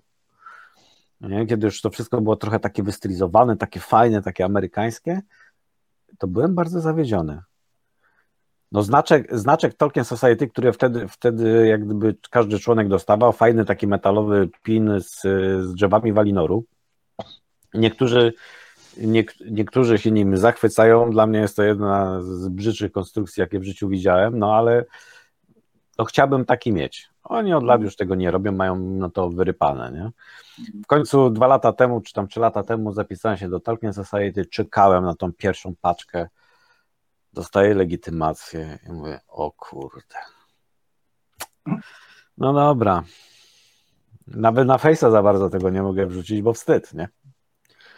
nie? 1.20 1.46
kiedy 1.46 1.66
już 1.66 1.80
to 1.80 1.90
wszystko 1.90 2.20
było 2.20 2.36
trochę 2.36 2.60
takie 2.60 2.82
wystylizowane, 2.82 3.56
takie 3.56 3.80
fajne, 3.80 4.22
takie 4.22 4.44
amerykańskie, 4.44 5.20
to 6.18 6.26
byłem 6.26 6.54
bardzo 6.54 6.80
zawiedziony. 6.80 7.42
No 8.72 8.82
znaczek, 8.82 9.38
znaczek 9.38 9.74
Tolkien 9.74 10.04
Society, 10.04 10.48
który 10.48 10.72
wtedy, 10.72 11.08
wtedy 11.08 11.66
jak 11.66 11.84
gdyby 11.84 12.16
każdy 12.30 12.58
członek 12.58 12.88
dostawał, 12.88 13.32
fajny 13.32 13.64
taki 13.64 13.86
metalowy 13.86 14.48
pin 14.62 15.00
z, 15.00 15.20
z 15.66 15.74
drzewami 15.74 16.12
walinoru. 16.12 16.64
Niektórzy, 17.74 18.32
nie, 18.32 18.32
niektórzy 19.50 19.98
się 19.98 20.10
nim 20.10 20.36
zachwycają, 20.36 21.10
dla 21.10 21.26
mnie 21.26 21.38
jest 21.38 21.56
to 21.56 21.62
jedna 21.62 22.22
z 22.22 22.48
brzydszych 22.48 22.92
konstrukcji, 22.92 23.40
jakie 23.40 23.58
w 23.58 23.64
życiu 23.64 23.88
widziałem, 23.88 24.38
no 24.38 24.54
ale 24.54 24.84
no 25.98 26.04
chciałbym 26.04 26.44
taki 26.44 26.72
mieć. 26.72 27.08
Oni 27.24 27.54
od 27.54 27.64
lat 27.64 27.82
już 27.82 27.96
tego 27.96 28.14
nie 28.14 28.30
robią, 28.30 28.52
mają 28.52 28.76
no 28.76 29.10
to 29.10 29.30
wyrypane, 29.30 29.92
nie? 29.92 30.10
W 30.82 30.86
końcu 30.86 31.30
dwa 31.30 31.46
lata 31.46 31.72
temu, 31.72 32.00
czy 32.00 32.12
tam 32.12 32.28
trzy 32.28 32.40
lata 32.40 32.62
temu 32.62 32.92
zapisałem 32.92 33.38
się 33.38 33.48
do 33.48 33.60
Tolkien 33.60 33.92
Society, 33.92 34.46
czekałem 34.46 35.04
na 35.04 35.14
tą 35.14 35.32
pierwszą 35.32 35.74
paczkę, 35.80 36.28
dostaję 37.32 37.74
legitymację 37.74 38.78
i 38.88 38.92
mówię, 38.92 39.20
o 39.28 39.52
kurde. 39.52 40.16
No 42.38 42.52
dobra. 42.52 43.02
Nawet 44.26 44.66
na 44.66 44.76
Face'a 44.76 45.10
za 45.10 45.22
bardzo 45.22 45.50
tego 45.50 45.70
nie 45.70 45.82
mogę 45.82 46.06
wrzucić, 46.06 46.42
bo 46.42 46.52
wstyd, 46.52 46.94
nie? 46.94 47.08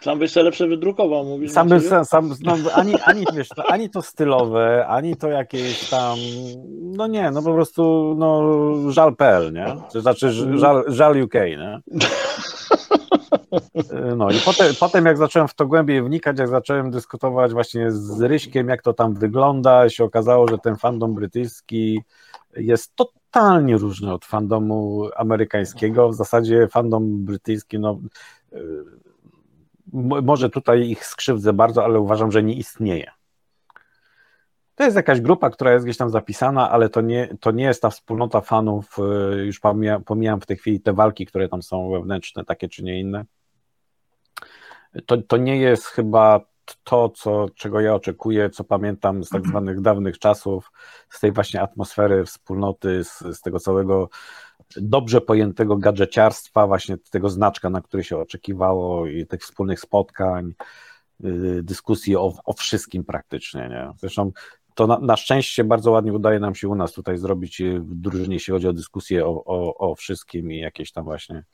Sam 0.05 0.19
byś 0.19 0.33
sobie 0.33 0.45
lepsze 0.45 0.67
wydrukował, 0.67 1.25
mówisz. 1.25 1.51
Sam, 1.51 1.69
by, 1.69 1.81
sam, 1.81 2.05
sam 2.05 2.35
no, 2.43 2.57
ani, 2.75 2.95
ani, 3.05 3.25
wiesz, 3.35 3.49
ani 3.67 3.90
to 3.90 4.03
stylowe, 4.03 4.87
ani 4.87 5.17
to 5.17 5.29
jakieś 5.29 5.90
tam, 5.90 6.19
no 6.83 7.07
nie, 7.07 7.31
no 7.31 7.43
po 7.43 7.55
prostu, 7.55 8.14
no 8.19 8.43
żal.pl, 8.90 9.53
nie? 9.53 9.77
To 9.93 10.01
znaczy 10.01 10.33
żal, 10.59 10.85
żal 10.87 11.23
UK, 11.23 11.35
nie? 11.35 11.81
No 14.17 14.31
i 14.31 14.35
potem, 14.45 14.75
potem 14.81 15.07
jak 15.07 15.19
zacząłem 15.19 15.49
w 15.49 15.55
to 15.55 15.67
głębiej 15.67 16.03
wnikać, 16.03 16.38
jak 16.38 16.49
zacząłem 16.49 16.90
dyskutować 16.90 17.53
właśnie 17.53 17.90
z 17.90 18.21
Ryśkiem, 18.21 18.69
jak 18.69 18.83
to 18.83 18.93
tam 18.93 19.14
wygląda, 19.14 19.88
się 19.88 20.05
okazało, 20.05 20.49
że 20.49 20.59
ten 20.59 20.77
fandom 20.77 21.14
brytyjski 21.14 22.03
jest 22.57 22.93
totalnie 22.97 23.77
różny 23.77 24.12
od 24.12 24.25
fandomu 24.25 25.09
amerykańskiego. 25.17 26.09
W 26.09 26.14
zasadzie 26.14 26.69
fandom 26.69 27.25
brytyjski, 27.25 27.79
no 27.79 27.99
może 30.22 30.50
tutaj 30.50 30.90
ich 30.90 31.07
skrzywdzę 31.07 31.52
bardzo, 31.52 31.85
ale 31.85 32.00
uważam, 32.00 32.33
że 32.33 32.42
nie 32.42 32.54
istnieje. 32.54 33.11
To 34.74 34.85
jest 34.85 34.96
jakaś 34.96 35.20
grupa, 35.20 35.50
która 35.50 35.72
jest 35.72 35.85
gdzieś 35.85 35.96
tam 35.96 36.11
zapisana, 36.11 36.70
ale 36.70 36.88
to 36.88 37.00
nie, 37.00 37.37
to 37.40 37.50
nie 37.50 37.64
jest 37.64 37.83
ta 37.83 37.90
wspólnota 37.90 38.40
fanów. 38.40 38.96
Y, 39.38 39.44
już 39.44 39.61
pomijam, 40.07 40.40
w 40.40 40.46
tej 40.46 40.57
chwili 40.57 40.80
te 40.80 40.92
walki, 40.92 41.26
które 41.26 41.48
tam 41.48 41.62
są 41.62 41.90
wewnętrzne, 41.90 42.44
takie 42.44 42.68
czy 42.68 42.85
nie 42.85 43.00
inne. 43.00 43.24
To, 45.07 45.16
to 45.22 45.37
nie 45.37 45.57
jest 45.57 45.87
chyba 45.87 46.40
to, 46.85 47.09
co, 47.09 47.46
czego 47.54 47.80
ja 47.80 47.94
oczekuję, 47.94 48.50
co 48.50 48.64
pamiętam 48.64 49.24
z 49.24 49.28
tak 49.28 49.46
zwanych 49.46 49.80
dawnych 49.80 50.18
czasów, 50.18 50.72
z 51.09 51.20
tej 51.20 51.33
właśnie 51.33 51.62
atmosfery 51.62 52.24
wspólnoty, 52.24 53.04
z, 53.04 53.18
z 53.18 53.40
tego 53.40 53.61
całego 53.61 54.09
dobrze 54.77 55.21
pojętego 55.21 55.77
gadżeciarstwa, 55.77 56.67
właśnie 56.67 56.97
tego 57.11 57.29
znaczka, 57.29 57.71
na 57.71 57.81
który 57.81 58.05
się 58.05 58.19
oczekiwało 58.19 59.07
i 59.07 59.27
tych 59.27 59.43
wspólnych 59.43 59.81
spotkań, 59.81 60.55
y, 61.25 61.62
dyskusji 61.62 62.17
o, 62.17 62.35
o 62.45 62.53
wszystkim 62.53 63.05
praktycznie. 63.05 63.69
Nie? 63.69 63.90
Zresztą 63.99 64.33
to 64.75 64.87
na, 64.87 64.99
na, 64.99 65.17
szczęście 65.17 65.64
bardzo 65.64 65.90
ładnie 65.90 66.12
udaje 66.12 66.38
nam 66.38 66.55
się 66.55 66.69
u 66.69 66.75
nas 66.75 66.93
tutaj 66.93 67.19
zrobić 67.19 67.62
w 67.79 67.95
drużynie, 67.95 68.35
jeśli 68.35 68.53
chodzi 68.53 68.69
o 68.69 68.73
dyskusję 68.73 69.27
o, 69.27 69.45
o, 69.45 69.79
o 69.79 69.95
wszystkim 69.95 70.53
i 70.53 70.59
jakieś 70.59 70.93
tam 70.93 71.05
właśnie 71.05 71.45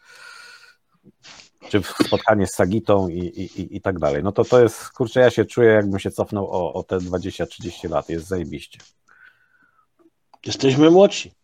czy 1.68 1.82
spotkanie 2.06 2.46
z 2.46 2.54
Sagitą 2.54 3.08
i, 3.08 3.18
i, 3.18 3.76
i 3.76 3.80
tak 3.80 3.98
dalej. 3.98 4.22
No 4.22 4.32
to 4.32 4.44
to 4.44 4.62
jest, 4.62 4.88
kurczę, 4.88 5.20
ja 5.20 5.30
się 5.30 5.44
czuję, 5.44 5.70
jakbym 5.70 5.98
się 5.98 6.10
cofnął 6.10 6.50
o, 6.50 6.72
o 6.72 6.82
te 6.82 6.96
20-30 6.96 7.90
lat, 7.90 8.08
jest 8.08 8.26
zajebiście. 8.26 8.78
Jesteśmy 10.46 10.90
młodsi. 10.90 11.39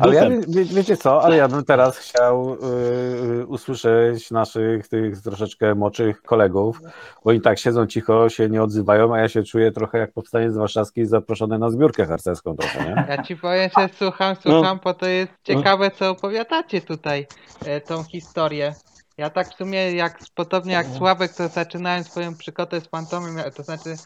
Ale 0.00 0.14
ja, 0.14 0.30
wie, 0.48 0.64
wiecie 0.64 0.96
co, 0.96 1.22
ale 1.22 1.36
ja 1.36 1.48
bym 1.48 1.64
teraz 1.64 1.98
chciał 1.98 2.54
y, 2.54 3.46
usłyszeć 3.46 4.30
naszych 4.30 4.88
tych 4.88 5.22
troszeczkę 5.22 5.74
młodszych 5.74 6.22
kolegów, 6.22 6.80
bo 7.24 7.30
oni 7.30 7.40
tak 7.40 7.58
siedzą 7.58 7.86
cicho, 7.86 8.28
się 8.28 8.48
nie 8.48 8.62
odzywają, 8.62 9.14
a 9.14 9.18
ja 9.18 9.28
się 9.28 9.42
czuję 9.42 9.72
trochę 9.72 9.98
jak 9.98 10.12
powstanie 10.12 10.50
z 10.50 10.56
Warszawskiej 10.56 11.06
zaproszony 11.06 11.58
na 11.58 11.70
zbiórkę 11.70 12.06
harcerską 12.06 12.56
trochę, 12.56 12.84
nie? 12.84 13.06
Ja 13.08 13.22
ci 13.22 13.36
powiem, 13.36 13.70
że 13.78 13.88
słucham, 13.98 14.36
słucham, 14.42 14.76
no. 14.76 14.80
bo 14.84 14.94
to 14.94 15.06
jest 15.06 15.32
ciekawe, 15.44 15.90
co 15.90 16.10
opowiadacie 16.10 16.80
tutaj, 16.80 17.26
e, 17.66 17.80
tą 17.80 18.04
historię. 18.04 18.74
Ja 19.20 19.30
tak 19.30 19.48
w 19.48 19.54
sumie, 19.54 19.92
jak 19.92 20.18
podobnie 20.34 20.72
jak 20.72 20.86
Sławek, 20.86 21.32
to 21.32 21.48
zaczynałem 21.48 22.04
swoją 22.04 22.34
przygodę 22.34 22.80
z 22.80 22.86
Fantomem, 22.86 23.36
to 23.56 23.62
znaczy 23.62 23.96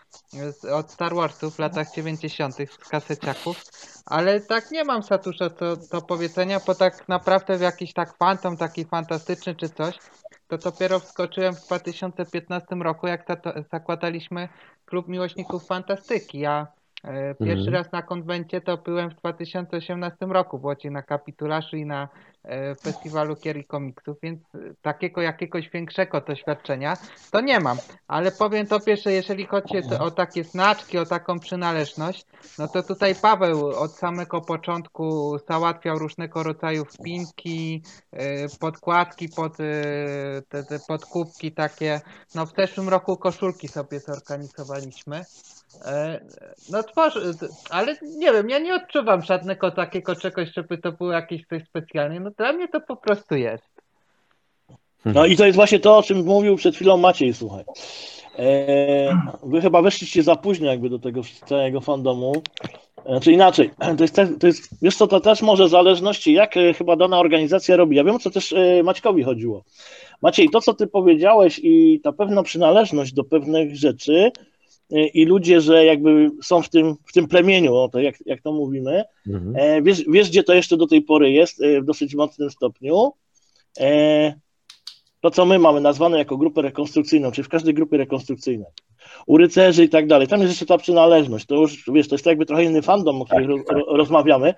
od 0.73 0.91
Star 0.91 1.15
Warsów 1.15 1.57
w 1.57 1.59
latach 1.59 1.95
90. 1.95 2.55
z 2.55 2.89
kaseciaków, 2.89 3.63
ale 4.07 4.41
tak 4.41 4.71
nie 4.71 4.85
mam 4.85 5.03
Satusza 5.03 5.51
to, 5.51 5.77
to 5.77 6.03
powiedzenia, 6.03 6.61
bo 6.67 6.75
tak 6.75 7.09
naprawdę 7.09 7.59
w 7.59 7.61
jakiś 7.61 7.93
tak 7.93 8.17
fantom, 8.17 8.57
taki 8.57 8.85
fantastyczny 8.85 9.55
czy 9.55 9.69
coś, 9.69 9.99
to 10.49 10.59
dopiero 10.59 11.01
wskoczyłem 11.01 11.55
w 11.55 11.67
2015 11.67 12.67
roku, 12.75 13.07
jak 13.07 13.27
zakładaliśmy 13.73 14.49
Klub 14.85 15.09
Miłośników 15.09 15.67
Fantastyki. 15.67 16.39
Ja 16.39 16.67
e, 17.05 17.35
Pierwszy 17.35 17.67
mhm. 17.67 17.75
raz 17.75 17.93
na 17.93 18.03
konwencie 18.03 18.61
to 18.61 18.77
byłem 18.77 19.11
w 19.11 19.15
2018 19.15 20.27
roku 20.27 20.59
w 20.59 20.65
Łodzi 20.65 20.91
na 20.91 21.03
kapitulaszu 21.03 21.77
i 21.77 21.87
na 21.87 22.09
festiwalu 22.83 23.37
kier 23.37 23.57
i 23.57 23.65
komiksów, 23.65 24.17
więc 24.23 24.41
e, 24.55 24.59
takiego 24.83 25.23
jakiegoś 25.23 25.71
większego 25.71 26.21
doświadczenia 26.21 26.97
to 27.31 27.41
nie 27.41 27.61
mam. 27.61 27.79
Ale 28.09 28.33
powiem 28.33 28.67
to 28.67 28.81
pierwsze, 28.81 29.13
jeżeli 29.13 29.47
chodzi 29.47 29.77
o 30.01 30.11
takie 30.11 30.45
znaczki, 30.45 30.99
o 30.99 31.07
taką 31.07 31.41
przynależność, 31.41 32.27
no 32.59 32.69
to 32.69 32.83
tutaj 32.83 33.15
Paweł 33.15 33.67
od 33.67 33.93
samego 33.93 34.41
początku 34.41 35.37
załatwiał 35.49 35.99
różnego 35.99 36.43
rodzaju 36.43 36.85
wpinki, 36.85 37.83
e, 38.13 38.49
podkładki 38.61 39.29
pod 39.29 39.57
te, 40.49 40.65
te 40.65 40.79
podkupki 40.89 41.53
takie. 41.53 42.01
No 42.35 42.47
w 42.47 42.53
zeszłym 42.57 42.89
roku 42.89 43.17
koszulki 43.17 43.69
sobie 43.69 44.01
zorganizowaliśmy. 44.01 45.25
No 46.71 46.83
tworzy, 46.83 47.35
ale 47.71 47.97
nie 48.03 48.33
wiem, 48.33 48.51
ja 48.51 48.59
nie 48.59 48.75
odczuwam 48.75 49.23
żadnego 49.23 49.71
takiego 49.71 50.17
czegoś, 50.17 50.53
żeby 50.55 50.79
to 50.79 50.93
było 50.93 51.13
jakieś 51.13 51.47
coś 51.47 51.65
specjalne. 51.65 52.21
No 52.21 52.31
dla 52.37 52.53
mnie 52.53 52.69
to 52.69 52.81
po 52.81 52.97
prostu 52.97 53.35
jest. 53.35 53.75
No 55.05 55.27
i 55.27 55.37
to 55.37 55.47
jest 55.47 55.57
właśnie 55.57 55.81
to, 55.81 55.99
o 55.99 56.03
czym 56.03 56.25
mówił 56.25 56.57
przed 56.57 56.75
chwilą 56.75 56.97
Maciej, 56.97 57.35
słuchaj. 57.35 57.65
Eee, 58.39 59.17
wy 59.43 59.61
chyba 59.61 59.83
weszliście 59.83 60.23
za 60.23 60.37
późno 60.37 60.67
jakby 60.67 60.91
do 60.91 60.99
tego 60.99 61.21
całego 61.47 61.81
fandomu. 61.81 62.43
Znaczy 63.07 63.33
inaczej, 63.33 63.71
to 63.97 64.05
jest, 64.05 64.21
to 64.41 64.47
jest, 64.47 64.83
wiesz 64.83 64.97
co, 64.97 65.07
to 65.07 65.21
też 65.21 65.43
może 65.43 65.67
w 65.67 65.71
zależności, 65.71 66.33
jak 66.33 66.57
e, 66.57 66.75
chyba 66.75 66.97
dana 66.97 67.19
organizacja 67.19 67.77
robi. 67.77 67.97
Ja 67.97 68.05
wiem, 68.05 68.19
co 68.19 68.31
też 68.31 68.53
e, 68.53 68.83
Maćkowi 68.83 69.23
chodziło. 69.23 69.65
Maciej, 70.23 70.51
to 70.51 70.61
co 70.61 70.75
ty 70.75 70.87
powiedziałeś 70.87 71.61
i 71.63 72.01
ta 72.01 72.13
pewna 72.13 72.43
przynależność 72.43 73.13
do 73.13 73.25
pewnych 73.25 73.77
rzeczy 73.77 74.13
e, 74.15 74.33
i 74.91 75.25
ludzie, 75.25 75.61
że 75.61 75.85
jakby 75.85 76.31
są 76.43 76.63
w 76.63 76.69
tym, 76.69 76.95
w 77.07 77.13
tym 77.13 77.29
plemieniu, 77.29 77.75
o 77.75 77.89
to 77.89 78.01
jak, 78.01 78.15
jak 78.27 78.43
to 78.43 78.53
mówimy, 78.53 79.05
mhm. 79.27 79.85
wiesz, 79.85 80.05
wiesz, 80.09 80.31
gdzie 80.31 80.43
to 80.43 80.55
jeszcze 80.55 80.77
do 80.77 80.87
tej 80.87 81.03
pory 81.03 81.33
jest 81.33 81.63
w 81.83 81.85
dosyć 81.85 82.15
mocnym 82.15 82.51
stopniu? 82.51 83.13
To, 85.21 85.31
co 85.31 85.47
my 85.47 85.59
mamy 85.59 85.81
nazwane 85.81 86.19
jako 86.19 86.37
grupę 86.37 86.63
rekonstrukcyjną, 86.63 87.31
czyli 87.31 87.45
w 87.45 87.49
każdej 87.49 87.75
grupie 87.75 87.97
rekonstrukcyjnej 87.97 88.67
u 89.27 89.37
rycerzy 89.37 89.85
i 89.85 89.89
tak 89.89 90.07
dalej. 90.07 90.29
Tam 90.29 90.41
jest 90.41 90.53
jeszcze 90.53 90.67
ta 90.67 90.79
przynależność. 90.79 91.47
To 91.47 91.55
już, 91.55 91.85
wiesz, 91.93 92.09
to 92.09 92.15
jest 92.15 92.27
jakby 92.27 92.47
trochę 92.47 92.65
inny 92.65 92.83
fandom, 92.83 93.23
o 93.23 93.25
którym 93.25 93.65
tak, 93.65 93.77
tak. 93.77 93.85
rozmawiamy, 93.89 94.55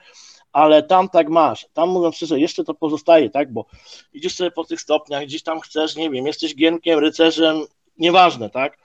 ale 0.52 0.82
tam 0.82 1.08
tak 1.08 1.28
masz. 1.28 1.66
Tam 1.72 1.88
mówiąc 1.88 2.16
szczerze, 2.16 2.40
jeszcze 2.40 2.64
to 2.64 2.74
pozostaje, 2.74 3.30
tak, 3.30 3.52
bo 3.52 3.66
idziesz 4.12 4.34
sobie 4.34 4.50
po 4.50 4.64
tych 4.64 4.80
stopniach, 4.80 5.24
gdzieś 5.24 5.42
tam 5.42 5.60
chcesz, 5.60 5.96
nie 5.96 6.10
wiem, 6.10 6.26
jesteś 6.26 6.54
gienkiem, 6.54 6.98
rycerzem, 6.98 7.56
nieważne, 7.98 8.50
tak, 8.50 8.78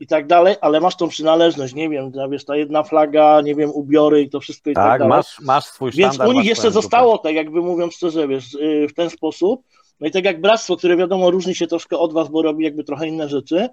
i 0.00 0.06
tak 0.06 0.26
dalej, 0.26 0.56
ale 0.60 0.80
masz 0.80 0.96
tą 0.96 1.08
przynależność, 1.08 1.74
nie 1.74 1.88
wiem, 1.88 2.12
wiesz, 2.30 2.44
ta 2.44 2.56
jedna 2.56 2.82
flaga, 2.82 3.40
nie 3.40 3.54
wiem, 3.54 3.70
ubiory 3.70 4.22
i 4.22 4.30
to 4.30 4.40
wszystko 4.40 4.70
i 4.70 4.74
tak, 4.74 4.84
tak 4.84 4.98
dalej. 4.98 5.16
Masz, 5.16 5.40
masz 5.40 5.64
swój 5.64 5.92
standard. 5.92 6.18
Więc 6.18 6.30
u 6.30 6.32
nich 6.32 6.48
jeszcze 6.48 6.70
zostało, 6.70 7.18
tak 7.18 7.34
jakby 7.34 7.60
mówiąc 7.62 7.94
szczerze, 7.94 8.28
wiesz, 8.28 8.54
y, 8.54 8.86
w 8.90 8.94
ten 8.94 9.10
sposób, 9.10 9.62
no 10.00 10.06
i 10.06 10.10
tak 10.10 10.24
jak 10.24 10.40
bractwo, 10.40 10.76
które 10.76 10.96
wiadomo 10.96 11.30
różni 11.30 11.54
się 11.54 11.66
troszkę 11.66 11.98
od 11.98 12.12
was, 12.12 12.28
bo 12.28 12.42
robi 12.42 12.64
jakby 12.64 12.84
trochę 12.84 13.08
inne 13.08 13.28
rzeczy, 13.28 13.68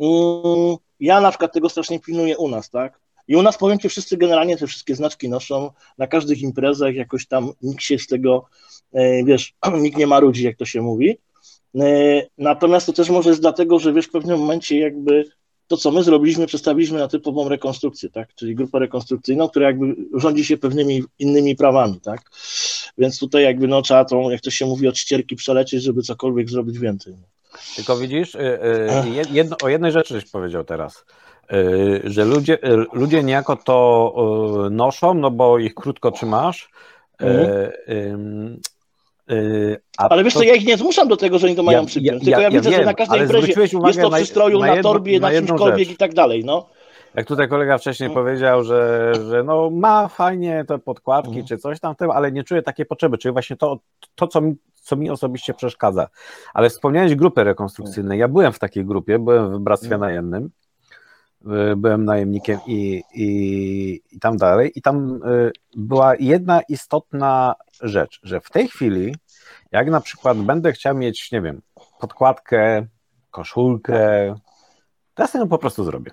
mm, 0.00 0.76
ja 1.00 1.20
na 1.20 1.30
przykład 1.30 1.52
tego 1.52 1.68
strasznie 1.68 2.00
pilnuję 2.00 2.38
u 2.38 2.48
nas, 2.48 2.70
tak? 2.70 3.00
I 3.28 3.36
u 3.36 3.42
nas 3.42 3.58
powiem 3.58 3.78
Ci, 3.78 3.88
wszyscy 3.88 4.16
generalnie 4.16 4.56
te 4.56 4.66
wszystkie 4.66 4.94
znaczki 4.94 5.28
noszą 5.28 5.70
na 5.98 6.06
każdych 6.06 6.42
imprezach, 6.42 6.94
jakoś 6.94 7.26
tam 7.26 7.52
nikt 7.62 7.82
się 7.82 7.98
z 7.98 8.06
tego, 8.06 8.48
e, 8.92 9.24
wiesz, 9.24 9.54
nikt 9.82 9.98
nie 9.98 10.06
ma 10.06 10.18
ludzi, 10.18 10.44
jak 10.44 10.56
to 10.56 10.64
się 10.64 10.82
mówi. 10.82 11.18
E, 11.80 11.82
natomiast 12.38 12.86
to 12.86 12.92
też 12.92 13.10
może 13.10 13.28
jest 13.28 13.40
dlatego, 13.40 13.78
że 13.78 13.92
wiesz, 13.92 14.06
w 14.06 14.10
pewnym 14.10 14.38
momencie 14.38 14.78
jakby 14.78 15.24
to, 15.70 15.76
co 15.76 15.90
my 15.90 16.02
zrobiliśmy, 16.02 16.46
przestawiliśmy 16.46 16.98
na 16.98 17.08
typową 17.08 17.48
rekonstrukcję, 17.48 18.10
tak? 18.10 18.34
Czyli 18.34 18.54
grupę 18.54 18.78
rekonstrukcyjną, 18.78 19.48
która 19.48 19.66
jakby 19.66 19.96
rządzi 20.14 20.44
się 20.44 20.56
pewnymi 20.56 21.02
innymi 21.18 21.56
prawami, 21.56 22.00
tak? 22.00 22.20
Więc 22.98 23.18
tutaj 23.18 23.42
jakby 23.42 23.68
no 23.68 23.82
trzeba 23.82 24.04
tą, 24.04 24.30
jak 24.30 24.40
to 24.40 24.50
się 24.50 24.66
mówi, 24.66 24.88
od 24.88 24.98
ścierki 24.98 25.36
przelecieć, 25.36 25.82
żeby 25.82 26.02
cokolwiek 26.02 26.50
zrobić 26.50 26.78
więcej. 26.78 27.14
Tylko 27.76 27.96
widzisz, 27.96 28.34
y, 28.34 28.38
y, 28.38 29.26
jedno, 29.30 29.56
o 29.62 29.68
jednej 29.68 29.92
rzeczy 29.92 30.14
żeś 30.14 30.30
powiedział 30.30 30.64
teraz, 30.64 31.04
y, 31.52 32.00
że 32.04 32.24
ludzie, 32.24 32.58
ludzie 32.92 33.22
niejako 33.22 33.56
to 33.56 34.68
noszą, 34.70 35.14
no 35.14 35.30
bo 35.30 35.58
ich 35.58 35.74
krótko 35.74 36.10
trzymasz, 36.10 36.68
mhm. 37.18 38.60
A 39.98 40.08
ale 40.08 40.24
wiesz 40.24 40.34
co, 40.34 40.42
ja 40.42 40.54
ich 40.54 40.66
nie 40.66 40.76
zmuszam 40.76 41.08
do 41.08 41.16
tego, 41.16 41.38
że 41.38 41.46
oni 41.46 41.56
to 41.56 41.62
mają 41.62 41.80
ja, 41.80 41.86
przypiąć, 41.86 42.24
tylko 42.24 42.40
ja, 42.40 42.44
ja 42.44 42.50
widzę, 42.50 42.70
wiem, 42.70 42.80
że 42.80 42.86
na 42.86 42.94
każdej 42.94 43.20
imprezie 43.20 43.52
jest 43.86 44.00
to 44.00 44.10
przy 44.10 44.26
stroju, 44.26 44.58
na, 44.58 44.66
na, 44.66 44.74
na 44.74 44.82
torbie, 44.82 45.20
na, 45.20 45.30
na 45.30 45.46
czymkolwiek 45.46 45.78
rzecz. 45.78 45.94
i 45.94 45.96
tak 45.96 46.14
dalej, 46.14 46.44
no. 46.44 46.66
Jak 47.14 47.26
tutaj 47.26 47.48
kolega 47.48 47.78
wcześniej 47.78 48.08
no. 48.08 48.14
powiedział, 48.14 48.64
że, 48.64 49.12
że 49.28 49.44
no 49.44 49.70
ma 49.70 50.08
fajnie 50.08 50.64
te 50.68 50.78
podkładki 50.78 51.28
mhm. 51.28 51.46
czy 51.46 51.58
coś 51.58 51.80
tam, 51.80 51.94
ale 52.12 52.32
nie 52.32 52.44
czuje 52.44 52.62
takiej 52.62 52.86
potrzeby, 52.86 53.18
czyli 53.18 53.32
właśnie 53.32 53.56
to, 53.56 53.78
to 54.14 54.26
co, 54.26 54.40
mi, 54.40 54.56
co 54.74 54.96
mi 54.96 55.10
osobiście 55.10 55.54
przeszkadza. 55.54 56.08
Ale 56.54 56.70
wspomniałeś 56.70 57.14
grupy 57.14 57.44
rekonstrukcyjne. 57.44 58.16
Ja 58.16 58.28
byłem 58.28 58.52
w 58.52 58.58
takiej 58.58 58.84
grupie, 58.84 59.18
byłem 59.18 59.58
w 59.58 59.60
Bractwie 59.60 59.94
mhm. 59.94 60.00
Najemnym, 60.00 60.44
y, 60.44 60.50
byłem 61.76 62.04
najemnikiem 62.04 62.58
i, 62.66 63.02
i, 63.14 64.02
i 64.12 64.20
tam 64.20 64.36
dalej. 64.36 64.72
I 64.74 64.82
tam 64.82 65.22
y, 65.24 65.52
była 65.76 66.14
jedna 66.16 66.60
istotna 66.62 67.54
rzecz, 67.80 68.20
że 68.22 68.40
w 68.40 68.50
tej 68.50 68.68
chwili, 68.68 69.14
jak 69.72 69.90
na 69.90 70.00
przykład 70.00 70.38
będę 70.38 70.72
chciał 70.72 70.94
mieć, 70.94 71.32
nie 71.32 71.40
wiem, 71.40 71.62
podkładkę, 72.00 72.86
koszulkę, 73.30 74.34
to 75.14 75.22
ja 75.22 75.26
sobie 75.26 75.42
ją 75.42 75.48
po 75.48 75.58
prostu 75.58 75.84
zrobię. 75.84 76.10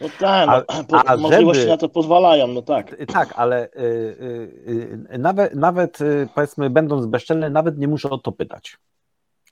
No 0.00 0.08
tak, 0.18 0.46
no, 0.46 0.62
a, 0.68 0.84
po, 0.88 1.08
a 1.08 1.16
możliwości 1.16 1.60
żeby, 1.60 1.72
na 1.72 1.78
to 1.78 1.88
pozwalają, 1.88 2.46
no 2.46 2.62
tak. 2.62 2.96
Tak, 3.12 3.32
ale 3.36 3.68
y, 3.68 3.80
y, 3.80 5.06
y, 5.14 5.18
nawet, 5.18 5.54
nawet 5.54 6.00
y, 6.00 6.28
powiedzmy, 6.34 6.70
będąc 6.70 7.06
bezczelny, 7.06 7.50
nawet 7.50 7.78
nie 7.78 7.88
muszę 7.88 8.10
o 8.10 8.18
to 8.18 8.32
pytać. 8.32 8.78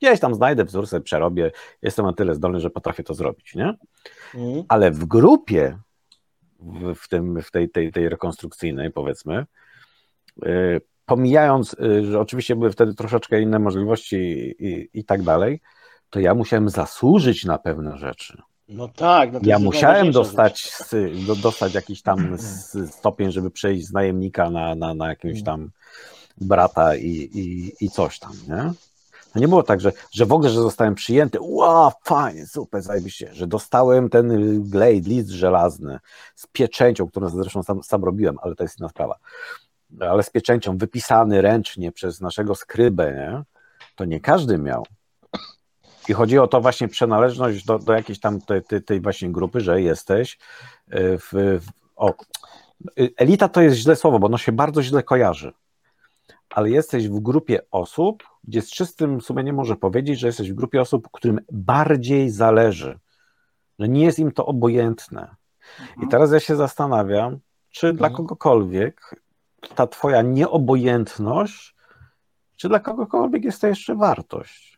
Gdzieś 0.02 0.20
tam 0.20 0.34
znajdę 0.34 0.64
wzór, 0.64 0.86
sobie 0.86 1.02
przerobię, 1.02 1.50
jestem 1.82 2.06
na 2.06 2.12
tyle 2.12 2.34
zdolny, 2.34 2.60
że 2.60 2.70
potrafię 2.70 3.02
to 3.02 3.14
zrobić, 3.14 3.54
nie? 3.54 3.74
Mm. 4.34 4.62
Ale 4.68 4.90
w 4.90 5.04
grupie, 5.04 5.78
w, 6.60 6.94
w, 6.94 7.08
tym, 7.08 7.42
w 7.42 7.50
tej, 7.50 7.70
tej, 7.70 7.92
tej 7.92 8.08
rekonstrukcyjnej, 8.08 8.90
powiedzmy, 8.90 9.46
y, 10.46 10.80
pomijając, 11.06 11.74
y, 11.74 12.04
że 12.04 12.20
oczywiście 12.20 12.56
były 12.56 12.72
wtedy 12.72 12.94
troszeczkę 12.94 13.42
inne 13.42 13.58
możliwości 13.58 14.16
i, 14.16 14.66
i, 14.66 14.88
i 14.94 15.04
tak 15.04 15.22
dalej, 15.22 15.60
to 16.10 16.20
ja 16.20 16.34
musiałem 16.34 16.68
zasłużyć 16.68 17.44
na 17.44 17.58
pewne 17.58 17.98
rzeczy. 17.98 18.42
No 18.68 18.88
tak. 18.88 19.32
No 19.32 19.40
ja 19.42 19.58
musiałem 19.58 20.12
dostać, 20.12 20.72
do, 21.26 21.36
dostać 21.36 21.74
jakiś 21.74 22.02
tam 22.02 22.36
stopień, 22.98 23.32
żeby 23.32 23.50
przejść 23.50 23.86
z 23.86 23.92
najemnika 23.92 24.50
na, 24.50 24.74
na, 24.74 24.94
na 24.94 25.08
jakimś 25.08 25.34
mm. 25.34 25.44
tam 25.44 25.70
brata 26.40 26.96
i, 26.96 27.08
i, 27.10 27.72
i 27.84 27.90
coś 27.90 28.18
tam, 28.18 28.32
nie? 28.48 28.72
To 29.32 29.38
nie 29.38 29.48
było 29.48 29.62
tak, 29.62 29.80
że, 29.80 29.92
że 30.10 30.26
w 30.26 30.32
ogóle, 30.32 30.50
że 30.50 30.60
zostałem 30.60 30.94
przyjęty, 30.94 31.38
wow, 31.40 31.90
fajnie, 32.04 32.46
super, 32.46 32.82
zajebiście, 32.82 33.34
że 33.34 33.46
dostałem 33.46 34.08
ten 34.08 34.28
glade, 34.70 34.92
list 34.92 35.28
żelazny 35.28 35.98
z 36.34 36.46
pieczęcią, 36.46 37.08
którą 37.08 37.28
zresztą 37.28 37.62
sam, 37.62 37.82
sam 37.82 38.04
robiłem, 38.04 38.36
ale 38.42 38.54
to 38.54 38.64
jest 38.64 38.78
inna 38.78 38.88
sprawa, 38.88 39.18
ale 40.00 40.22
z 40.22 40.30
pieczęcią 40.30 40.78
wypisany 40.78 41.42
ręcznie 41.42 41.92
przez 41.92 42.20
naszego 42.20 42.54
skrybę, 42.54 43.12
nie? 43.14 43.42
To 43.96 44.04
nie 44.04 44.20
każdy 44.20 44.58
miał. 44.58 44.86
I 46.08 46.12
chodzi 46.12 46.38
o 46.38 46.46
to 46.46 46.60
właśnie 46.60 46.88
przynależność 46.88 47.64
do, 47.64 47.78
do 47.78 47.92
jakiejś 47.92 48.20
tam 48.20 48.40
tej, 48.40 48.62
tej, 48.62 48.82
tej 48.82 49.00
właśnie 49.00 49.32
grupy, 49.32 49.60
że 49.60 49.82
jesteś 49.82 50.38
e, 50.90 51.18
w, 51.18 51.28
w 51.32 51.66
o, 51.96 52.14
elita 53.16 53.48
to 53.48 53.62
jest 53.62 53.76
źle 53.76 53.96
słowo, 53.96 54.18
bo 54.18 54.26
ono 54.26 54.38
się 54.38 54.52
bardzo 54.52 54.82
źle 54.82 55.02
kojarzy, 55.02 55.52
ale 56.52 56.70
jesteś 56.70 57.08
w 57.08 57.20
grupie 57.20 57.60
osób, 57.70 58.22
gdzie 58.44 58.62
z 58.62 58.70
czystym 58.70 59.20
sumieniem 59.20 59.56
może 59.56 59.76
powiedzieć, 59.76 60.18
że 60.18 60.26
jesteś 60.26 60.52
w 60.52 60.54
grupie 60.54 60.80
osób, 60.80 61.08
którym 61.12 61.40
bardziej 61.52 62.30
zależy, 62.30 62.98
że 63.78 63.88
nie 63.88 64.04
jest 64.04 64.18
im 64.18 64.32
to 64.32 64.46
obojętne. 64.46 65.34
I 66.02 66.08
teraz 66.08 66.32
ja 66.32 66.40
się 66.40 66.56
zastanawiam, 66.56 67.38
czy 67.70 67.86
mhm. 67.86 67.96
dla 67.96 68.10
kogokolwiek 68.16 69.16
ta 69.74 69.86
twoja 69.86 70.22
nieobojętność, 70.22 71.74
czy 72.56 72.68
dla 72.68 72.80
kogokolwiek 72.80 73.44
jest 73.44 73.60
to 73.60 73.66
jeszcze 73.66 73.94
wartość 73.94 74.72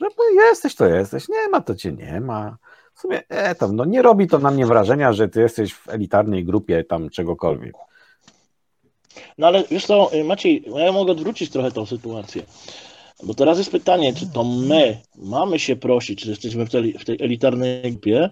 że 0.00 0.46
jesteś, 0.46 0.74
to 0.74 0.86
jesteś, 0.86 1.28
nie 1.28 1.48
ma, 1.48 1.60
to 1.60 1.74
cię 1.74 1.92
nie 1.92 2.20
ma. 2.20 2.56
W 2.94 3.00
sumie, 3.00 3.22
e, 3.28 3.54
tam, 3.54 3.76
no 3.76 3.84
nie 3.84 4.02
robi 4.02 4.26
to 4.26 4.38
na 4.38 4.50
mnie 4.50 4.66
wrażenia, 4.66 5.12
że 5.12 5.28
ty 5.28 5.40
jesteś 5.40 5.74
w 5.74 5.88
elitarnej 5.88 6.44
grupie 6.44 6.84
tam 6.84 7.10
czegokolwiek. 7.10 7.74
No 9.38 9.46
ale 9.46 9.64
wiesz 9.70 9.86
co, 9.86 10.10
Maciej, 10.24 10.64
ja 10.76 10.92
mogę 10.92 11.12
odwrócić 11.12 11.50
trochę 11.50 11.70
tą 11.70 11.86
sytuację. 11.86 12.42
Bo 13.22 13.34
teraz 13.34 13.58
jest 13.58 13.70
pytanie, 13.70 14.14
czy 14.14 14.26
to 14.26 14.44
my 14.44 15.00
mamy 15.16 15.58
się 15.58 15.76
prosić, 15.76 16.22
czy 16.22 16.30
jesteśmy 16.30 16.66
w 16.66 16.70
tej, 16.70 16.92
w 16.92 17.04
tej 17.04 17.22
elitarnej 17.22 17.92
grupie, 17.92 18.30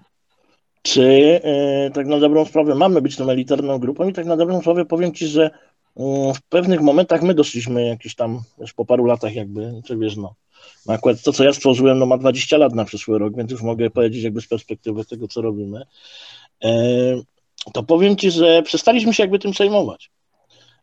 czy 0.82 1.40
yy, 1.82 1.90
tak 1.90 2.06
na 2.06 2.18
dobrą 2.20 2.44
sprawę 2.44 2.74
mamy 2.74 3.02
być 3.02 3.16
tą 3.16 3.30
elitarną 3.30 3.78
grupą 3.78 4.08
i 4.08 4.12
tak 4.12 4.26
na 4.26 4.36
dobrą 4.36 4.60
sprawę 4.60 4.84
powiem 4.84 5.14
Ci, 5.14 5.26
że 5.26 5.50
yy, 5.96 6.34
w 6.34 6.42
pewnych 6.48 6.80
momentach 6.80 7.22
my 7.22 7.34
doszliśmy 7.34 7.86
jakieś 7.86 8.14
tam, 8.14 8.40
już 8.58 8.72
po 8.72 8.84
paru 8.84 9.04
latach 9.04 9.34
jakby, 9.34 9.82
czy 9.86 9.96
wiesz, 9.96 10.16
no, 10.16 10.34
no 10.86 10.94
akurat 10.94 11.22
to, 11.22 11.32
co 11.32 11.44
ja 11.44 11.52
stworzyłem, 11.52 11.98
no 11.98 12.06
ma 12.06 12.18
20 12.18 12.56
lat 12.56 12.74
na 12.74 12.84
przyszły 12.84 13.18
rok, 13.18 13.36
więc 13.36 13.50
już 13.50 13.62
mogę 13.62 13.90
powiedzieć 13.90 14.22
jakby 14.22 14.40
z 14.40 14.48
perspektywy 14.48 15.04
tego, 15.04 15.28
co 15.28 15.42
robimy. 15.42 15.82
E, 16.64 16.70
to 17.72 17.82
powiem 17.82 18.16
Ci, 18.16 18.30
że 18.30 18.62
przestaliśmy 18.62 19.14
się 19.14 19.22
jakby 19.22 19.38
tym 19.38 19.52
przejmować. 19.52 20.10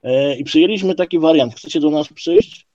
E, 0.06 0.36
I 0.36 0.44
przyjęliśmy 0.44 0.96
taki 0.96 1.20
wariant. 1.20 1.56
Chcecie 1.56 1.80
do 1.80 1.90
nas 1.90 2.08
przyjść? 2.08 2.68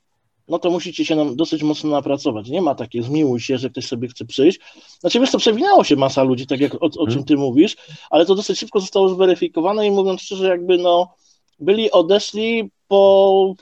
No 0.49 0.59
to 0.59 0.70
musicie 0.70 1.05
się 1.05 1.16
nam 1.16 1.37
dosyć 1.37 1.62
mocno 1.62 1.91
napracować. 1.91 2.49
Nie 2.49 2.62
ma 2.62 2.74
takiej 2.74 3.03
zmiłuj 3.03 3.41
się, 3.41 3.59
że 3.59 3.70
ktoś 3.70 3.87
sobie 3.87 4.09
chce 4.09 4.24
przyjść. 4.24 4.61
Znaczy 5.01 5.20
wiesz, 5.20 5.31
to 5.31 5.39
przewinęło 5.39 5.85
się 5.85 5.97
masa 5.97 6.22
ludzi, 6.22 6.47
tak 6.47 6.61
jak 6.61 6.74
o, 6.74 6.91
o 6.99 7.07
czym 7.07 7.24
Ty 7.24 7.37
mówisz, 7.37 7.76
ale 8.11 8.26
to 8.26 8.35
dosyć 8.35 8.59
szybko 8.59 8.81
zostało 8.81 9.09
zweryfikowane 9.09 9.87
i 9.87 9.91
mówiąc 9.91 10.20
szczerze, 10.22 10.49
jakby 10.49 10.78
no 10.78 11.14
byli, 11.61 11.91
odeszli 11.91 12.70
po 12.89 13.55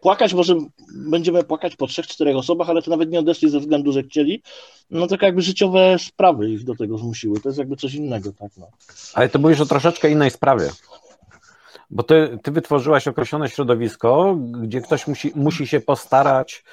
płakać, 0.00 0.34
może 0.34 0.56
będziemy 0.94 1.44
płakać 1.44 1.76
po 1.76 1.86
trzech, 1.86 2.06
czterech 2.06 2.36
osobach, 2.36 2.70
ale 2.70 2.82
to 2.82 2.90
nawet 2.90 3.10
nie 3.10 3.18
odeszli 3.18 3.50
ze 3.50 3.60
względu, 3.60 3.92
że 3.92 4.02
chcieli, 4.02 4.42
no 4.90 5.06
tak 5.06 5.22
jakby 5.22 5.42
życiowe 5.42 5.96
sprawy 5.98 6.50
ich 6.50 6.64
do 6.64 6.74
tego 6.74 6.98
zmusiły, 6.98 7.40
to 7.40 7.48
jest 7.48 7.58
jakby 7.58 7.76
coś 7.76 7.94
innego, 7.94 8.32
tak 8.32 8.52
no. 8.56 8.66
Ale 9.14 9.28
to 9.28 9.38
mówisz 9.38 9.60
o 9.60 9.66
troszeczkę 9.66 10.10
innej 10.10 10.30
sprawie, 10.30 10.70
bo 11.92 12.02
ty, 12.02 12.38
ty 12.42 12.50
wytworzyłaś 12.50 13.08
określone 13.08 13.48
środowisko, 13.48 14.36
gdzie 14.36 14.80
ktoś 14.80 15.06
musi, 15.06 15.32
musi 15.34 15.66
się 15.66 15.80
postarać, 15.80 16.64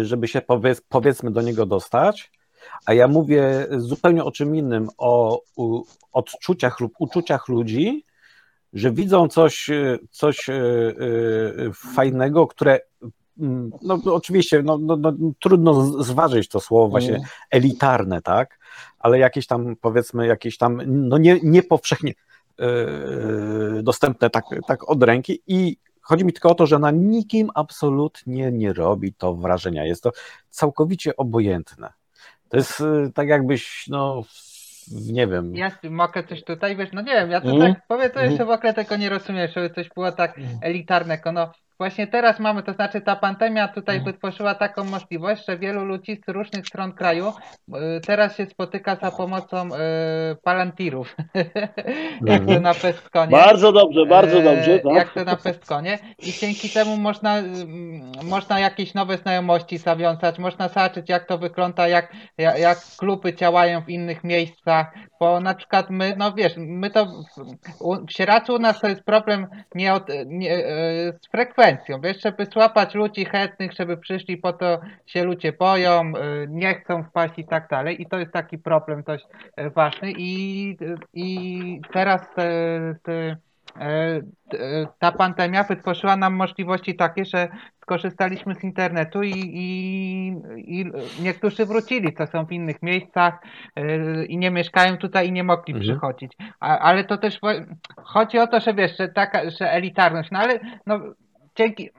y, 0.00 0.04
żeby 0.04 0.28
się 0.28 0.40
powiedz, 0.40 0.80
powiedzmy 0.88 1.30
do 1.30 1.42
niego 1.42 1.66
dostać, 1.66 2.32
a 2.86 2.94
ja 2.94 3.08
mówię 3.08 3.66
zupełnie 3.70 4.24
o 4.24 4.32
czym 4.32 4.56
innym, 4.56 4.88
o 4.98 5.40
odczuciach 6.12 6.80
lub 6.80 6.92
uczuciach 6.98 7.48
ludzi, 7.48 8.04
że 8.72 8.92
widzą 8.92 9.28
coś, 9.28 9.70
coś 10.10 10.46
fajnego, 11.94 12.46
które 12.46 12.80
mm, 13.40 13.70
no, 13.82 14.00
oczywiście 14.04 14.62
no, 14.62 14.78
no, 14.78 14.96
no, 14.96 15.12
trudno 15.40 16.02
zważyć 16.02 16.48
to 16.48 16.60
słowo 16.60 16.88
właśnie 16.88 17.14
mm. 17.14 17.22
elitarne, 17.50 18.22
tak? 18.22 18.58
Ale 18.98 19.18
jakieś 19.18 19.46
tam 19.46 19.76
powiedzmy, 19.80 20.26
jakieś 20.26 20.58
tam 20.58 20.82
no 20.86 21.18
nie, 21.18 21.40
nie 21.42 21.62
powszechnie 21.62 22.14
dostępne 23.82 24.30
tak, 24.30 24.44
tak 24.66 24.90
od 24.90 25.02
ręki 25.02 25.42
i 25.46 25.76
Chodzi 26.04 26.24
mi 26.24 26.32
tylko 26.32 26.48
o 26.48 26.54
to, 26.54 26.66
że 26.66 26.78
na 26.78 26.90
nikim 26.90 27.50
absolutnie 27.54 28.52
nie 28.52 28.72
robi 28.72 29.12
to 29.12 29.34
wrażenia. 29.34 29.84
Jest 29.84 30.02
to 30.02 30.12
całkowicie 30.50 31.16
obojętne. 31.16 31.92
To 32.48 32.56
jest 32.56 32.80
y, 32.80 33.12
tak 33.14 33.28
jakbyś, 33.28 33.88
no, 33.88 34.22
nie 34.92 35.26
wiem. 35.26 35.56
Ja 35.56 35.70
mogę 35.90 36.24
coś 36.24 36.44
tutaj, 36.44 36.76
wiesz, 36.76 36.88
no 36.92 37.02
nie 37.02 37.12
wiem, 37.12 37.30
ja 37.30 37.40
to 37.40 37.50
mm. 37.50 37.74
tak 37.74 37.86
powiem, 37.86 38.10
to 38.10 38.20
jeszcze 38.20 38.44
w 38.44 38.50
ogóle 38.50 38.74
tego 38.74 38.96
nie 38.96 39.08
rozumiem, 39.08 39.48
żeby 39.54 39.70
coś 39.70 39.88
było 39.88 40.12
tak 40.12 40.38
mm. 40.38 40.50
elitarnego. 40.62 41.32
No, 41.32 41.52
Właśnie 41.78 42.06
teraz 42.06 42.40
mamy, 42.40 42.62
to 42.62 42.72
znaczy 42.72 43.00
ta 43.00 43.16
pandemia 43.16 43.68
tutaj 43.68 43.96
mhm. 43.96 44.12
wytworzyła 44.12 44.54
taką 44.54 44.84
możliwość, 44.84 45.46
że 45.48 45.58
wielu 45.58 45.84
ludzi 45.84 46.20
z 46.28 46.30
różnych 46.32 46.66
stron 46.66 46.92
kraju 46.92 47.32
y, 47.68 48.00
teraz 48.06 48.36
się 48.36 48.46
spotyka 48.46 48.96
za 48.96 49.10
pomocą 49.10 49.66
y, 49.66 49.78
palantirów. 50.42 51.16
jak 52.26 52.38
to 52.38 52.52
mhm. 52.52 52.62
na 52.62 52.74
Pestkonie. 52.74 53.30
Bardzo 53.30 53.72
dobrze, 53.72 54.06
bardzo 54.06 54.42
dobrze. 54.42 54.78
Tak? 54.78 54.94
Jak 54.94 55.12
to 55.12 55.24
na 55.24 55.36
Pestkonie. 55.36 55.98
I 56.18 56.32
dzięki 56.32 56.70
temu 56.70 56.96
można, 56.96 57.42
można 58.22 58.60
jakieś 58.60 58.94
nowe 58.94 59.16
znajomości 59.16 59.78
zawiązać, 59.78 60.38
można 60.38 60.68
zobaczyć 60.68 61.08
jak 61.08 61.26
to 61.26 61.38
wygląda, 61.38 61.88
jak, 61.88 62.12
jak, 62.38 62.58
jak 62.58 62.78
kluby 62.96 63.34
działają 63.34 63.80
w 63.80 63.88
innych 63.88 64.24
miejscach, 64.24 64.86
bo 65.20 65.40
na 65.40 65.54
przykład 65.54 65.90
my, 65.90 66.14
no 66.18 66.32
wiesz, 66.32 66.52
my 66.56 66.90
to 66.90 67.06
w, 67.06 68.06
w 68.08 68.12
Sieradzu 68.12 68.54
u 68.54 68.58
nas 68.58 68.80
to 68.80 68.88
jest 68.88 69.02
problem 69.02 69.46
nie, 69.74 69.94
od, 69.94 70.08
nie 70.26 70.54
e, 70.54 70.62
z 71.22 71.28
frekwencją, 71.30 71.63
wiesz, 72.02 72.22
żeby 72.22 72.46
złapać 72.46 72.94
ludzi 72.94 73.24
chętnych, 73.24 73.72
żeby 73.72 73.96
przyszli, 73.96 74.36
po 74.36 74.52
to 74.52 74.80
się 75.06 75.24
ludzie 75.24 75.52
boją, 75.52 76.00
e, 76.00 76.12
nie 76.48 76.74
chcą 76.74 77.04
wpaść 77.04 77.34
i 77.38 77.44
tak 77.44 77.68
dalej 77.68 78.02
i 78.02 78.06
to 78.06 78.18
jest 78.18 78.32
taki 78.32 78.58
problem 78.58 79.02
dość 79.02 79.26
e, 79.56 79.70
ważny 79.70 80.12
i, 80.16 80.76
i 81.14 81.80
teraz 81.92 82.20
te, 82.34 82.94
te 83.02 83.36
ta 84.98 85.12
pandemia 85.12 85.64
wytworzyła 85.64 86.16
nam 86.16 86.34
możliwości 86.34 86.94
takie, 86.94 87.24
że 87.24 87.48
skorzystaliśmy 87.82 88.54
z 88.54 88.64
internetu 88.64 89.22
i, 89.22 89.32
i, 89.32 90.28
i 90.56 90.92
niektórzy 91.22 91.66
wrócili, 91.66 92.14
co 92.14 92.26
są 92.26 92.46
w 92.46 92.52
innych 92.52 92.82
miejscach 92.82 93.34
yy, 93.76 94.26
i 94.26 94.38
nie 94.38 94.50
mieszkają 94.50 94.96
tutaj 94.96 95.28
i 95.28 95.32
nie 95.32 95.44
mogli 95.44 95.74
mhm. 95.74 95.82
przychodzić. 95.82 96.32
A, 96.60 96.78
ale 96.78 97.04
to 97.04 97.18
też 97.18 97.40
chodzi 97.96 98.38
o 98.38 98.46
to, 98.46 98.60
że 98.60 98.74
wiesz, 98.74 98.96
że 98.98 99.08
taka, 99.08 99.50
że 99.50 99.72
elitarność, 99.72 100.30
no 100.30 100.38
ale 100.38 100.60
no, 100.86 101.00
dzięki 101.56 101.90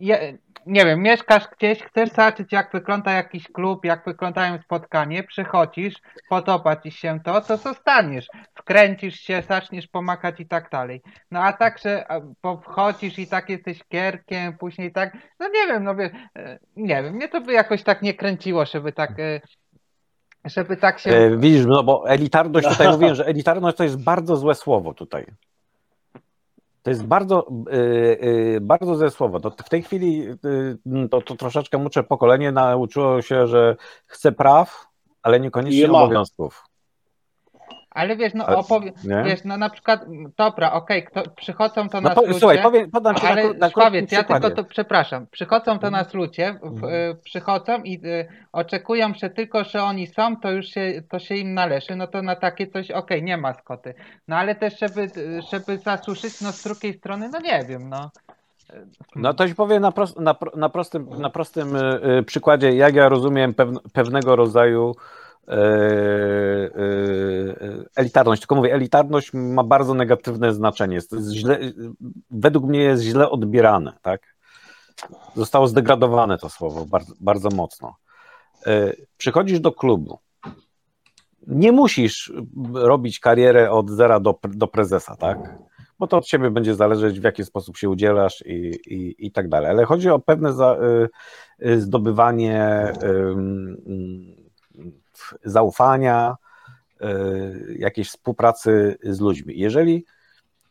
je, 0.00 0.38
nie 0.66 0.84
wiem, 0.84 1.02
mieszkasz 1.02 1.44
gdzieś, 1.58 1.82
chcesz 1.82 2.10
zobaczyć 2.10 2.52
jak 2.52 2.72
wygląda 2.72 3.12
jakiś 3.12 3.48
klub, 3.48 3.84
jak 3.84 4.04
wyglądają 4.04 4.58
spotkanie, 4.62 5.22
przychodzisz, 5.22 5.94
podoba 6.28 6.76
ci 6.76 6.90
się 6.90 7.20
to, 7.24 7.40
to 7.40 7.56
zostaniesz. 7.56 8.26
Wkręcisz 8.54 9.20
się, 9.20 9.42
zaczniesz 9.48 9.88
pomagać 9.88 10.40
i 10.40 10.46
tak 10.46 10.70
dalej. 10.70 11.02
No 11.30 11.40
a 11.40 11.52
tak, 11.52 11.78
że 11.78 12.04
wchodzisz 12.62 13.18
i 13.18 13.26
tak 13.26 13.48
jesteś 13.48 13.84
kierkiem, 13.88 14.58
później 14.58 14.92
tak, 14.92 15.16
no 15.40 15.48
nie 15.48 15.66
wiem, 15.66 15.84
no 15.84 15.94
wie, 15.94 16.10
e, 16.36 16.58
nie 16.76 17.02
wiem, 17.02 17.14
mnie 17.14 17.28
to 17.28 17.40
by 17.40 17.52
jakoś 17.52 17.82
tak 17.82 18.02
nie 18.02 18.14
kręciło, 18.14 18.66
żeby 18.66 18.92
tak 18.92 19.20
e, 19.20 19.40
żeby 20.44 20.76
tak 20.76 20.98
się... 20.98 21.10
E, 21.10 21.36
widzisz, 21.36 21.66
no 21.66 21.82
bo 21.82 22.08
elitarność, 22.08 22.68
tutaj 22.68 22.88
mówiłem, 22.92 23.14
że 23.14 23.26
elitarność 23.26 23.76
to 23.76 23.84
jest 23.84 24.04
bardzo 24.04 24.36
złe 24.36 24.54
słowo 24.54 24.94
tutaj. 24.94 25.26
To 26.82 26.90
jest 26.90 27.06
bardzo, 27.06 27.46
yy, 27.72 28.58
bardzo 28.60 28.96
złe 28.96 29.10
słowo. 29.10 29.40
To 29.40 29.50
w 29.50 29.68
tej 29.68 29.82
chwili 29.82 30.18
yy, 30.18 31.08
to, 31.10 31.20
to 31.22 31.36
troszeczkę 31.36 31.78
mucze 31.78 32.02
pokolenie 32.02 32.52
nauczyło 32.52 33.22
się, 33.22 33.46
że 33.46 33.76
chce 34.06 34.32
praw, 34.32 34.86
ale 35.22 35.40
niekoniecznie 35.40 35.90
obowiązków. 35.90 36.69
Ale 37.90 38.16
wiesz, 38.16 38.34
no 38.34 38.46
opowie, 38.46 38.92
wiesz, 39.24 39.40
no 39.44 39.56
na 39.56 39.70
przykład, 39.70 40.04
dobra, 40.36 40.72
okej, 40.72 41.06
okay, 41.10 41.24
przychodzą 41.36 41.88
to 41.88 42.00
no 42.00 42.08
nas 42.08 42.14
po, 42.14 42.20
ludzie, 42.20 42.38
słuchaj, 42.38 42.62
powiem, 42.62 42.90
podam 42.90 43.14
ci 43.14 43.26
ale 43.26 43.44
na, 43.44 43.58
na 43.58 43.70
powiedz, 43.70 44.12
ja 44.12 44.24
tylko 44.24 44.50
to, 44.50 44.64
przepraszam, 44.64 45.26
przychodzą 45.26 45.78
to 45.78 45.90
nas 45.90 46.14
ludzie, 46.14 46.58
w, 46.62 46.84
mhm. 46.84 47.16
przychodzą 47.24 47.82
i 47.82 48.06
y, 48.06 48.28
oczekują, 48.52 49.14
że 49.14 49.30
tylko, 49.30 49.64
że 49.64 49.82
oni 49.82 50.06
są, 50.06 50.36
to 50.36 50.50
już 50.50 50.66
się, 50.66 51.02
to 51.08 51.18
się 51.18 51.34
im 51.34 51.54
należy, 51.54 51.96
no 51.96 52.06
to 52.06 52.22
na 52.22 52.36
takie 52.36 52.66
coś, 52.66 52.90
okej, 52.90 52.98
okay, 52.98 53.22
nie 53.22 53.36
ma 53.36 53.54
skoty. 53.54 53.94
No 54.28 54.36
ale 54.36 54.54
też, 54.54 54.78
żeby, 54.78 55.10
żeby 55.52 55.78
zasuszyć, 55.78 56.40
no 56.40 56.52
z 56.52 56.62
drugiej 56.62 56.94
strony, 56.94 57.28
no 57.28 57.40
nie 57.40 57.64
wiem, 57.68 57.88
no. 57.88 58.10
No 59.16 59.34
to 59.34 59.48
ci 59.48 59.54
powiem 59.54 59.82
na, 59.82 59.92
prost, 59.92 60.20
na, 60.20 60.34
na 60.56 60.68
prostym, 60.68 61.08
na 61.18 61.30
prostym 61.30 61.76
y, 61.76 62.00
y, 62.18 62.22
przykładzie, 62.22 62.72
jak 62.72 62.94
ja 62.94 63.08
rozumiem 63.08 63.54
pewnego 63.92 64.36
rodzaju 64.36 64.94
elitarność. 67.96 68.42
Tylko 68.42 68.54
mówię, 68.54 68.74
elitarność 68.74 69.30
ma 69.32 69.64
bardzo 69.64 69.94
negatywne 69.94 70.54
znaczenie. 70.54 70.94
Jest 70.94 71.14
źle, 71.32 71.58
według 72.30 72.64
mnie 72.64 72.80
jest 72.80 73.02
źle 73.02 73.30
odbierane, 73.30 73.92
tak? 74.02 74.34
Zostało 75.36 75.68
zdegradowane 75.68 76.38
to 76.38 76.48
słowo 76.48 76.86
bardzo, 76.86 77.14
bardzo 77.20 77.48
mocno. 77.48 77.96
E, 78.66 78.92
przychodzisz 79.16 79.60
do 79.60 79.72
klubu. 79.72 80.18
Nie 81.46 81.72
musisz 81.72 82.32
robić 82.74 83.20
karierę 83.20 83.70
od 83.70 83.90
zera 83.90 84.20
do, 84.20 84.38
do 84.44 84.66
prezesa, 84.66 85.16
tak? 85.16 85.58
Bo 85.98 86.06
to 86.06 86.16
od 86.16 86.24
ciebie 86.24 86.50
będzie 86.50 86.74
zależeć, 86.74 87.20
w 87.20 87.24
jaki 87.24 87.44
sposób 87.44 87.76
się 87.76 87.88
udzielasz 87.88 88.44
i, 88.46 88.78
i, 88.86 89.26
i 89.26 89.32
tak 89.32 89.48
dalej. 89.48 89.70
Ale 89.70 89.84
chodzi 89.84 90.10
o 90.10 90.18
pewne 90.18 90.52
za, 90.52 90.76
zdobywanie 91.76 92.92
zaufania, 95.44 96.36
e, 97.00 97.08
jakiejś 97.78 98.08
współpracy 98.08 98.98
z 99.02 99.20
ludźmi. 99.20 99.58
Jeżeli 99.58 100.04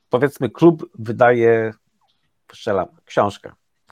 powiedzmy 0.10 0.50
klub 0.50 0.90
wydaje, 1.00 1.74
strzelam, 2.52 2.88
książkę, 3.06 3.52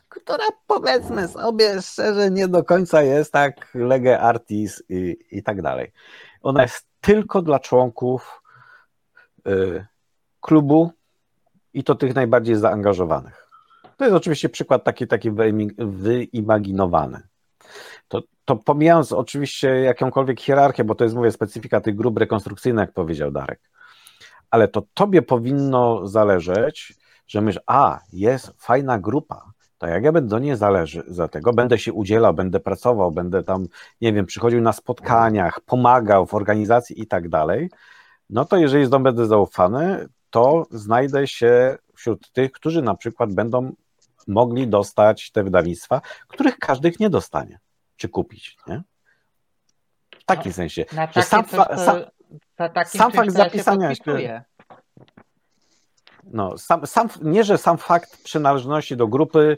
która 0.09 0.47
powiedzmy 0.67 1.27
sobie 1.27 1.81
szczerze 1.81 2.31
nie 2.31 2.47
do 2.47 2.63
końca 2.63 3.01
jest 3.01 3.31
tak 3.31 3.71
lege 3.73 4.19
artis 4.19 4.83
i, 4.89 5.17
i 5.31 5.43
tak 5.43 5.61
dalej. 5.61 5.91
Ona 6.41 6.61
jest 6.61 6.87
tylko 7.01 7.41
dla 7.41 7.59
członków 7.59 8.41
y, 9.47 9.85
klubu 10.41 10.91
i 11.73 11.83
to 11.83 11.95
tych 11.95 12.15
najbardziej 12.15 12.55
zaangażowanych. 12.55 13.47
To 13.97 14.05
jest 14.05 14.15
oczywiście 14.15 14.49
przykład 14.49 14.83
taki, 14.83 15.07
taki 15.07 15.31
wyimaginowany. 15.77 17.21
To, 18.07 18.21
to 18.47 18.55
pomijając 18.55 19.11
oczywiście 19.11 19.67
jakąkolwiek 19.67 20.41
hierarchię, 20.41 20.83
bo 20.83 20.95
to 20.95 21.03
jest, 21.03 21.15
mówię, 21.15 21.31
specyfika 21.31 21.81
tych 21.81 21.95
grup 21.95 22.17
rekonstrukcyjnych, 22.17 22.81
jak 22.81 22.93
powiedział 22.93 23.31
Darek, 23.31 23.59
ale 24.51 24.67
to 24.67 24.83
tobie 24.93 25.21
powinno 25.21 26.07
zależeć, 26.07 26.93
że 27.27 27.41
myślisz, 27.41 27.63
a, 27.67 27.99
jest 28.13 28.53
fajna 28.57 28.99
grupa, 28.99 29.51
to 29.77 29.87
jak 29.87 30.03
ja 30.03 30.11
będę 30.11 30.29
do 30.29 30.39
niej 30.39 30.55
zależy 30.55 31.03
za 31.07 31.27
tego, 31.27 31.53
będę 31.53 31.77
się 31.77 31.93
udzielał, 31.93 32.33
będę 32.33 32.59
pracował, 32.59 33.11
będę 33.11 33.43
tam, 33.43 33.67
nie 34.01 34.13
wiem, 34.13 34.25
przychodził 34.25 34.61
na 34.61 34.73
spotkaniach, 34.73 35.59
pomagał 35.65 36.25
w 36.25 36.33
organizacji 36.33 37.01
i 37.01 37.07
tak 37.07 37.29
dalej, 37.29 37.69
no 38.29 38.45
to 38.45 38.57
jeżeli 38.57 38.85
zdobędę 38.85 39.25
zaufany, 39.25 40.07
to 40.29 40.65
znajdę 40.71 41.27
się 41.27 41.77
wśród 41.95 42.31
tych, 42.31 42.51
którzy 42.51 42.81
na 42.81 42.95
przykład 42.95 43.33
będą 43.33 43.71
mogli 44.27 44.67
dostać 44.67 45.31
te 45.31 45.43
wydawnictwa, 45.43 46.01
których 46.27 46.57
każdych 46.57 46.99
nie 46.99 47.09
dostanie 47.09 47.59
czy 47.97 48.09
kupić, 48.09 48.57
nie? 48.67 48.83
W 50.19 50.23
takim 50.25 50.51
no, 50.51 50.55
sensie. 50.55 50.85
Że 51.15 51.23
sam, 51.23 51.43
fa, 51.43 51.77
sam, 51.77 52.01
sam 52.85 53.11
fakt 53.11 53.31
zapisania 53.31 53.95
się. 53.95 54.43
No, 56.23 56.57
sam, 56.57 56.87
sam, 56.87 57.09
nie, 57.21 57.43
że 57.43 57.57
sam 57.57 57.77
fakt 57.77 58.23
przynależności 58.23 58.97
do 58.97 59.07
grupy, 59.07 59.57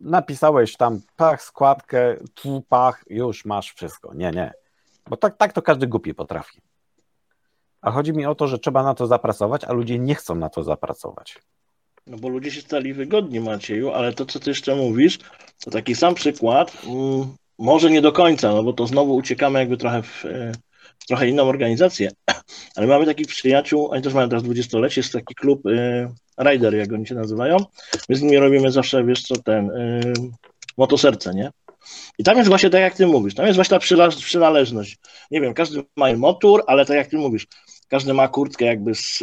napisałeś 0.00 0.76
tam 0.76 1.00
pach, 1.16 1.42
składkę, 1.42 2.16
tu 2.34 2.62
pach, 2.68 3.04
już 3.10 3.44
masz 3.44 3.72
wszystko. 3.72 4.14
Nie, 4.14 4.30
nie. 4.30 4.52
Bo 5.08 5.16
tak, 5.16 5.36
tak 5.36 5.52
to 5.52 5.62
każdy 5.62 5.86
głupi 5.86 6.14
potrafi. 6.14 6.60
A 7.80 7.90
chodzi 7.90 8.12
mi 8.12 8.26
o 8.26 8.34
to, 8.34 8.48
że 8.48 8.58
trzeba 8.58 8.82
na 8.82 8.94
to 8.94 9.06
zapracować, 9.06 9.64
a 9.64 9.72
ludzie 9.72 9.98
nie 9.98 10.14
chcą 10.14 10.34
na 10.34 10.48
to 10.48 10.62
zapracować. 10.62 11.38
No 12.06 12.16
bo 12.16 12.28
ludzie 12.28 12.50
się 12.50 12.60
stali 12.60 12.94
wygodni, 12.94 13.40
Macieju, 13.40 13.90
ale 13.90 14.12
to, 14.12 14.26
co 14.26 14.40
ty 14.40 14.50
jeszcze 14.50 14.76
mówisz, 14.76 15.18
to 15.64 15.70
taki 15.70 15.94
sam 15.94 16.14
przykład. 16.14 16.72
Mm, 16.84 17.36
może 17.58 17.90
nie 17.90 18.02
do 18.02 18.12
końca, 18.12 18.52
no 18.52 18.62
bo 18.62 18.72
to 18.72 18.86
znowu 18.86 19.14
uciekamy 19.14 19.58
jakby 19.58 19.76
trochę 19.76 20.02
w, 20.02 20.24
e, 20.24 20.52
w 20.98 21.06
trochę 21.06 21.28
inną 21.28 21.42
organizację, 21.42 22.10
ale 22.76 22.86
mamy 22.86 23.06
takich 23.06 23.26
przyjaciół, 23.26 23.90
oni 23.90 24.02
też 24.02 24.14
mają 24.14 24.28
teraz 24.28 24.42
dwudziestolecie, 24.42 25.00
jest 25.00 25.12
taki 25.12 25.34
klub 25.34 25.66
y, 25.66 26.08
Rider, 26.44 26.74
jak 26.74 26.92
oni 26.92 27.06
się 27.06 27.14
nazywają. 27.14 27.56
My 28.08 28.16
z 28.16 28.22
nimi 28.22 28.38
robimy 28.38 28.72
zawsze, 28.72 29.04
wiesz 29.04 29.22
co, 29.22 29.36
ten 29.36 29.70
y, 29.70 30.12
motoserce, 30.76 31.34
nie? 31.34 31.50
I 32.18 32.24
tam 32.24 32.36
jest 32.36 32.48
właśnie 32.48 32.70
tak, 32.70 32.80
jak 32.80 32.94
ty 32.94 33.06
mówisz, 33.06 33.34
tam 33.34 33.46
jest 33.46 33.56
właśnie 33.56 33.78
ta 33.78 34.08
przynależność. 34.08 34.98
Nie 35.30 35.40
wiem, 35.40 35.54
każdy 35.54 35.82
ma 35.96 36.12
motor, 36.12 36.64
ale 36.66 36.86
tak 36.86 36.96
jak 36.96 37.06
ty 37.06 37.16
mówisz, 37.16 37.46
każdy 37.88 38.14
ma 38.14 38.28
kurtkę 38.28 38.64
jakby 38.64 38.94
z, 38.94 39.20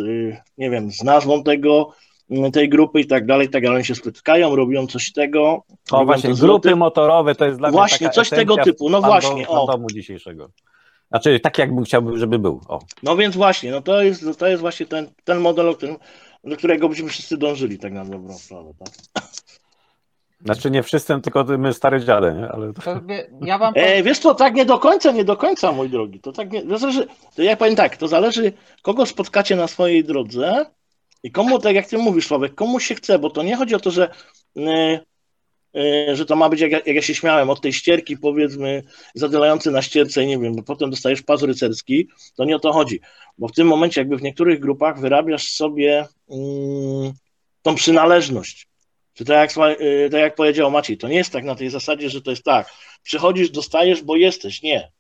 nie 0.58 0.70
wiem, 0.70 0.92
z 0.92 1.04
nazwą 1.04 1.44
tego, 1.44 1.94
tej 2.54 2.70
grupy 2.70 3.00
i 3.00 3.08
tak 3.08 3.26
dalej, 3.26 3.48
i 3.48 3.50
tak 3.50 3.64
dalej. 3.64 3.76
Oni 3.76 3.86
się 3.86 3.96
spotykają, 3.96 4.56
robią 4.56 4.88
coś 4.88 5.12
tego. 5.12 5.42
O 5.42 5.66
robią 5.92 6.06
właśnie, 6.06 6.34
grupy 6.34 6.76
motorowe 6.76 7.36
to 7.36 7.46
jest 7.46 7.58
dla 7.58 7.72
Właśnie, 7.72 8.06
mnie 8.06 8.10
taka 8.10 8.16
coś 8.16 8.30
tego 8.30 8.58
typu, 8.58 8.90
no 8.90 9.02
właśnie, 9.02 9.48
o. 9.48 9.78
dzisiejszego. 9.94 10.50
Znaczy, 11.10 11.40
tak 11.40 11.58
jakbym 11.58 11.84
chciał, 11.84 12.18
żeby 12.18 12.40
był. 12.40 12.62
O. 12.68 12.80
No 13.04 13.16
więc 13.16 13.36
właśnie, 13.36 13.72
no 13.72 13.82
to 13.82 14.04
jest, 14.04 14.40
to 14.40 14.48
jest 14.48 14.62
właśnie 14.62 14.86
ten, 14.86 15.08
ten 15.24 15.40
model, 15.40 15.70
o 15.70 15.74
którym, 15.76 15.98
do 16.44 16.58
którego 16.58 16.90
byśmy 16.90 17.10
wszyscy 17.10 17.38
dążyli, 17.38 17.80
tak 17.80 17.94
na 17.94 18.06
dobrą 18.06 18.38
sprawę. 18.38 18.72
Tak? 18.80 19.24
Znaczy 20.46 20.72
nie 20.72 20.84
wszyscy, 20.84 21.22
tylko 21.22 21.44
my 21.44 21.74
stare 21.74 22.06
dziady, 22.06 22.34
nie? 22.34 22.50
Ale 22.50 22.74
To 22.74 23.02
ja 23.42 23.58
wam 23.58 23.74
E, 23.76 24.04
wiesz 24.04 24.20
co, 24.20 24.36
tak 24.36 24.56
nie 24.56 24.66
do 24.66 24.80
końca, 24.80 25.12
nie 25.12 25.26
do 25.26 25.38
końca, 25.38 25.72
mój 25.72 25.90
drogi. 25.90 26.20
To 26.20 26.32
tak 26.32 26.52
nie, 26.52 26.62
to 26.62 26.78
zależy, 26.78 27.08
to 27.36 27.42
ja 27.44 27.58
powiem 27.58 27.76
tak, 27.76 27.98
to 27.98 28.08
zależy, 28.08 28.54
kogo 28.82 29.06
spotkacie 29.06 29.56
na 29.56 29.68
swojej 29.68 30.04
drodze 30.04 30.66
i 31.24 31.32
komu, 31.32 31.60
tak 31.60 31.76
jak 31.76 31.88
ty 31.88 31.98
mówisz, 31.98 32.28
Sławek, 32.28 32.56
komu 32.56 32.80
się 32.80 32.96
chce, 32.96 33.20
bo 33.20 33.30
to 33.30 33.44
nie 33.44 33.56
chodzi 33.56 33.76
o 33.76 33.80
to, 33.80 33.92
że, 33.92 34.10
e, 34.58 35.00
e, 35.76 36.16
że 36.16 36.26
to 36.26 36.36
ma 36.36 36.50
być, 36.50 36.60
jak, 36.62 36.72
ja- 36.72 36.82
jak 36.86 36.96
ja 36.96 37.02
się 37.02 37.16
śmiałem, 37.16 37.50
od 37.50 37.62
tej 37.62 37.74
ścierki, 37.74 38.18
powiedzmy, 38.18 38.84
zadylający 39.16 39.72
na 39.72 39.82
ścierce, 39.82 40.26
nie 40.26 40.38
wiem, 40.40 40.56
bo 40.56 40.64
potem 40.64 40.90
dostajesz 40.90 41.22
pas 41.22 41.44
rycerski, 41.44 42.08
to 42.36 42.46
nie 42.46 42.56
o 42.56 42.60
to 42.60 42.74
chodzi, 42.74 43.00
bo 43.38 43.48
w 43.48 43.52
tym 43.54 43.68
momencie 43.68 44.02
jakby 44.02 44.18
w 44.18 44.22
niektórych 44.22 44.60
grupach 44.60 45.00
wyrabiasz 45.00 45.48
sobie 45.48 46.08
mm, 46.30 47.14
tą 47.62 47.76
przynależność. 47.76 48.68
Czy 49.14 49.26
tak 49.26 49.56
jak, 49.58 49.80
e, 49.80 50.10
tak 50.10 50.22
jak 50.22 50.36
powiedział 50.36 50.72
Maciej, 50.72 50.98
to 50.98 51.08
nie 51.08 51.16
jest 51.16 51.32
tak 51.32 51.44
na 51.44 51.56
tej 51.56 51.70
zasadzie, 51.70 52.10
że 52.10 52.22
to 52.22 52.32
jest 52.32 52.44
tak, 52.44 52.70
przychodzisz, 53.04 53.50
dostajesz, 53.50 54.02
bo 54.02 54.16
jesteś. 54.16 54.62
Nie. 54.62 54.92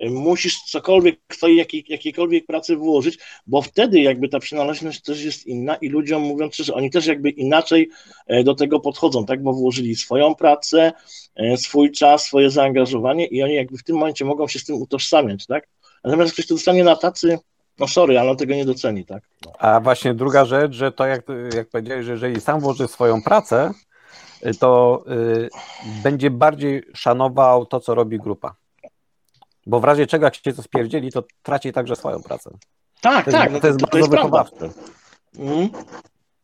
Musisz 0.00 0.62
cokolwiek 0.62 1.20
swojej 1.32 1.56
jakiej, 1.56 1.84
jakiejkolwiek 1.88 2.46
pracy 2.46 2.76
włożyć, 2.76 3.18
bo 3.46 3.62
wtedy 3.62 4.00
jakby 4.00 4.28
ta 4.28 4.38
przynależność 4.38 5.02
też 5.02 5.24
jest 5.24 5.46
inna 5.46 5.74
i 5.74 5.88
ludziom 5.88 6.22
mówiąc 6.22 6.54
szczerze, 6.54 6.74
oni 6.74 6.90
też 6.90 7.06
jakby 7.06 7.30
inaczej 7.30 7.90
e, 8.26 8.44
do 8.44 8.54
tego 8.54 8.80
podchodzą, 8.80 9.26
tak, 9.26 9.42
bo 9.42 9.52
włożyli 9.52 9.96
swoją 9.96 10.34
pracę, 10.34 10.92
e, 11.36 11.56
swój 11.56 11.90
czas, 11.90 12.24
swoje 12.24 12.50
zaangażowanie 12.50 13.26
i 13.26 13.42
oni 13.42 13.54
jakby 13.54 13.78
w 13.78 13.84
tym 13.84 13.96
momencie 13.96 14.24
mogą 14.24 14.48
się 14.48 14.58
z 14.58 14.64
tym 14.64 14.76
utożsamiać, 14.76 15.46
tak. 15.46 15.68
Natomiast 16.04 16.32
ktoś 16.32 16.46
to 16.46 16.54
dostanie 16.54 16.84
na 16.84 16.96
tacy, 16.96 17.38
no 17.78 17.88
sorry, 17.88 18.18
ale 18.18 18.30
on 18.30 18.36
tego 18.36 18.54
nie 18.54 18.64
doceni, 18.64 19.04
tak. 19.04 19.22
No. 19.46 19.52
A 19.58 19.80
właśnie 19.80 20.14
druga 20.14 20.44
rzecz, 20.44 20.72
że 20.72 20.92
to 20.92 21.06
jak, 21.06 21.26
jak 21.54 21.68
powiedziałeś, 21.68 22.06
że 22.06 22.12
jeżeli 22.12 22.40
sam 22.40 22.60
włoży 22.60 22.88
swoją 22.88 23.22
pracę, 23.22 23.70
to 24.60 25.04
y, 25.08 25.48
będzie 26.02 26.30
bardziej 26.30 26.82
szanował 26.94 27.66
to, 27.66 27.80
co 27.80 27.94
robi 27.94 28.18
grupa. 28.18 28.54
Bo 29.66 29.80
w 29.80 29.84
razie 29.84 30.06
czego, 30.06 30.24
jak 30.24 30.34
się 30.34 30.52
to 30.52 30.62
spierdzieli, 30.62 31.12
to 31.12 31.24
traci 31.42 31.72
także 31.72 31.96
swoją 31.96 32.22
pracę. 32.22 32.50
Tak, 33.00 33.24
To 33.24 33.30
tak, 33.30 33.50
jest, 33.50 33.62
to 33.62 33.68
jest 33.68 33.80
to, 33.80 33.86
to 33.86 33.90
bardzo 33.90 33.98
jest 33.98 34.10
wychowawcze. 34.10 34.70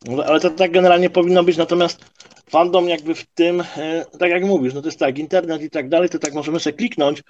No, 0.05 0.23
Ale 0.25 0.39
to 0.39 0.49
tak 0.49 0.71
generalnie 0.71 1.09
powinno 1.09 1.43
być, 1.43 1.57
natomiast 1.57 2.05
fandom 2.49 2.89
jakby 2.89 3.15
w 3.15 3.25
tym, 3.25 3.61
e, 3.77 4.05
tak 4.19 4.29
jak 4.29 4.43
mówisz, 4.43 4.73
no 4.73 4.81
to 4.81 4.87
jest 4.87 4.99
tak, 4.99 5.17
internet 5.17 5.61
i 5.61 5.69
tak 5.69 5.89
dalej, 5.89 6.09
to 6.09 6.19
tak 6.19 6.33
możemy 6.33 6.59
sobie 6.59 6.77
kliknąć. 6.77 7.23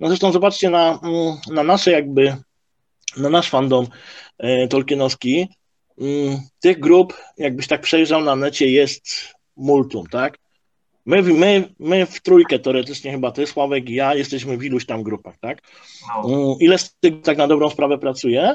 No 0.00 0.08
zresztą 0.08 0.32
zobaczcie 0.32 0.70
na, 0.70 0.98
mm, 1.02 1.36
na 1.52 1.62
nasze 1.62 1.90
jakby, 1.90 2.36
na 3.16 3.30
nasz 3.30 3.50
fandom 3.50 3.86
e, 4.38 4.68
tolkienowski, 4.68 5.48
mm, 6.00 6.38
tych 6.60 6.80
grup, 6.80 7.14
jakbyś 7.38 7.66
tak 7.66 7.80
przejrzał 7.80 8.20
na 8.20 8.36
necie, 8.36 8.66
jest 8.70 9.08
multum, 9.56 10.06
tak? 10.06 10.38
My, 11.08 11.22
my, 11.22 11.68
my 11.78 12.06
w 12.06 12.20
trójkę 12.20 12.58
teoretycznie 12.58 13.12
chyba 13.12 13.30
ty, 13.30 13.46
Sławek 13.46 13.90
i 13.90 13.94
ja, 13.94 14.14
jesteśmy 14.14 14.56
w 14.56 14.64
iluś 14.64 14.86
tam 14.86 15.02
grupach, 15.02 15.38
tak? 15.40 15.62
No. 16.08 16.28
Mm, 16.28 16.56
Ile 16.60 16.78
z 16.78 16.96
tych 17.00 17.22
tak 17.22 17.38
na 17.38 17.46
dobrą 17.46 17.70
sprawę 17.70 17.98
pracuje? 17.98 18.54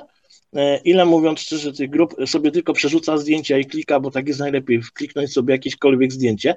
E, 0.56 0.78
Ile 0.78 1.06
mówiąc 1.06 1.40
szczerze, 1.40 1.74
tych 1.74 1.90
grup 1.90 2.16
sobie 2.26 2.52
tylko 2.52 2.74
przerzuca 2.74 3.18
zdjęcia 3.18 3.58
i 3.58 3.66
klika, 3.66 4.00
bo 4.00 4.12
tak 4.12 4.28
jest 4.28 4.40
najlepiej, 4.40 4.82
kliknąć 4.94 5.34
sobie 5.34 5.54
jakiekolwiek 5.54 6.12
zdjęcie. 6.14 6.56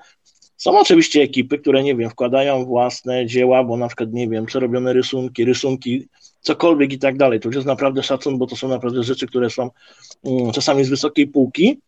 Są 0.57 0.79
oczywiście 0.79 1.23
ekipy, 1.23 1.59
które, 1.59 1.83
nie 1.83 1.97
wiem, 1.97 2.11
wkładają 2.11 2.65
własne 2.65 3.27
dzieła, 3.27 3.65
bo 3.65 3.77
na 3.77 3.87
przykład, 3.87 4.13
nie 4.13 4.29
wiem, 4.29 4.47
przerobione 4.47 4.93
rysunki, 4.93 5.45
rysunki, 5.45 6.09
cokolwiek 6.41 6.93
i 6.93 6.99
tak 6.99 7.17
dalej. 7.17 7.41
To 7.41 7.49
już 7.49 7.57
jest 7.57 7.67
naprawdę 7.67 8.03
szacun, 8.03 8.39
bo 8.39 8.47
to 8.47 8.57
są 8.57 8.69
naprawdę 8.69 9.03
rzeczy, 9.03 9.27
które 9.27 9.51
są 9.51 9.71
mm, 10.25 10.53
czasami 10.53 10.85
z 10.85 10.89
wysokiej 10.89 11.27
półki. 11.27 11.81